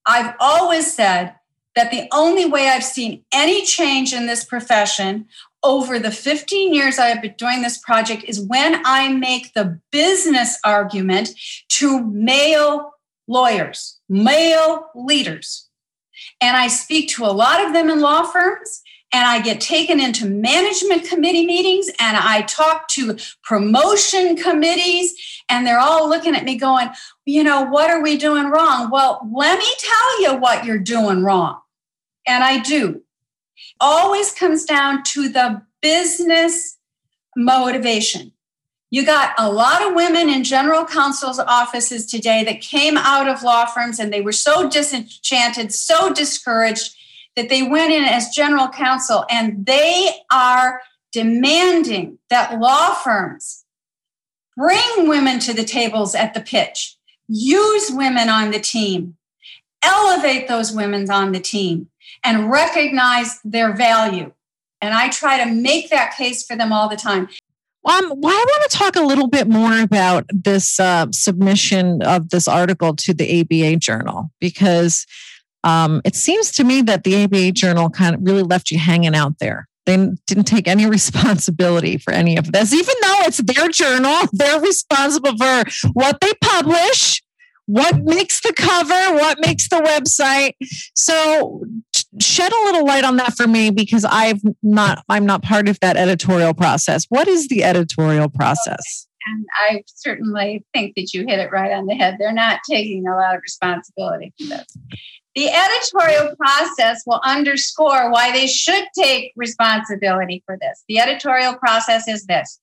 I've 0.06 0.34
always 0.40 0.94
said 0.94 1.36
that 1.76 1.92
the 1.92 2.08
only 2.12 2.46
way 2.46 2.70
I've 2.70 2.84
seen 2.84 3.24
any 3.34 3.66
change 3.66 4.14
in 4.14 4.28
this 4.28 4.44
profession 4.44 5.28
over 5.64 6.00
the 6.00 6.12
15 6.12 6.74
years 6.74 6.98
I 6.98 7.08
have 7.08 7.22
been 7.22 7.36
doing 7.38 7.62
this 7.62 7.78
project 7.78 8.24
is 8.24 8.42
when 8.42 8.82
I 8.86 9.10
make 9.10 9.54
the 9.54 9.80
business 9.92 10.60
argument 10.66 11.30
to 11.70 12.04
male 12.06 12.92
lawyers, 13.28 14.00
male 14.10 14.88
leaders, 14.96 15.68
And 16.42 16.58
I 16.58 16.68
speak 16.68 17.10
to 17.12 17.26
a 17.26 17.32
lot 17.32 17.66
of 17.66 17.74
them 17.74 17.90
in 17.90 18.00
law 18.00 18.24
firms 18.24 18.82
and 19.14 19.28
I 19.28 19.42
get 19.42 19.60
taken 19.60 20.00
into 20.00 20.26
management 20.26 21.08
committee 21.08 21.46
meetings 21.46 21.88
and 22.00 22.16
I 22.16 22.44
talk 22.44 22.88
to 22.90 23.18
promotion 23.44 24.38
committees, 24.38 25.14
and 25.50 25.68
they're 25.68 25.80
all 25.80 26.08
looking 26.08 26.36
at 26.36 26.46
me 26.46 26.58
going, 26.58 26.90
you 27.26 27.44
know, 27.44 27.64
what 27.64 27.90
are 27.90 28.02
we 28.02 28.18
doing 28.18 28.46
wrong? 28.46 28.90
Well, 28.90 29.28
let 29.34 29.60
me 29.60 29.68
tell 29.80 30.22
you 30.22 30.36
what 30.36 30.66
you're 30.66 30.78
doing 30.78 31.24
wrong. 31.24 31.60
And 32.26 32.44
I 32.44 32.60
do. 32.60 33.04
Always 33.80 34.32
comes 34.32 34.64
down 34.64 35.04
to 35.04 35.28
the 35.28 35.62
business 35.82 36.78
motivation. 37.36 38.32
You 38.92 39.06
got 39.06 39.34
a 39.38 39.50
lot 39.50 39.82
of 39.82 39.96
women 39.96 40.30
in 40.30 40.44
general 40.44 40.86
counsel's 40.86 41.40
offices 41.40 42.06
today 42.06 42.44
that 42.44 42.62
came 42.62 42.98
out 42.98 43.28
of 43.28 43.42
law 43.42 43.66
firms 43.66 44.00
and 44.00 44.12
they 44.12 44.22
were 44.22 44.34
so 44.34 44.70
disenchanted, 44.70 45.74
so 45.74 46.14
discouraged 46.14 46.96
that 47.36 47.50
they 47.50 47.64
went 47.64 47.92
in 47.92 48.04
as 48.04 48.30
general 48.30 48.68
counsel 48.70 49.26
and 49.30 49.66
they 49.66 50.10
are 50.32 50.82
demanding 51.12 52.18
that 52.30 52.60
law 52.60 52.94
firms 52.94 53.66
bring 54.56 55.08
women 55.08 55.40
to 55.40 55.54
the 55.54 55.64
tables 55.64 56.14
at 56.14 56.34
the 56.34 56.42
pitch, 56.42 56.98
use 57.28 57.90
women 57.92 58.30
on 58.30 58.52
the 58.52 58.60
team, 58.60 59.16
elevate 59.84 60.48
those 60.48 60.72
women 60.72 61.10
on 61.10 61.32
the 61.32 61.40
team, 61.40 61.88
and 62.24 62.52
recognize 62.52 63.40
their 63.44 63.74
value. 63.74 64.32
And 64.82 64.94
I 64.94 65.10
try 65.10 65.44
to 65.44 65.52
make 65.52 65.90
that 65.90 66.16
case 66.18 66.46
for 66.46 66.56
them 66.56 66.74
all 66.74 66.90
the 66.90 66.96
time. 66.96 67.30
Um, 67.84 68.14
well, 68.16 68.34
I 68.34 68.46
want 68.48 68.72
to 68.72 68.78
talk 68.78 68.96
a 68.96 69.02
little 69.02 69.28
bit 69.28 69.48
more 69.48 69.80
about 69.80 70.26
this 70.32 70.80
uh, 70.80 71.08
submission 71.12 72.04
of 72.04 72.30
this 72.30 72.48
article 72.48 72.96
to 72.98 73.14
the 73.14 73.42
ABA 73.42 73.78
Journal 73.78 74.32
because 74.40 75.08
um, 75.64 76.02
it 76.04 76.16
seems 76.16 76.52
to 76.54 76.64
me 76.64 76.82
that 76.84 77.04
the 77.04 77.24
ABA 77.24 77.52
Journal 77.52 77.90
kind 77.90 78.16
of 78.16 78.22
really 78.24 78.44
left 78.44 78.72
you 78.72 78.80
hanging 78.80 79.16
out 79.16 79.40
there. 79.40 79.68
They 79.86 80.10
didn't 80.28 80.46
take 80.46 80.68
any 80.68 80.86
responsibility 80.90 81.98
for 81.98 82.14
any 82.14 82.38
of 82.38 82.52
this, 82.52 82.74
even 82.74 82.96
though 83.02 83.20
it's 83.22 83.38
their 83.38 83.70
journal. 83.70 84.28
They're 84.34 84.60
responsible 84.60 85.38
for 85.38 85.64
what 85.94 86.20
they 86.22 86.32
publish, 86.42 87.22
what 87.66 88.04
makes 88.04 88.42
the 88.42 88.54
cover, 88.54 89.16
what 89.16 89.40
makes 89.40 89.70
the 89.70 89.78
website. 89.78 90.54
So 90.96 91.64
shed 92.20 92.52
a 92.52 92.64
little 92.66 92.86
light 92.86 93.04
on 93.04 93.18
that 93.18 93.36
for 93.36 93.48
me 93.48 93.70
because 93.70 94.06
I've 94.06 94.42
not 94.62 95.04
I'm 95.10 95.26
not 95.26 95.44
part 95.44 95.70
of 95.70 95.80
that 95.80 95.98
editorial 95.98 96.54
process. 96.54 97.06
What 97.10 97.28
is 97.28 97.48
the 97.48 97.64
editorial 97.64 98.30
process? 98.30 99.08
And 99.28 99.46
I 99.70 99.84
certainly 99.86 100.66
think 100.74 100.96
that 100.96 101.14
you 101.14 101.26
hit 101.28 101.40
it 101.40 101.52
right 101.52 101.72
on 101.72 101.86
the 101.86 101.94
head. 101.94 102.16
They're 102.20 102.34
not 102.34 102.60
taking 102.70 103.08
a 103.08 103.16
lot 103.16 103.36
of 103.36 103.42
responsibility 103.42 104.34
for 104.40 104.48
this. 104.48 104.66
The 105.36 105.48
editorial 105.48 106.36
process 106.36 107.04
will 107.06 107.22
underscore 107.24 108.12
why 108.12 108.32
they 108.34 108.48
should 108.48 108.84
take 108.98 109.32
responsibility 109.36 110.44
for 110.46 110.58
this. 110.60 110.84
The 110.90 111.00
editorial 111.00 111.56
process 111.56 112.08
is 112.08 112.26
this 112.26 112.60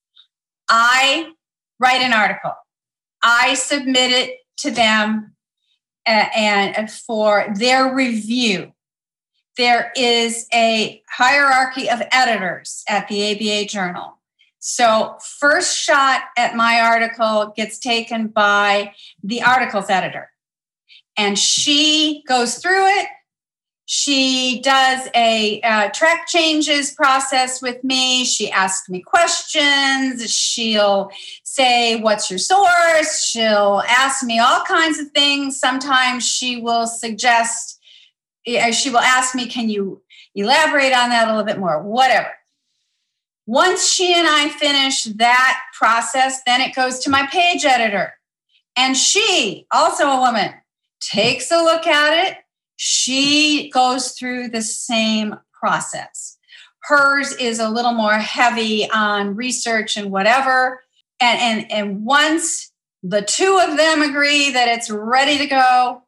I 0.69 1.33
write 1.81 2.03
an 2.03 2.12
article, 2.12 2.53
I 3.23 3.55
submit 3.55 4.11
it 4.11 4.37
to 4.59 4.71
them 4.71 5.35
uh, 6.07 6.27
and 6.35 6.91
for 6.91 7.47
their 7.55 7.95
review. 7.95 8.73
There 9.57 9.93
is 9.97 10.47
a 10.53 11.03
hierarchy 11.11 11.89
of 11.91 12.03
editors 12.12 12.85
at 12.89 13.09
the 13.09 13.33
ABA 13.33 13.69
Journal. 13.69 14.19
So, 14.61 15.16
first 15.39 15.77
shot 15.77 16.23
at 16.37 16.55
my 16.55 16.81
article 16.81 17.53
gets 17.57 17.79
taken 17.79 18.29
by 18.29 18.93
the 19.23 19.43
articles 19.43 19.89
editor 19.89 20.31
and 21.19 21.39
she 21.39 22.23
goes 22.27 22.59
through 22.59 22.87
it. 22.87 23.09
She 23.91 24.61
does 24.62 25.09
a 25.14 25.61
uh, 25.62 25.89
track 25.91 26.27
changes 26.27 26.93
process 26.93 27.61
with 27.61 27.83
me. 27.83 28.25
She 28.25 28.51
asks 28.51 28.89
me 28.89 29.01
questions. 29.01 30.31
She'll 30.31 31.11
say, 31.43 31.99
What's 32.01 32.31
your 32.31 32.39
source? 32.39 33.25
She'll 33.25 33.83
ask 33.89 34.25
me 34.25 34.39
all 34.39 34.62
kinds 34.64 34.99
of 34.99 35.11
things. 35.12 35.59
Sometimes 35.59 36.27
she 36.27 36.61
will 36.61 36.87
suggest, 36.87 37.81
she 38.45 38.91
will 38.91 38.99
ask 38.99 39.35
me, 39.35 39.47
Can 39.47 39.71
you 39.71 40.03
elaborate 40.35 40.93
on 40.93 41.09
that 41.09 41.29
a 41.29 41.31
little 41.31 41.47
bit 41.47 41.59
more? 41.59 41.83
Whatever. 41.83 42.31
Once 43.47 43.91
she 43.91 44.12
and 44.12 44.29
I 44.29 44.51
finish 44.51 45.05
that 45.05 45.61
process, 45.73 46.43
then 46.45 46.61
it 46.61 46.75
goes 46.75 46.99
to 47.01 47.11
my 47.11 47.27
page 47.29 47.64
editor. 47.64 48.12
And 48.77 48.95
she, 48.95 49.66
also 49.73 50.05
a 50.07 50.21
woman, 50.21 50.53
takes 51.01 51.51
a 51.51 51.62
look 51.62 51.86
at 51.86 52.28
it. 52.28 52.38
She 52.76 53.70
goes 53.70 54.12
through 54.12 54.49
the 54.49 54.62
same 54.62 55.36
process. 55.53 56.38
Hers 56.82 57.32
is 57.32 57.59
a 57.59 57.68
little 57.68 57.92
more 57.92 58.14
heavy 58.14 58.88
on 58.90 59.36
research 59.36 59.96
and 59.96 60.11
whatever. 60.11 60.82
And, 61.20 61.40
and, 61.40 61.72
and 61.72 62.05
once 62.05 62.72
the 63.03 63.22
two 63.22 63.61
of 63.62 63.76
them 63.76 64.03
agree 64.03 64.53
that 64.53 64.68
it's 64.68 64.90
ready 64.90 65.38
to 65.38 65.46
go, 65.46 66.03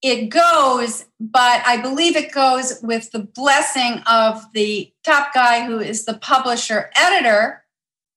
it 0.00 0.28
goes, 0.28 1.06
but 1.18 1.62
I 1.66 1.80
believe 1.82 2.14
it 2.14 2.32
goes 2.32 2.78
with 2.82 3.10
the 3.10 3.18
blessing 3.18 4.00
of 4.08 4.44
the 4.54 4.92
top 5.04 5.34
guy 5.34 5.66
who 5.66 5.80
is 5.80 6.04
the 6.04 6.14
publisher 6.14 6.90
editor. 6.94 7.64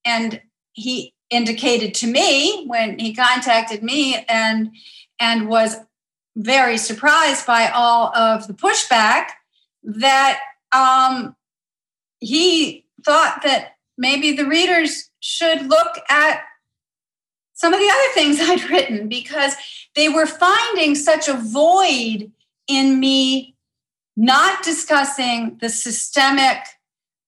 And 0.06 0.42
he 0.74 1.14
indicated 1.32 1.94
to 1.96 2.08
me 2.08 2.66
when 2.68 3.00
he 3.00 3.16
contacted 3.16 3.82
me 3.82 4.24
and 4.30 4.72
and 5.20 5.48
was 5.48 5.78
very 6.36 6.78
surprised 6.78 7.46
by 7.46 7.68
all 7.68 8.16
of 8.16 8.48
the 8.48 8.54
pushback 8.54 9.30
that 9.84 10.40
um, 10.72 11.36
he 12.20 12.86
thought 13.04 13.42
that 13.44 13.76
maybe 13.98 14.32
the 14.32 14.46
readers 14.46 15.10
should 15.20 15.68
look 15.68 15.98
at 16.10 16.42
some 17.54 17.74
of 17.74 17.80
the 17.80 17.90
other 17.90 18.14
things 18.14 18.40
I'd 18.42 18.70
written 18.70 19.08
because 19.08 19.56
they 19.96 20.10
were 20.10 20.26
finding 20.26 20.96
such 20.96 21.28
a 21.28 21.34
void 21.34 22.32
in 22.68 23.00
me 23.00 23.56
not 24.16 24.64
discussing 24.64 25.58
the 25.62 25.70
systemic 25.70 26.58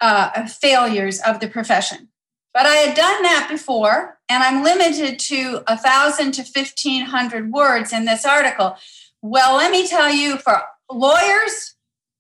uh, 0.02 0.46
failures 0.48 1.20
of 1.22 1.40
the 1.40 1.48
profession. 1.48 2.10
But 2.54 2.66
I 2.68 2.76
had 2.76 2.96
done 2.96 3.24
that 3.24 3.48
before, 3.50 4.20
and 4.30 4.44
I'm 4.44 4.64
limited 4.64 5.18
to 5.20 5.64
a 5.68 5.78
thousand 5.78 6.34
to 6.34 6.44
fifteen 6.44 7.06
hundred 7.06 7.52
words 7.52 7.92
in 7.92 8.06
this 8.06 8.26
article. 8.26 8.78
Well, 9.22 9.58
let 9.58 9.72
me 9.72 9.88
tell 9.88 10.12
you, 10.12 10.38
for 10.38 10.62
lawyers 10.92 11.76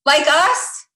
like 0.05 0.25
us, 0.27 0.87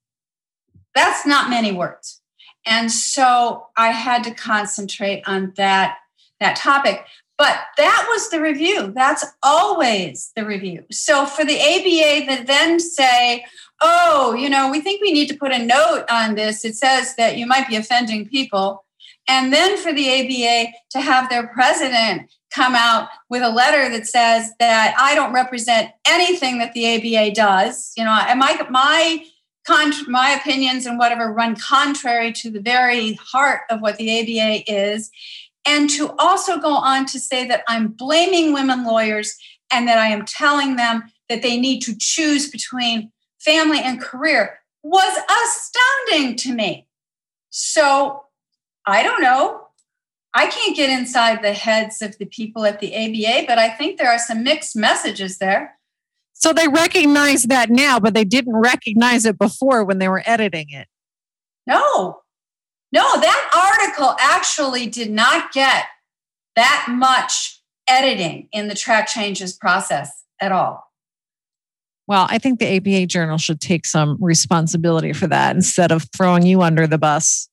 that's 0.95 1.25
not 1.25 1.49
many 1.49 1.71
words. 1.71 2.21
And 2.65 2.91
so 2.91 3.67
I 3.77 3.89
had 3.91 4.23
to 4.25 4.33
concentrate 4.33 5.23
on 5.27 5.53
that, 5.55 5.97
that 6.39 6.55
topic. 6.55 7.05
But 7.37 7.59
that 7.77 8.07
was 8.09 8.29
the 8.29 8.41
review. 8.41 8.91
That's 8.95 9.23
always 9.43 10.31
the 10.35 10.43
review. 10.43 10.83
So 10.91 11.27
for 11.27 11.45
the 11.45 11.59
ABA 11.59 12.25
that 12.25 12.47
then 12.47 12.79
say, 12.79 13.45
oh, 13.79 14.33
you 14.33 14.49
know, 14.49 14.71
we 14.71 14.81
think 14.81 15.01
we 15.01 15.13
need 15.13 15.27
to 15.27 15.37
put 15.37 15.51
a 15.51 15.63
note 15.63 16.05
on 16.09 16.33
this. 16.33 16.65
It 16.65 16.75
says 16.75 17.15
that 17.15 17.37
you 17.37 17.45
might 17.45 17.67
be 17.69 17.75
offending 17.75 18.27
people. 18.27 18.83
And 19.27 19.51
then 19.51 19.77
for 19.77 19.93
the 19.93 20.09
ABA 20.09 20.71
to 20.91 21.01
have 21.01 21.29
their 21.29 21.47
president 21.47 22.31
come 22.53 22.75
out 22.75 23.09
with 23.29 23.43
a 23.43 23.49
letter 23.49 23.89
that 23.89 24.07
says 24.07 24.51
that 24.59 24.95
I 24.97 25.15
don't 25.15 25.33
represent 25.33 25.91
anything 26.07 26.59
that 26.59 26.73
the 26.73 26.95
ABA 26.95 27.35
does, 27.35 27.91
you 27.97 28.03
know, 28.03 28.11
and 28.11 28.39
my 28.39 28.65
my 28.69 29.23
my 30.07 30.29
opinions 30.31 30.85
and 30.85 30.97
whatever 30.97 31.33
run 31.33 31.55
contrary 31.55 32.31
to 32.31 32.49
the 32.49 32.61
very 32.61 33.13
heart 33.15 33.61
of 33.69 33.81
what 33.81 33.97
the 33.97 34.09
ABA 34.21 34.71
is, 34.71 35.11
and 35.65 35.89
to 35.89 36.15
also 36.17 36.57
go 36.57 36.73
on 36.73 37.05
to 37.07 37.19
say 37.19 37.45
that 37.47 37.63
I'm 37.67 37.89
blaming 37.89 38.53
women 38.53 38.85
lawyers 38.85 39.35
and 39.71 39.85
that 39.89 39.97
I 39.97 40.07
am 40.07 40.23
telling 40.23 40.77
them 40.77 41.03
that 41.27 41.41
they 41.41 41.57
need 41.57 41.81
to 41.81 41.97
choose 41.99 42.49
between 42.49 43.11
family 43.39 43.79
and 43.79 43.99
career 43.99 44.59
was 44.83 45.17
astounding 45.29 46.37
to 46.37 46.53
me. 46.53 46.87
So 47.49 48.23
I 48.87 49.03
don't 49.03 49.21
know. 49.21 49.67
I 50.33 50.47
can't 50.47 50.75
get 50.75 50.89
inside 50.89 51.41
the 51.41 51.53
heads 51.53 52.01
of 52.01 52.17
the 52.17 52.25
people 52.25 52.65
at 52.65 52.79
the 52.79 52.95
ABA, 52.95 53.45
but 53.47 53.57
I 53.57 53.69
think 53.69 53.97
there 53.97 54.09
are 54.09 54.19
some 54.19 54.43
mixed 54.43 54.75
messages 54.75 55.39
there. 55.39 55.77
So 56.33 56.53
they 56.53 56.67
recognize 56.67 57.43
that 57.43 57.69
now, 57.69 57.99
but 57.99 58.13
they 58.13 58.23
didn't 58.23 58.55
recognize 58.55 59.25
it 59.25 59.39
before 59.39 59.83
when 59.83 59.97
they 59.97 60.07
were 60.07 60.21
editing 60.25 60.67
it. 60.69 60.87
No, 61.65 62.19
no, 62.91 63.19
that 63.19 63.77
article 63.79 64.15
actually 64.19 64.85
did 64.87 65.11
not 65.11 65.51
get 65.51 65.85
that 66.55 66.85
much 66.89 67.61
editing 67.87 68.47
in 68.51 68.67
the 68.67 68.75
track 68.75 69.07
changes 69.07 69.53
process 69.53 70.11
at 70.39 70.51
all. 70.51 70.83
Well, 72.07 72.27
I 72.29 72.37
think 72.37 72.59
the 72.59 72.77
ABA 72.77 73.07
journal 73.07 73.37
should 73.37 73.59
take 73.59 73.85
some 73.85 74.17
responsibility 74.21 75.11
for 75.11 75.27
that 75.27 75.55
instead 75.55 75.91
of 75.91 76.05
throwing 76.15 76.45
you 76.45 76.61
under 76.61 76.87
the 76.87 76.97
bus. 76.97 77.49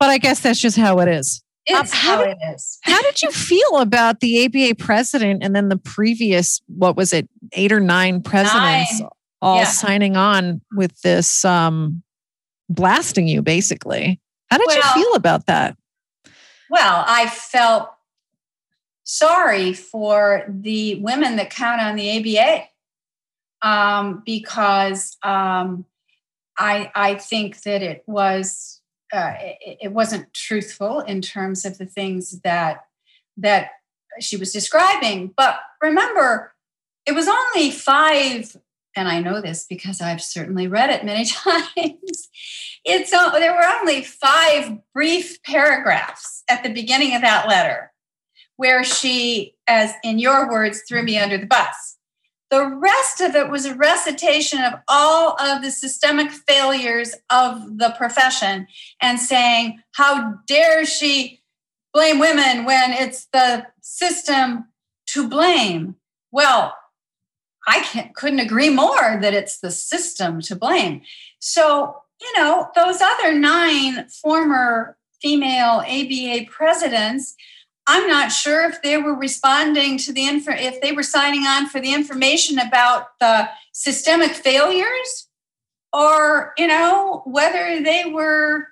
But 0.00 0.08
I 0.08 0.18
guess 0.18 0.40
that's 0.40 0.60
just 0.60 0.78
how 0.78 0.98
it 1.00 1.08
is. 1.08 1.42
It's 1.66 1.78
um, 1.78 1.86
how, 1.98 2.16
how 2.16 2.24
did, 2.24 2.38
it 2.40 2.54
is. 2.54 2.78
how 2.82 3.00
did 3.02 3.22
you 3.22 3.30
feel 3.30 3.78
about 3.78 4.20
the 4.20 4.46
ABA 4.46 4.76
president 4.82 5.44
and 5.44 5.54
then 5.54 5.68
the 5.68 5.76
previous, 5.76 6.60
what 6.66 6.96
was 6.96 7.12
it, 7.12 7.28
eight 7.52 7.70
or 7.70 7.80
nine 7.80 8.22
presidents? 8.22 8.98
Nine. 8.98 9.08
all 9.42 9.58
yeah. 9.58 9.64
signing 9.64 10.16
on 10.16 10.62
with 10.72 10.98
this 11.02 11.44
um, 11.44 12.02
blasting 12.70 13.28
you, 13.28 13.42
basically. 13.42 14.20
How 14.50 14.56
did 14.56 14.66
well, 14.66 14.76
you 14.76 15.04
feel 15.04 15.14
about 15.14 15.46
that? 15.46 15.76
Well, 16.70 17.04
I 17.06 17.28
felt 17.28 17.90
sorry 19.04 19.72
for 19.74 20.46
the 20.48 20.96
women 20.96 21.36
that 21.36 21.50
count 21.50 21.80
on 21.80 21.96
the 21.96 22.38
ABA 22.38 23.68
um, 23.68 24.22
because 24.24 25.16
um, 25.22 25.84
I, 26.56 26.90
I 26.94 27.14
think 27.16 27.60
that 27.62 27.82
it 27.82 28.02
was 28.06 28.79
uh, 29.12 29.32
it, 29.40 29.78
it, 29.82 29.92
wasn't 29.92 30.32
truthful 30.32 31.00
in 31.00 31.20
terms 31.20 31.64
of 31.64 31.78
the 31.78 31.86
things 31.86 32.40
that 32.42 32.84
that 33.36 33.70
she 34.20 34.36
was 34.36 34.52
describing. 34.52 35.32
But 35.36 35.58
remember, 35.82 36.54
it 37.06 37.12
was 37.12 37.28
only 37.28 37.70
five, 37.70 38.56
and 38.94 39.08
I 39.08 39.20
know 39.20 39.40
this 39.40 39.66
because 39.68 40.00
I've 40.00 40.22
certainly 40.22 40.68
read 40.68 40.90
it 40.90 41.04
many 41.04 41.24
times. 41.26 42.28
It's 42.84 43.12
uh, 43.12 43.30
there 43.30 43.54
were 43.54 43.80
only 43.80 44.02
five 44.02 44.78
brief 44.94 45.42
paragraphs 45.42 46.42
at 46.48 46.62
the 46.62 46.72
beginning 46.72 47.14
of 47.14 47.22
that 47.22 47.48
letter 47.48 47.92
where 48.56 48.84
she, 48.84 49.54
as 49.66 49.92
in 50.04 50.18
your 50.18 50.50
words, 50.50 50.82
threw 50.86 51.02
me 51.02 51.18
under 51.18 51.38
the 51.38 51.46
bus. 51.46 51.96
The 52.50 52.66
rest 52.66 53.20
of 53.20 53.36
it 53.36 53.48
was 53.48 53.64
a 53.64 53.74
recitation 53.74 54.60
of 54.60 54.74
all 54.88 55.40
of 55.40 55.62
the 55.62 55.70
systemic 55.70 56.32
failures 56.32 57.14
of 57.30 57.78
the 57.78 57.94
profession 57.96 58.66
and 59.00 59.20
saying, 59.20 59.80
How 59.92 60.38
dare 60.46 60.84
she 60.84 61.42
blame 61.94 62.18
women 62.18 62.64
when 62.64 62.92
it's 62.92 63.26
the 63.32 63.66
system 63.80 64.66
to 65.08 65.28
blame? 65.28 65.96
Well, 66.32 66.74
I 67.68 68.10
couldn't 68.14 68.40
agree 68.40 68.70
more 68.70 69.18
that 69.20 69.34
it's 69.34 69.60
the 69.60 69.70
system 69.70 70.40
to 70.42 70.56
blame. 70.56 71.02
So, 71.38 71.96
you 72.20 72.32
know, 72.36 72.68
those 72.74 73.00
other 73.00 73.32
nine 73.32 74.08
former 74.08 74.96
female 75.22 75.82
ABA 75.86 76.46
presidents 76.50 77.36
I'm 77.90 78.06
not 78.06 78.30
sure 78.30 78.68
if 78.68 78.80
they 78.82 78.98
were 78.98 79.16
responding 79.16 79.98
to 79.98 80.12
the 80.12 80.28
info, 80.28 80.52
if 80.52 80.80
they 80.80 80.92
were 80.92 81.02
signing 81.02 81.42
on 81.42 81.68
for 81.68 81.80
the 81.80 81.92
information 81.92 82.60
about 82.60 83.18
the 83.18 83.48
systemic 83.72 84.30
failures, 84.30 85.26
or 85.92 86.52
you 86.56 86.68
know 86.68 87.22
whether 87.26 87.82
they 87.82 88.04
were 88.04 88.68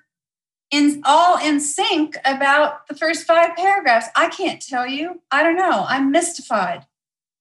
in 0.71 1.01
all 1.03 1.37
in 1.37 1.59
sync 1.59 2.15
about 2.23 2.87
the 2.87 2.95
first 2.95 3.27
five 3.27 3.57
paragraphs. 3.57 4.07
I 4.15 4.29
can't 4.29 4.61
tell 4.61 4.87
you. 4.87 5.21
I 5.31 5.43
don't 5.43 5.57
know. 5.57 5.85
I'm 5.89 6.11
mystified. 6.11 6.85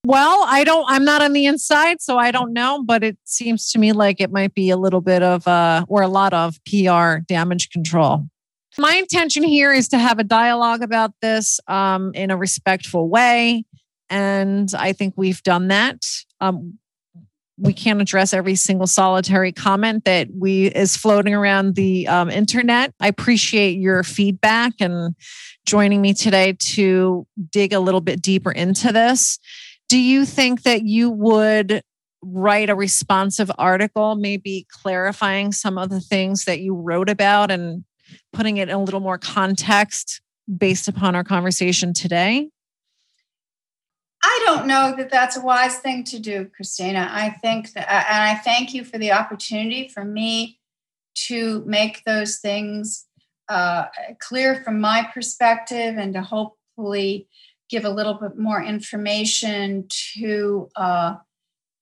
Well, 0.05 0.45
I 0.49 0.65
don't, 0.65 0.87
I'm 0.89 1.05
not 1.05 1.23
on 1.23 1.33
the 1.33 1.47
inside, 1.47 2.01
so 2.01 2.19
I 2.19 2.33
don't 2.33 2.53
know, 2.53 2.83
but 2.83 3.05
it 3.05 3.19
seems 3.25 3.71
to 3.73 3.79
me 3.79 3.93
like 3.93 4.21
it 4.21 4.33
might 4.33 4.55
be 4.55 4.71
a 4.71 4.77
little 4.77 5.01
bit 5.01 5.23
of, 5.23 5.47
uh, 5.47 5.85
or 5.87 6.03
a 6.03 6.09
lot 6.09 6.33
of 6.33 6.59
PR 6.65 7.19
damage 7.19 7.71
control. 7.71 8.27
My 8.79 8.95
intention 8.95 9.43
here 9.43 9.73
is 9.73 9.89
to 9.89 9.99
have 9.99 10.21
a 10.21 10.25
dialogue 10.25 10.83
about 10.83 11.13
this 11.21 11.59
um, 11.67 12.13
in 12.15 12.31
a 12.31 12.37
respectful 12.37 13.09
way. 13.09 13.65
And 14.09 14.73
I 14.75 14.93
think 14.93 15.15
we've 15.17 15.43
done 15.43 15.69
that. 15.69 16.07
Um, 16.41 16.79
we 17.59 17.73
can't 17.73 18.01
address 18.01 18.33
every 18.33 18.55
single 18.55 18.87
solitary 18.87 19.51
comment 19.51 20.05
that 20.05 20.29
we 20.33 20.67
is 20.67 20.97
floating 20.97 21.35
around 21.35 21.75
the 21.75 22.07
um, 22.07 22.31
internet. 22.31 22.95
I 23.01 23.09
appreciate 23.09 23.79
your 23.79 24.05
feedback 24.05 24.75
and 24.79 25.17
joining 25.67 26.01
me 26.01 26.15
today 26.15 26.53
to 26.53 27.27
dig 27.51 27.73
a 27.73 27.81
little 27.81 28.01
bit 28.01 28.23
deeper 28.23 28.53
into 28.53 28.93
this. 28.93 29.41
Do 29.89 29.99
you 29.99 30.25
think 30.25 30.63
that 30.63 30.85
you 30.85 31.11
would 31.11 31.83
write 32.23 32.71
a 32.71 32.77
responsive 32.77 33.51
article, 33.59 34.15
maybe 34.15 34.67
clarifying 34.71 35.51
some 35.51 35.79
of 35.79 35.91
the 35.91 36.01
things 36.01 36.45
that 36.45 36.61
you 36.61 36.75
wrote 36.75 37.09
about 37.09 37.51
and 37.51 37.85
putting 38.33 38.57
it 38.57 38.69
in 38.69 38.75
a 38.75 38.83
little 38.83 39.01
more 39.01 39.19
context 39.19 40.21
based 40.57 40.89
upon 40.89 41.15
our 41.15 41.25
conversation 41.25 41.93
today? 41.93 42.49
I 44.23 44.43
don't 44.45 44.67
know 44.67 44.95
that 44.97 45.11
that's 45.11 45.37
a 45.37 45.41
wise 45.41 45.79
thing 45.79 46.05
to 46.05 46.19
do, 46.19 46.51
Christina. 46.55 47.09
I 47.11 47.31
think 47.31 47.73
that, 47.73 47.89
and 47.89 48.23
I 48.23 48.35
thank 48.35 48.75
you 48.75 48.85
for 48.85 48.99
the 48.99 49.13
opportunity 49.13 49.89
for 49.89 50.05
me 50.05 50.59
to 51.27 51.63
make 51.67 52.05
those 52.05 52.39
things 52.39 53.07
uh, 53.49 53.87
clear 54.21 54.57
from 54.63 54.81
my 54.81 55.09
perspective 55.15 55.97
and 55.97 56.15
to 56.15 56.23
hopefully 56.23 57.29
give 57.71 57.85
a 57.85 57.91
little 57.91 58.15
bit 58.15 58.39
more 58.39 58.63
information 58.63 59.87
to 59.89 60.69
uh, 60.77 61.17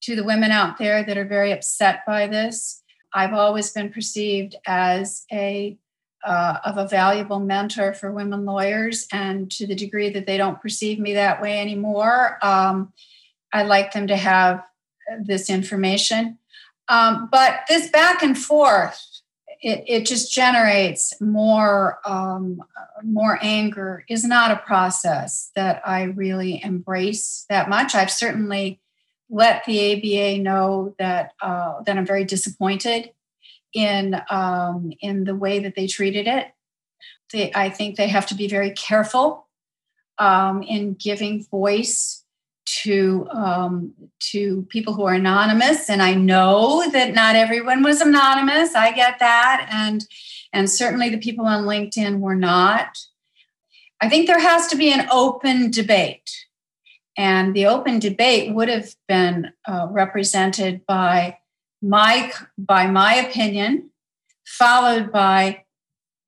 to 0.03 0.15
the 0.15 0.25
women 0.25 0.51
out 0.51 0.79
there 0.79 1.03
that 1.03 1.17
are 1.17 1.25
very 1.25 1.53
upset 1.53 2.01
by 2.07 2.27
this. 2.27 2.83
I've 3.15 3.33
always 3.33 3.73
been 3.73 3.91
perceived 3.91 4.57
as 4.67 5.25
a 5.33 5.79
uh, 6.27 6.59
of 6.65 6.77
a 6.77 6.89
valuable 6.89 7.39
mentor 7.39 7.95
for 7.95 8.11
women 8.11 8.45
lawyers. 8.45 9.07
And 9.13 9.51
to 9.53 9.67
the 9.67 9.77
degree 9.77 10.11
that 10.11 10.27
they 10.27 10.37
don't 10.37 10.61
perceive 10.61 10.99
me 10.99 11.15
that 11.15 11.41
way 11.41 11.61
anymore, 11.61 12.39
um, 12.43 12.93
I'd 13.53 13.69
like 13.69 13.93
them 13.93 14.09
to 14.09 14.17
have 14.17 14.63
this 15.23 15.49
information. 15.49 16.39
Um, 16.89 17.29
but 17.31 17.61
this 17.69 17.89
back 17.91 18.23
and 18.23 18.37
forth, 18.37 19.01
it, 19.63 19.85
it 19.87 20.07
just 20.07 20.33
generates 20.33 21.19
more 21.21 21.99
um, 22.05 22.63
more 23.03 23.39
anger. 23.41 24.05
Is 24.09 24.25
not 24.25 24.51
a 24.51 24.57
process 24.57 25.51
that 25.57 25.81
I 25.87 26.03
really 26.03 26.63
embrace 26.63 27.47
that 27.49 27.69
much. 27.69 27.95
I've 27.95 28.11
certainly 28.11 28.81
let 29.31 29.65
the 29.65 29.93
ABA 29.93 30.43
know 30.43 30.95
that 30.99 31.33
uh, 31.41 31.83
that 31.85 31.97
I'm 31.97 32.07
very 32.07 32.25
disappointed 32.25 33.11
in 33.73 34.21
um, 34.31 34.93
in 35.01 35.25
the 35.25 35.35
way 35.35 35.59
that 35.59 35.75
they 35.75 35.87
treated 35.87 36.27
it. 36.27 36.53
They, 37.33 37.53
I 37.55 37.71
think 37.71 37.97
they 37.97 38.09
have 38.09 38.27
to 38.27 38.35
be 38.35 38.49
very 38.49 38.71
careful 38.71 39.49
um, 40.19 40.63
in 40.63 40.95
giving 40.95 41.45
voice 41.45 42.25
to 42.83 43.29
um, 43.31 43.95
to 44.19 44.67
people 44.71 44.95
who 44.95 45.05
are 45.05 45.15
anonymous. 45.15 45.89
And 45.89 46.03
I 46.03 46.15
know 46.15 46.89
that 46.91 47.15
not 47.15 47.37
everyone 47.37 47.83
was 47.83 48.01
anonymous. 48.01 48.75
I 48.75 48.93
get 48.93 49.19
that, 49.19 49.69
and 49.71 50.07
and 50.53 50.71
certainly 50.71 51.09
the 51.09 51.19
people 51.19 51.47
on 51.47 51.65
LinkedIn 51.65 52.21
were 52.21 52.37
not. 52.37 52.99
I 54.01 54.09
think 54.09 54.27
there 54.27 54.41
has 54.41 54.67
to 54.69 54.77
be 54.77 54.93
an 54.93 55.09
open 55.11 55.71
debate. 55.71 56.31
And 57.19 57.55
the 57.55 57.67
open 57.67 57.99
debate 57.99 58.55
would 58.55 58.69
have 58.69 58.95
been 59.09 59.53
uh, 59.67 59.89
represented 59.91 60.85
by 60.87 61.39
my 61.83 62.33
by 62.59 62.87
my 62.87 63.15
opinion, 63.15 63.91
followed 64.47 65.13
by 65.13 65.65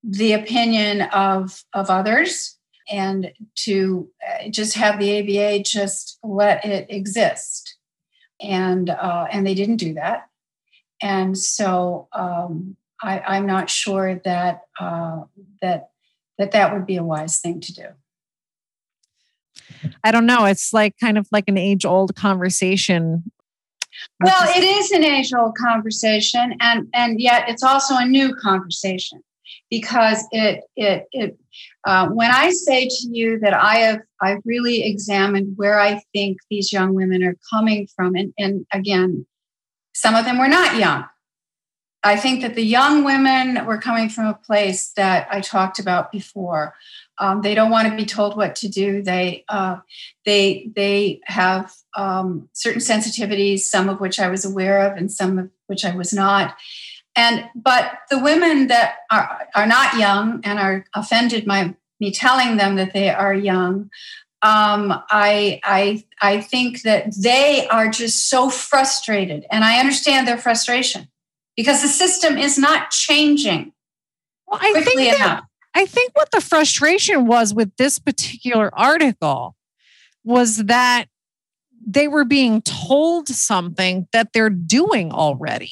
the 0.03 0.33
opinion 0.33 1.03
of 1.03 1.65
of 1.73 1.91
others, 1.91 2.59
and 2.91 3.33
to 3.57 4.09
uh, 4.27 4.49
just 4.49 4.75
have 4.75 4.99
the 4.99 5.19
ABA 5.19 5.63
just 5.63 6.19
let 6.23 6.65
it 6.65 6.87
exist, 6.91 7.77
and 8.41 8.91
uh, 8.91 9.27
and 9.31 9.47
they 9.47 9.55
didn't 9.55 9.77
do 9.77 9.95
that, 9.95 10.29
and 11.03 11.37
so 11.37 12.09
um, 12.13 12.77
I, 13.03 13.21
I'm 13.21 13.47
not 13.47 13.71
sure 13.71 14.21
that 14.25 14.63
uh, 14.79 15.23
that 15.63 15.91
that 16.39 16.53
that 16.53 16.73
would 16.73 16.87
be 16.87 16.97
a 16.97 17.05
wise 17.05 17.41
thing 17.41 17.61
to 17.61 17.75
do. 17.75 17.87
I 20.03 20.11
don't 20.11 20.27
know. 20.27 20.45
It's 20.45 20.73
like 20.73 20.95
kind 21.01 21.19
of 21.19 21.29
like 21.31 21.45
an 21.47 21.59
age 21.59 21.85
old 21.85 22.17
conversation 22.17 23.31
well, 24.21 24.49
it 24.57 24.65
is 24.65 24.91
an 24.91 25.05
age 25.05 25.33
old 25.33 25.57
conversation, 25.57 26.55
and, 26.61 26.89
and 26.95 27.21
yet 27.21 27.49
it's 27.49 27.63
also 27.63 27.97
a 27.97 28.05
new 28.05 28.35
conversation 28.35 29.23
because 29.71 30.25
it, 30.33 30.65
it, 30.77 31.07
it 31.13 31.39
uh, 31.85 32.09
when 32.09 32.31
I 32.31 32.51
say 32.51 32.87
to 32.87 33.09
you 33.11 33.39
that 33.41 33.55
I 33.55 33.77
have 33.77 34.01
I've 34.21 34.43
really 34.45 34.85
examined 34.85 35.55
where 35.57 35.79
I 35.79 36.01
think 36.13 36.39
these 36.51 36.73
young 36.73 36.95
women 36.95 37.23
are 37.23 37.37
coming 37.51 37.89
from, 37.95 38.15
and, 38.15 38.33
and 38.39 38.67
again, 38.73 39.27
some 39.95 40.15
of 40.15 40.25
them 40.25 40.39
were 40.39 40.49
not 40.49 40.77
young. 40.77 41.05
I 42.05 42.17
think 42.17 42.43
that 42.43 42.55
the 42.55 42.65
young 42.65 43.05
women 43.05 43.65
were 43.67 43.79
coming 43.79 44.09
from 44.09 44.27
a 44.27 44.35
place 44.35 44.93
that 44.97 45.27
I 45.31 45.41
talked 45.41 45.79
about 45.79 46.13
before. 46.13 46.75
Um, 47.21 47.43
they 47.43 47.55
don't 47.55 47.71
want 47.71 47.89
to 47.89 47.97
be 47.97 48.05
told 48.05 48.37
what 48.37 48.57
to 48.57 48.69
do. 48.69 49.03
They 49.03 49.45
uh, 49.49 49.79
they 50.25 50.71
they 50.75 51.21
have 51.25 51.73
um, 51.97 52.49
certain 52.53 52.81
sensitivities, 52.81 53.61
some 53.61 53.89
of 53.89 54.01
which 54.01 54.21
I 54.21 54.29
was 54.29 54.45
aware 54.45 54.91
of, 54.91 54.97
and 54.97 55.11
some 55.11 55.39
of 55.39 55.51
which 55.67 55.85
I 55.85 55.95
was 55.95 56.13
not. 56.13 56.57
And 57.17 57.49
but 57.55 57.99
the 58.11 58.19
women 58.19 58.69
that 58.69 58.99
are 59.11 59.49
are 59.55 59.67
not 59.67 59.99
young 59.99 60.41
and 60.45 60.59
are 60.59 60.85
offended 60.95 61.45
by 61.47 61.75
me 62.01 62.13
telling 62.13 62.57
them 62.57 62.77
that 62.77 62.93
they 62.93 63.11
are 63.11 63.35
young. 63.35 63.91
Um, 64.41 64.95
I 65.11 65.61
I 65.65 66.05
I 66.23 66.41
think 66.41 66.83
that 66.83 67.13
they 67.21 67.67
are 67.69 67.89
just 67.89 68.31
so 68.31 68.51
frustrated, 68.51 69.47
and 69.51 69.65
I 69.65 69.81
understand 69.81 70.29
their 70.29 70.39
frustration 70.39 71.09
because 71.57 71.83
the 71.83 71.89
system 71.89 72.39
is 72.39 72.57
not 72.57 72.91
changing. 72.91 73.73
Well, 74.47 74.61
I 74.63 74.73
think 74.81 75.01
that, 75.01 75.17
enough. 75.17 75.45
I 75.79 75.87
think 75.87 76.11
what 76.17 76.33
the 76.33 76.41
frustration 76.41 77.27
was 77.29 77.55
with 77.55 77.77
this 77.77 78.01
particular 78.01 78.69
article 78.77 79.55
was 80.25 80.57
that 80.65 81.05
they 81.87 82.09
were 82.09 82.25
being 82.25 82.63
told 82.63 83.29
something 83.29 84.09
that 84.13 84.33
they're 84.33 84.51
doing 84.51 85.13
already. 85.13 85.71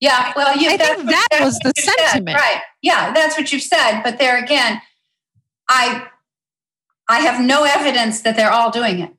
Yeah, 0.00 0.32
well, 0.36 0.56
you, 0.56 0.70
I 0.70 0.76
think 0.76 1.10
that 1.10 1.40
was 1.40 1.58
the 1.58 1.72
sentiment, 1.76 2.38
said, 2.38 2.44
right? 2.44 2.62
Yeah, 2.82 3.12
that's 3.12 3.36
what 3.36 3.52
you've 3.52 3.62
said. 3.62 4.02
But 4.02 4.20
there 4.20 4.38
again, 4.38 4.80
I 5.68 6.06
I 7.08 7.18
have 7.18 7.44
no 7.44 7.64
evidence 7.64 8.20
that 8.20 8.36
they're 8.36 8.52
all 8.52 8.70
doing 8.70 9.00
it. 9.00 9.12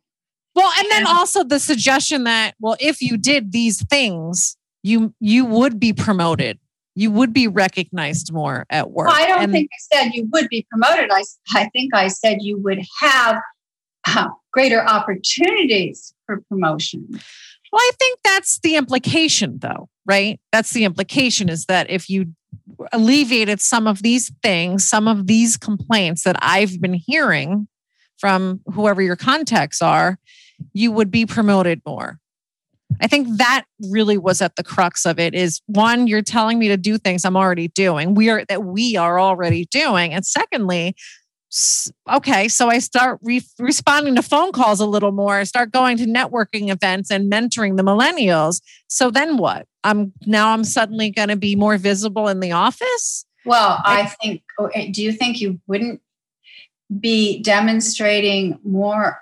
Well, 0.55 0.71
and 0.79 0.87
then 0.89 1.05
also 1.05 1.43
the 1.43 1.59
suggestion 1.59 2.23
that 2.23 2.55
well, 2.61 2.77
if 2.79 3.01
you 3.01 3.17
did 3.17 3.51
these 3.51 3.85
things, 3.87 4.55
you 4.83 5.13
you 5.19 5.43
would 5.43 5.81
be 5.81 5.91
promoted. 5.91 6.59
You 6.99 7.11
would 7.11 7.31
be 7.31 7.47
recognized 7.47 8.33
more 8.33 8.65
at 8.69 8.91
work. 8.91 9.07
Well, 9.07 9.15
I 9.15 9.25
don't 9.25 9.43
and, 9.43 9.53
think 9.53 9.69
I 9.71 9.95
said 9.95 10.11
you 10.13 10.27
would 10.33 10.49
be 10.49 10.67
promoted. 10.69 11.09
I 11.11 11.23
I 11.55 11.69
think 11.69 11.95
I 11.95 12.09
said 12.09 12.39
you 12.41 12.57
would 12.57 12.81
have 12.99 13.41
uh, 14.05 14.27
greater 14.51 14.81
opportunities 14.81 16.13
for 16.25 16.41
promotion. 16.49 17.07
Well, 17.71 17.81
I 17.81 17.91
think 17.97 18.19
that's 18.25 18.59
the 18.59 18.75
implication, 18.75 19.59
though, 19.59 19.87
right? 20.05 20.41
That's 20.51 20.71
the 20.71 20.83
implication 20.83 21.47
is 21.47 21.67
that 21.67 21.89
if 21.89 22.09
you 22.09 22.33
alleviated 22.91 23.61
some 23.61 23.87
of 23.87 24.03
these 24.03 24.29
things, 24.43 24.85
some 24.85 25.07
of 25.07 25.25
these 25.25 25.55
complaints 25.55 26.23
that 26.23 26.35
I've 26.41 26.81
been 26.81 26.95
hearing 26.95 27.69
from 28.17 28.59
whoever 28.73 29.01
your 29.01 29.15
contacts 29.15 29.81
are, 29.81 30.19
you 30.73 30.91
would 30.91 31.11
be 31.11 31.25
promoted 31.25 31.81
more. 31.85 32.19
I 33.01 33.07
think 33.07 33.37
that 33.37 33.65
really 33.89 34.17
was 34.17 34.41
at 34.41 34.55
the 34.55 34.63
crux 34.63 35.05
of 35.05 35.19
it 35.19 35.33
is 35.33 35.61
one, 35.67 36.07
you're 36.07 36.21
telling 36.21 36.59
me 36.59 36.67
to 36.69 36.77
do 36.77 36.97
things 36.97 37.23
I'm 37.23 37.37
already 37.37 37.69
doing. 37.69 38.15
We 38.15 38.29
are 38.29 38.43
that 38.49 38.63
we 38.63 38.97
are 38.97 39.19
already 39.19 39.65
doing. 39.65 40.13
And 40.13 40.25
secondly, 40.25 40.95
okay, 42.11 42.47
so 42.47 42.69
I 42.69 42.79
start 42.79 43.19
re- 43.23 43.45
responding 43.57 44.15
to 44.15 44.21
phone 44.21 44.51
calls 44.51 44.79
a 44.79 44.85
little 44.85 45.11
more, 45.11 45.43
start 45.45 45.71
going 45.71 45.97
to 45.97 46.05
networking 46.05 46.69
events 46.69 47.09
and 47.09 47.31
mentoring 47.31 47.77
the 47.77 47.83
millennials. 47.83 48.61
So 48.87 49.09
then 49.09 49.37
what? 49.37 49.65
I'm 49.83 50.13
now 50.25 50.51
I'm 50.51 50.63
suddenly 50.63 51.09
going 51.09 51.29
to 51.29 51.37
be 51.37 51.55
more 51.55 51.77
visible 51.77 52.27
in 52.27 52.39
the 52.39 52.51
office? 52.51 53.25
Well, 53.45 53.79
I 53.85 54.07
think 54.21 54.43
oh, 54.59 54.67
eh, 54.67 54.89
do 54.91 55.01
you 55.01 55.11
think 55.11 55.39
you 55.39 55.59
wouldn't 55.67 56.01
be 56.99 57.41
demonstrating 57.41 58.59
more 58.63 59.19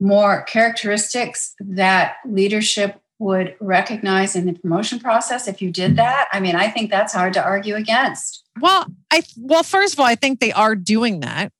more 0.00 0.42
characteristics 0.42 1.54
that 1.60 2.16
leadership 2.24 3.00
would 3.18 3.56
recognize 3.60 4.36
in 4.36 4.46
the 4.46 4.52
promotion 4.52 5.00
process 5.00 5.48
if 5.48 5.60
you 5.60 5.70
did 5.70 5.96
that? 5.96 6.28
I 6.32 6.40
mean, 6.40 6.54
I 6.54 6.68
think 6.68 6.90
that's 6.90 7.12
hard 7.12 7.32
to 7.34 7.42
argue 7.42 7.74
against. 7.74 8.44
Well, 8.60 8.86
I 9.10 9.22
well, 9.36 9.62
first 9.62 9.94
of 9.94 10.00
all, 10.00 10.06
I 10.06 10.14
think 10.14 10.40
they 10.40 10.52
are 10.52 10.76
doing 10.76 11.20
that. 11.20 11.52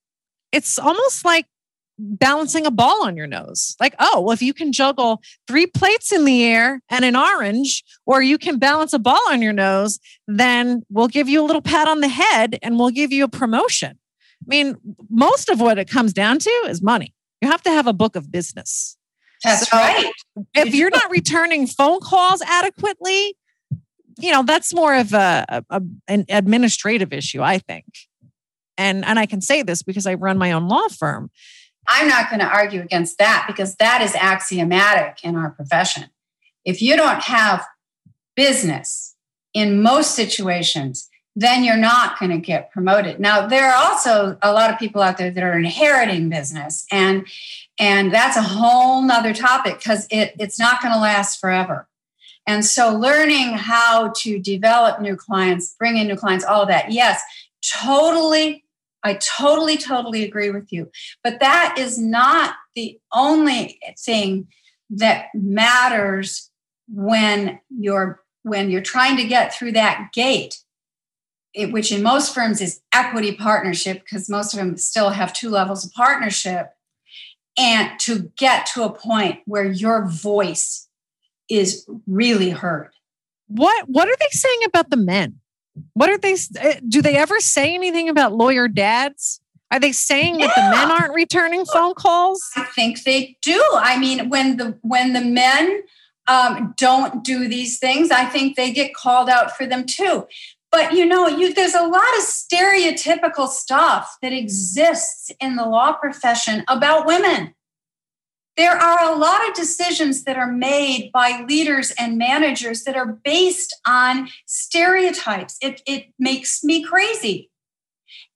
It's 0.53 0.79
almost 0.79 1.25
like 1.25 1.47
balancing 1.99 2.65
a 2.65 2.71
ball 2.71 3.05
on 3.05 3.17
your 3.17 3.27
nose. 3.27 3.77
Like, 3.81 3.95
oh, 3.99 4.21
well, 4.21 4.33
if 4.33 4.41
you 4.41 4.55
can 4.55 4.73
juggle 4.73 5.21
three 5.47 5.67
plates 5.67 6.13
in 6.13 6.25
the 6.25 6.45
air 6.45 6.81
and 6.89 7.05
an 7.05 7.17
orange, 7.17 7.83
or 8.07 8.23
you 8.23 8.39
can 8.39 8.59
balance 8.59 8.93
a 8.93 8.99
ball 8.99 9.21
on 9.29 9.43
your 9.43 9.53
nose, 9.53 9.99
then 10.29 10.83
we'll 10.91 11.09
give 11.09 11.29
you 11.29 11.43
a 11.43 11.47
little 11.47 11.63
pat 11.63 11.89
on 11.89 12.01
the 12.01 12.09
head 12.09 12.59
and 12.63 12.79
we'll 12.79 12.91
give 12.91 13.13
you 13.13 13.25
a 13.25 13.29
promotion. 13.29 13.99
I 14.43 14.47
mean, 14.47 14.77
most 15.11 15.49
of 15.49 15.61
what 15.61 15.79
it 15.79 15.89
comes 15.89 16.13
down 16.13 16.39
to 16.39 16.51
is 16.69 16.81
money. 16.81 17.15
You 17.41 17.49
have 17.49 17.63
to 17.63 17.71
have 17.71 17.87
a 17.87 17.93
book 17.93 18.17
of 18.17 18.31
business. 18.31 18.97
That's 19.45 19.69
so 19.69 19.77
right. 19.77 20.11
If 20.55 20.75
you're 20.75 20.91
not 20.91 21.11
returning 21.11 21.67
phone 21.67 22.01
calls 22.01 22.43
adequately, 22.43 23.37
you 24.19 24.33
know 24.33 24.43
that's 24.43 24.75
more 24.75 24.95
of 24.95 25.13
a, 25.15 25.65
a, 25.71 25.83
an 26.09 26.25
administrative 26.29 27.13
issue 27.13 27.41
i 27.41 27.59
think 27.59 27.87
and 28.77 29.05
and 29.05 29.19
i 29.19 29.27
can 29.27 29.41
say 29.41 29.63
this 29.63 29.83
because 29.83 30.07
i 30.07 30.15
run 30.15 30.37
my 30.37 30.53
own 30.53 30.69
law 30.69 30.89
firm 30.89 31.31
i'm 31.87 32.09
not 32.09 32.29
going 32.29 32.41
to 32.41 32.47
argue 32.47 32.81
against 32.83 33.19
that 33.19 33.45
because 33.47 33.77
that 33.77 34.03
is 34.03 34.15
axiomatic 34.17 35.19
in 35.23 35.37
our 35.37 35.51
profession 35.51 36.05
if 36.65 36.83
you 36.83 36.97
don't 36.97 37.23
have 37.23 37.65
business 38.37 39.15
in 39.55 39.83
most 39.83 40.15
situations 40.15 41.08
then 41.41 41.63
you're 41.63 41.77
not 41.77 42.19
going 42.19 42.31
to 42.31 42.39
get 42.39 42.71
promoted 42.73 43.21
now 43.21 43.47
there 43.47 43.71
are 43.71 43.85
also 43.85 44.37
a 44.43 44.53
lot 44.53 44.71
of 44.71 44.79
people 44.79 45.03
out 45.03 45.19
there 45.19 45.31
that 45.31 45.43
are 45.43 45.59
inheriting 45.59 46.29
business 46.29 46.87
and 46.91 47.27
and 47.79 48.13
that's 48.13 48.37
a 48.37 48.43
whole 48.43 49.03
nother 49.03 49.33
topic 49.33 49.79
because 49.79 50.07
it, 50.11 50.35
it's 50.39 50.59
not 50.59 50.83
going 50.83 50.93
to 50.93 51.01
last 51.01 51.41
forever 51.41 51.89
and 52.49 52.65
so 52.65 52.97
learning 52.97 53.59
how 53.59 54.15
to 54.17 54.39
develop 54.39 55.03
new 55.03 55.17
clients, 55.17 55.77
bring 55.79 55.99
in 55.99 56.07
new 56.09 56.17
clients, 56.17 56.47
all 56.47 56.63
of 56.63 56.69
that. 56.69 56.91
Yes, 56.91 57.21
totally. 57.63 58.65
I 59.03 59.19
totally, 59.21 59.77
totally 59.77 60.25
agree 60.25 60.51
with 60.51 60.73
you. 60.73 60.91
But 61.23 61.41
that 61.41 61.77
is 61.79 61.99
not 61.99 62.55
the 62.75 62.99
only 63.13 63.79
thing 63.99 64.49
that 64.89 65.27
matters 65.35 66.51
when 66.89 67.61
you're 67.69 68.23
when 68.45 68.71
you're 68.71 68.81
trying 68.81 69.19
to 69.19 69.25
get 69.25 69.55
through 69.55 69.73
that 69.73 70.09
gate 70.15 70.57
it, 71.55 71.73
which 71.73 71.91
in 71.93 72.03
most 72.03 72.35
firms 72.35 72.61
is 72.61 72.81
equity 72.93 73.33
partnership 73.33 74.05
because 74.05 74.29
most 74.29 74.53
of 74.53 74.59
them 74.59 74.77
still 74.77 75.11
have 75.11 75.33
two 75.33 75.51
levels 75.51 75.85
of 75.85 75.93
partnership 75.93 76.75
and 77.59 77.99
to 78.01 78.31
get 78.37 78.67
to 78.67 78.85
a 78.85 78.93
point 78.93 79.41
where 79.47 79.65
your 79.65 80.07
voice 80.07 80.89
is 81.49 81.89
really 82.07 82.51
heard. 82.51 82.91
What 83.49 83.89
what 83.89 84.09
are 84.09 84.17
they 84.19 84.29
saying 84.31 84.61
about 84.67 84.91
the 84.91 84.97
men? 84.97 85.41
What 85.95 86.11
are 86.11 86.19
they 86.19 86.37
eh, 86.59 86.81
do 86.89 87.03
they 87.03 87.17
ever 87.17 87.41
say 87.41 87.75
anything 87.75 88.09
about 88.09 88.35
lawyer 88.35 88.69
dads? 88.69 89.41
Are 89.71 89.81
they 89.81 89.93
saying 89.93 90.41
yeah. 90.41 90.47
that 90.47 90.57
the 90.57 90.77
men 90.77 90.91
aren't 90.91 91.15
returning 91.15 91.65
phone 91.67 91.95
calls? 91.95 92.43
I 92.57 92.65
think 92.65 93.03
they 93.03 93.37
do. 93.43 93.63
I 93.75 93.99
mean, 93.99 94.29
when 94.29 94.57
the 94.57 94.79
when 94.83 95.13
the 95.13 95.21
men 95.21 95.83
um, 96.27 96.75
don't 96.77 97.25
do 97.25 97.49
these 97.49 97.79
things, 97.79 98.11
I 98.11 98.27
think 98.27 98.57
they 98.57 98.71
get 98.71 98.95
called 98.95 99.29
out 99.29 99.57
for 99.57 99.67
them 99.67 99.85
too. 99.87 100.27
But 100.71 100.93
you 100.93 101.07
know, 101.07 101.27
you, 101.27 101.55
there's 101.55 101.75
a 101.75 101.87
lot 101.87 102.17
of 102.19 102.25
stereotypical 102.25 103.49
stuff 103.49 104.17
that 104.23 104.33
exists 104.33 105.31
in 105.41 105.57
the 105.57 105.65
law 105.65 105.95
profession 105.95 106.65
about 106.69 107.07
women 107.07 107.55
there 108.59 108.77
are 108.77 109.15
a 109.15 109.17
lot 109.17 109.49
of 109.49 109.55
decisions 109.55 110.25
that 110.25 110.37
are 110.37 110.51
made 110.51 111.13
by 111.13 111.45
leaders 111.49 111.93
and 111.97 112.19
managers 112.19 112.83
that 112.83 112.97
are 112.97 113.07
based 113.25 113.75
on 113.87 114.29
stereotypes. 114.47 115.57
It, 115.63 115.81
it 115.87 116.07
makes 116.19 116.65
me 116.65 116.83
crazy. 116.83 117.51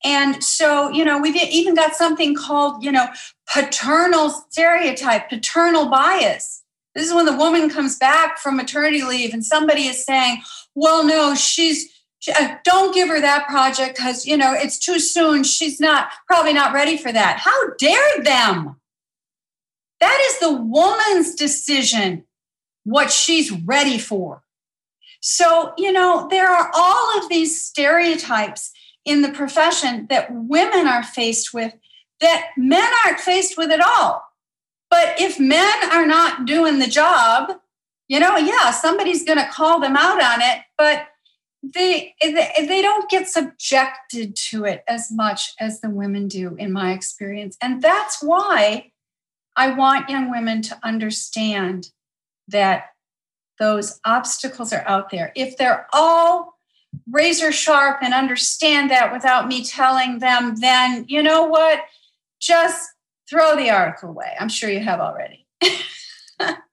And 0.05 0.43
so, 0.43 0.91
you 0.91 1.05
know, 1.05 1.19
we've 1.19 1.35
even 1.35 1.75
got 1.75 1.95
something 1.95 2.37
called, 2.37 2.85
you 2.85 2.93
know, 2.93 3.09
paternal 3.53 4.31
stereotype, 4.31 5.29
paternal 5.29 5.91
bias. 5.91 6.63
This 6.95 7.09
is 7.09 7.15
when 7.15 7.27
the 7.27 7.37
woman 7.37 7.69
comes 7.69 7.99
back 7.99 8.39
from 8.39 8.57
maternity 8.57 9.03
leave 9.03 9.35
and 9.35 9.45
somebody 9.45 9.87
is 9.87 10.05
saying, 10.05 10.43
well, 10.77 11.05
no, 11.05 11.35
she's, 11.35 11.92
uh, 12.29 12.57
don't 12.65 12.95
give 12.95 13.09
her 13.09 13.21
that 13.21 13.49
project 13.49 13.97
because, 13.97 14.27
you 14.27 14.37
know, 14.37 14.53
it's 14.53 14.79
too 14.79 14.99
soon. 14.99 15.45
She's 15.45 15.81
not, 15.81 16.09
probably 16.27 16.53
not 16.53 16.73
ready 16.73 16.97
for 16.97 17.13
that. 17.13 17.39
How 17.39 17.71
dare 17.79 18.23
them? 18.23 18.77
That 20.01 20.21
is 20.31 20.39
the 20.41 20.53
woman's 20.53 21.35
decision, 21.35 22.25
what 22.85 23.11
she's 23.11 23.53
ready 23.53 23.99
for. 23.99 24.43
So, 25.21 25.73
you 25.79 25.93
know, 25.93 26.27
there 26.29 26.49
are 26.49 26.71
all 26.75 27.19
of 27.19 27.29
these 27.29 27.65
stereotypes 27.65 28.73
in 29.05 29.23
the 29.23 29.31
profession 29.31 30.07
that 30.11 30.29
women 30.33 30.87
are 30.87 31.03
faced 31.03 31.55
with 31.55 31.73
that 32.21 32.49
men 32.57 32.89
aren't 33.05 33.21
faced 33.21 33.57
with 33.57 33.71
at 33.71 33.81
all. 33.81 34.25
But 34.91 35.21
if 35.21 35.41
men 35.41 35.91
are 35.91 36.07
not 36.07 36.47
doing 36.47 36.79
the 36.79 36.87
job, 36.87 37.53
you 38.09 38.21
know, 38.21 38.37
yeah, 38.37 38.71
somebody's 38.71 39.25
going 39.25 39.39
to 39.39 39.49
call 39.49 39.81
them 39.81 39.97
out 39.97 40.23
on 40.23 40.43
it, 40.43 40.63
but 40.77 41.07
they, 41.63 42.15
they 42.21 42.83
don't 42.83 43.09
get 43.09 43.29
subjected 43.29 44.35
to 44.51 44.65
it 44.65 44.83
as 44.89 45.11
much 45.13 45.55
as 45.61 45.81
the 45.81 45.91
women 45.91 46.29
do 46.29 46.57
in 46.57 46.73
my 46.73 46.93
experience. 46.93 47.57
And 47.63 47.81
that's 47.81 48.23
why 48.23 48.91
I 49.55 49.73
want 49.73 50.11
young 50.11 50.31
women 50.31 50.63
to 50.63 50.79
understand 50.83 51.91
that 52.49 52.87
those 53.59 54.01
obstacles 54.05 54.73
are 54.73 54.87
out 54.89 55.11
there. 55.11 55.33
If 55.37 55.57
they're 55.57 55.87
all 55.93 56.59
razor 57.11 57.53
sharp 57.53 58.03
and 58.03 58.13
understand 58.13 58.91
that 58.91 59.13
without 59.13 59.47
me 59.47 59.65
telling 59.65 60.19
them, 60.19 60.57
then 60.57 61.05
you 61.09 61.23
know 61.23 61.45
what? 61.45 61.81
Just 62.41 62.91
throw 63.31 63.57
the 63.57 63.71
article 63.71 64.11
away. 64.11 64.35
I'm 64.39 64.49
sure 64.49 64.69
you 64.69 64.81
have 64.81 65.01
already. 65.01 65.47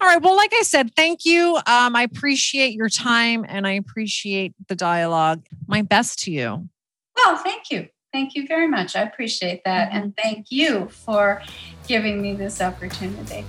All 0.00 0.08
right. 0.08 0.20
Well, 0.20 0.36
like 0.36 0.52
I 0.54 0.62
said, 0.62 0.94
thank 0.94 1.24
you. 1.24 1.56
Um, 1.66 1.96
I 1.96 2.02
appreciate 2.02 2.74
your 2.74 2.88
time 2.88 3.44
and 3.48 3.66
I 3.66 3.72
appreciate 3.72 4.54
the 4.68 4.76
dialogue. 4.76 5.44
My 5.66 5.82
best 5.82 6.20
to 6.20 6.30
you. 6.30 6.68
Well, 7.16 7.36
thank 7.36 7.70
you. 7.70 7.88
Thank 8.12 8.34
you 8.34 8.46
very 8.46 8.68
much. 8.68 8.94
I 8.94 9.02
appreciate 9.02 9.62
that. 9.64 9.88
Mm-hmm. 9.88 9.96
And 9.96 10.16
thank 10.16 10.50
you 10.50 10.88
for 10.88 11.42
giving 11.88 12.20
me 12.20 12.34
this 12.34 12.60
opportunity. 12.60 13.44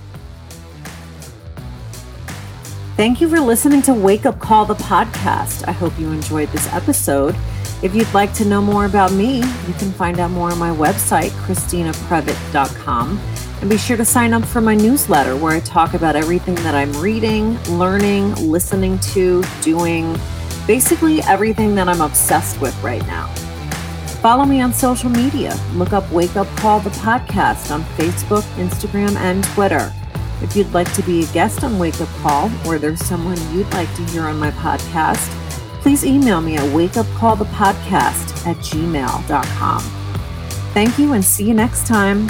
Thank 2.96 3.20
you 3.20 3.28
for 3.28 3.40
listening 3.40 3.82
to 3.82 3.92
Wake 3.92 4.24
Up 4.24 4.38
Call, 4.38 4.64
the 4.64 4.74
podcast. 4.74 5.66
I 5.66 5.72
hope 5.72 5.98
you 5.98 6.12
enjoyed 6.12 6.48
this 6.50 6.72
episode. 6.72 7.34
If 7.82 7.94
you'd 7.94 8.12
like 8.14 8.32
to 8.34 8.44
know 8.44 8.62
more 8.62 8.86
about 8.86 9.12
me, 9.12 9.38
you 9.38 9.74
can 9.78 9.90
find 9.92 10.20
out 10.20 10.30
more 10.30 10.52
on 10.52 10.58
my 10.58 10.70
website, 10.70 11.30
ChristinaPrevite.com. 11.44 13.20
And 13.64 13.70
be 13.70 13.78
sure 13.78 13.96
to 13.96 14.04
sign 14.04 14.34
up 14.34 14.44
for 14.44 14.60
my 14.60 14.74
newsletter 14.74 15.36
where 15.36 15.54
I 15.54 15.60
talk 15.60 15.94
about 15.94 16.16
everything 16.16 16.54
that 16.56 16.74
I'm 16.74 16.92
reading, 17.00 17.58
learning, 17.62 18.34
listening 18.34 18.98
to, 19.14 19.42
doing, 19.62 20.20
basically 20.66 21.22
everything 21.22 21.74
that 21.76 21.88
I'm 21.88 22.02
obsessed 22.02 22.60
with 22.60 22.78
right 22.82 23.00
now. 23.06 23.26
Follow 24.20 24.44
me 24.44 24.60
on 24.60 24.74
social 24.74 25.08
media. 25.08 25.58
Look 25.72 25.94
up 25.94 26.12
Wake 26.12 26.36
Up 26.36 26.46
Call 26.58 26.80
the 26.80 26.90
podcast 26.90 27.70
on 27.70 27.82
Facebook, 27.96 28.42
Instagram, 28.58 29.16
and 29.16 29.42
Twitter. 29.44 29.90
If 30.42 30.54
you'd 30.54 30.74
like 30.74 30.92
to 30.92 31.02
be 31.02 31.24
a 31.24 31.26
guest 31.28 31.64
on 31.64 31.78
Wake 31.78 31.98
Up 32.02 32.10
Call 32.18 32.50
or 32.66 32.78
there's 32.78 33.02
someone 33.02 33.38
you'd 33.50 33.72
like 33.72 33.88
to 33.94 34.04
hear 34.08 34.24
on 34.24 34.38
my 34.38 34.50
podcast, 34.50 35.26
please 35.80 36.04
email 36.04 36.42
me 36.42 36.56
at 36.56 36.64
wakeupcallthepodcast 36.64 38.46
at 38.46 38.56
gmail.com. 38.58 39.80
Thank 40.74 40.98
you 40.98 41.14
and 41.14 41.24
see 41.24 41.48
you 41.48 41.54
next 41.54 41.86
time. 41.86 42.28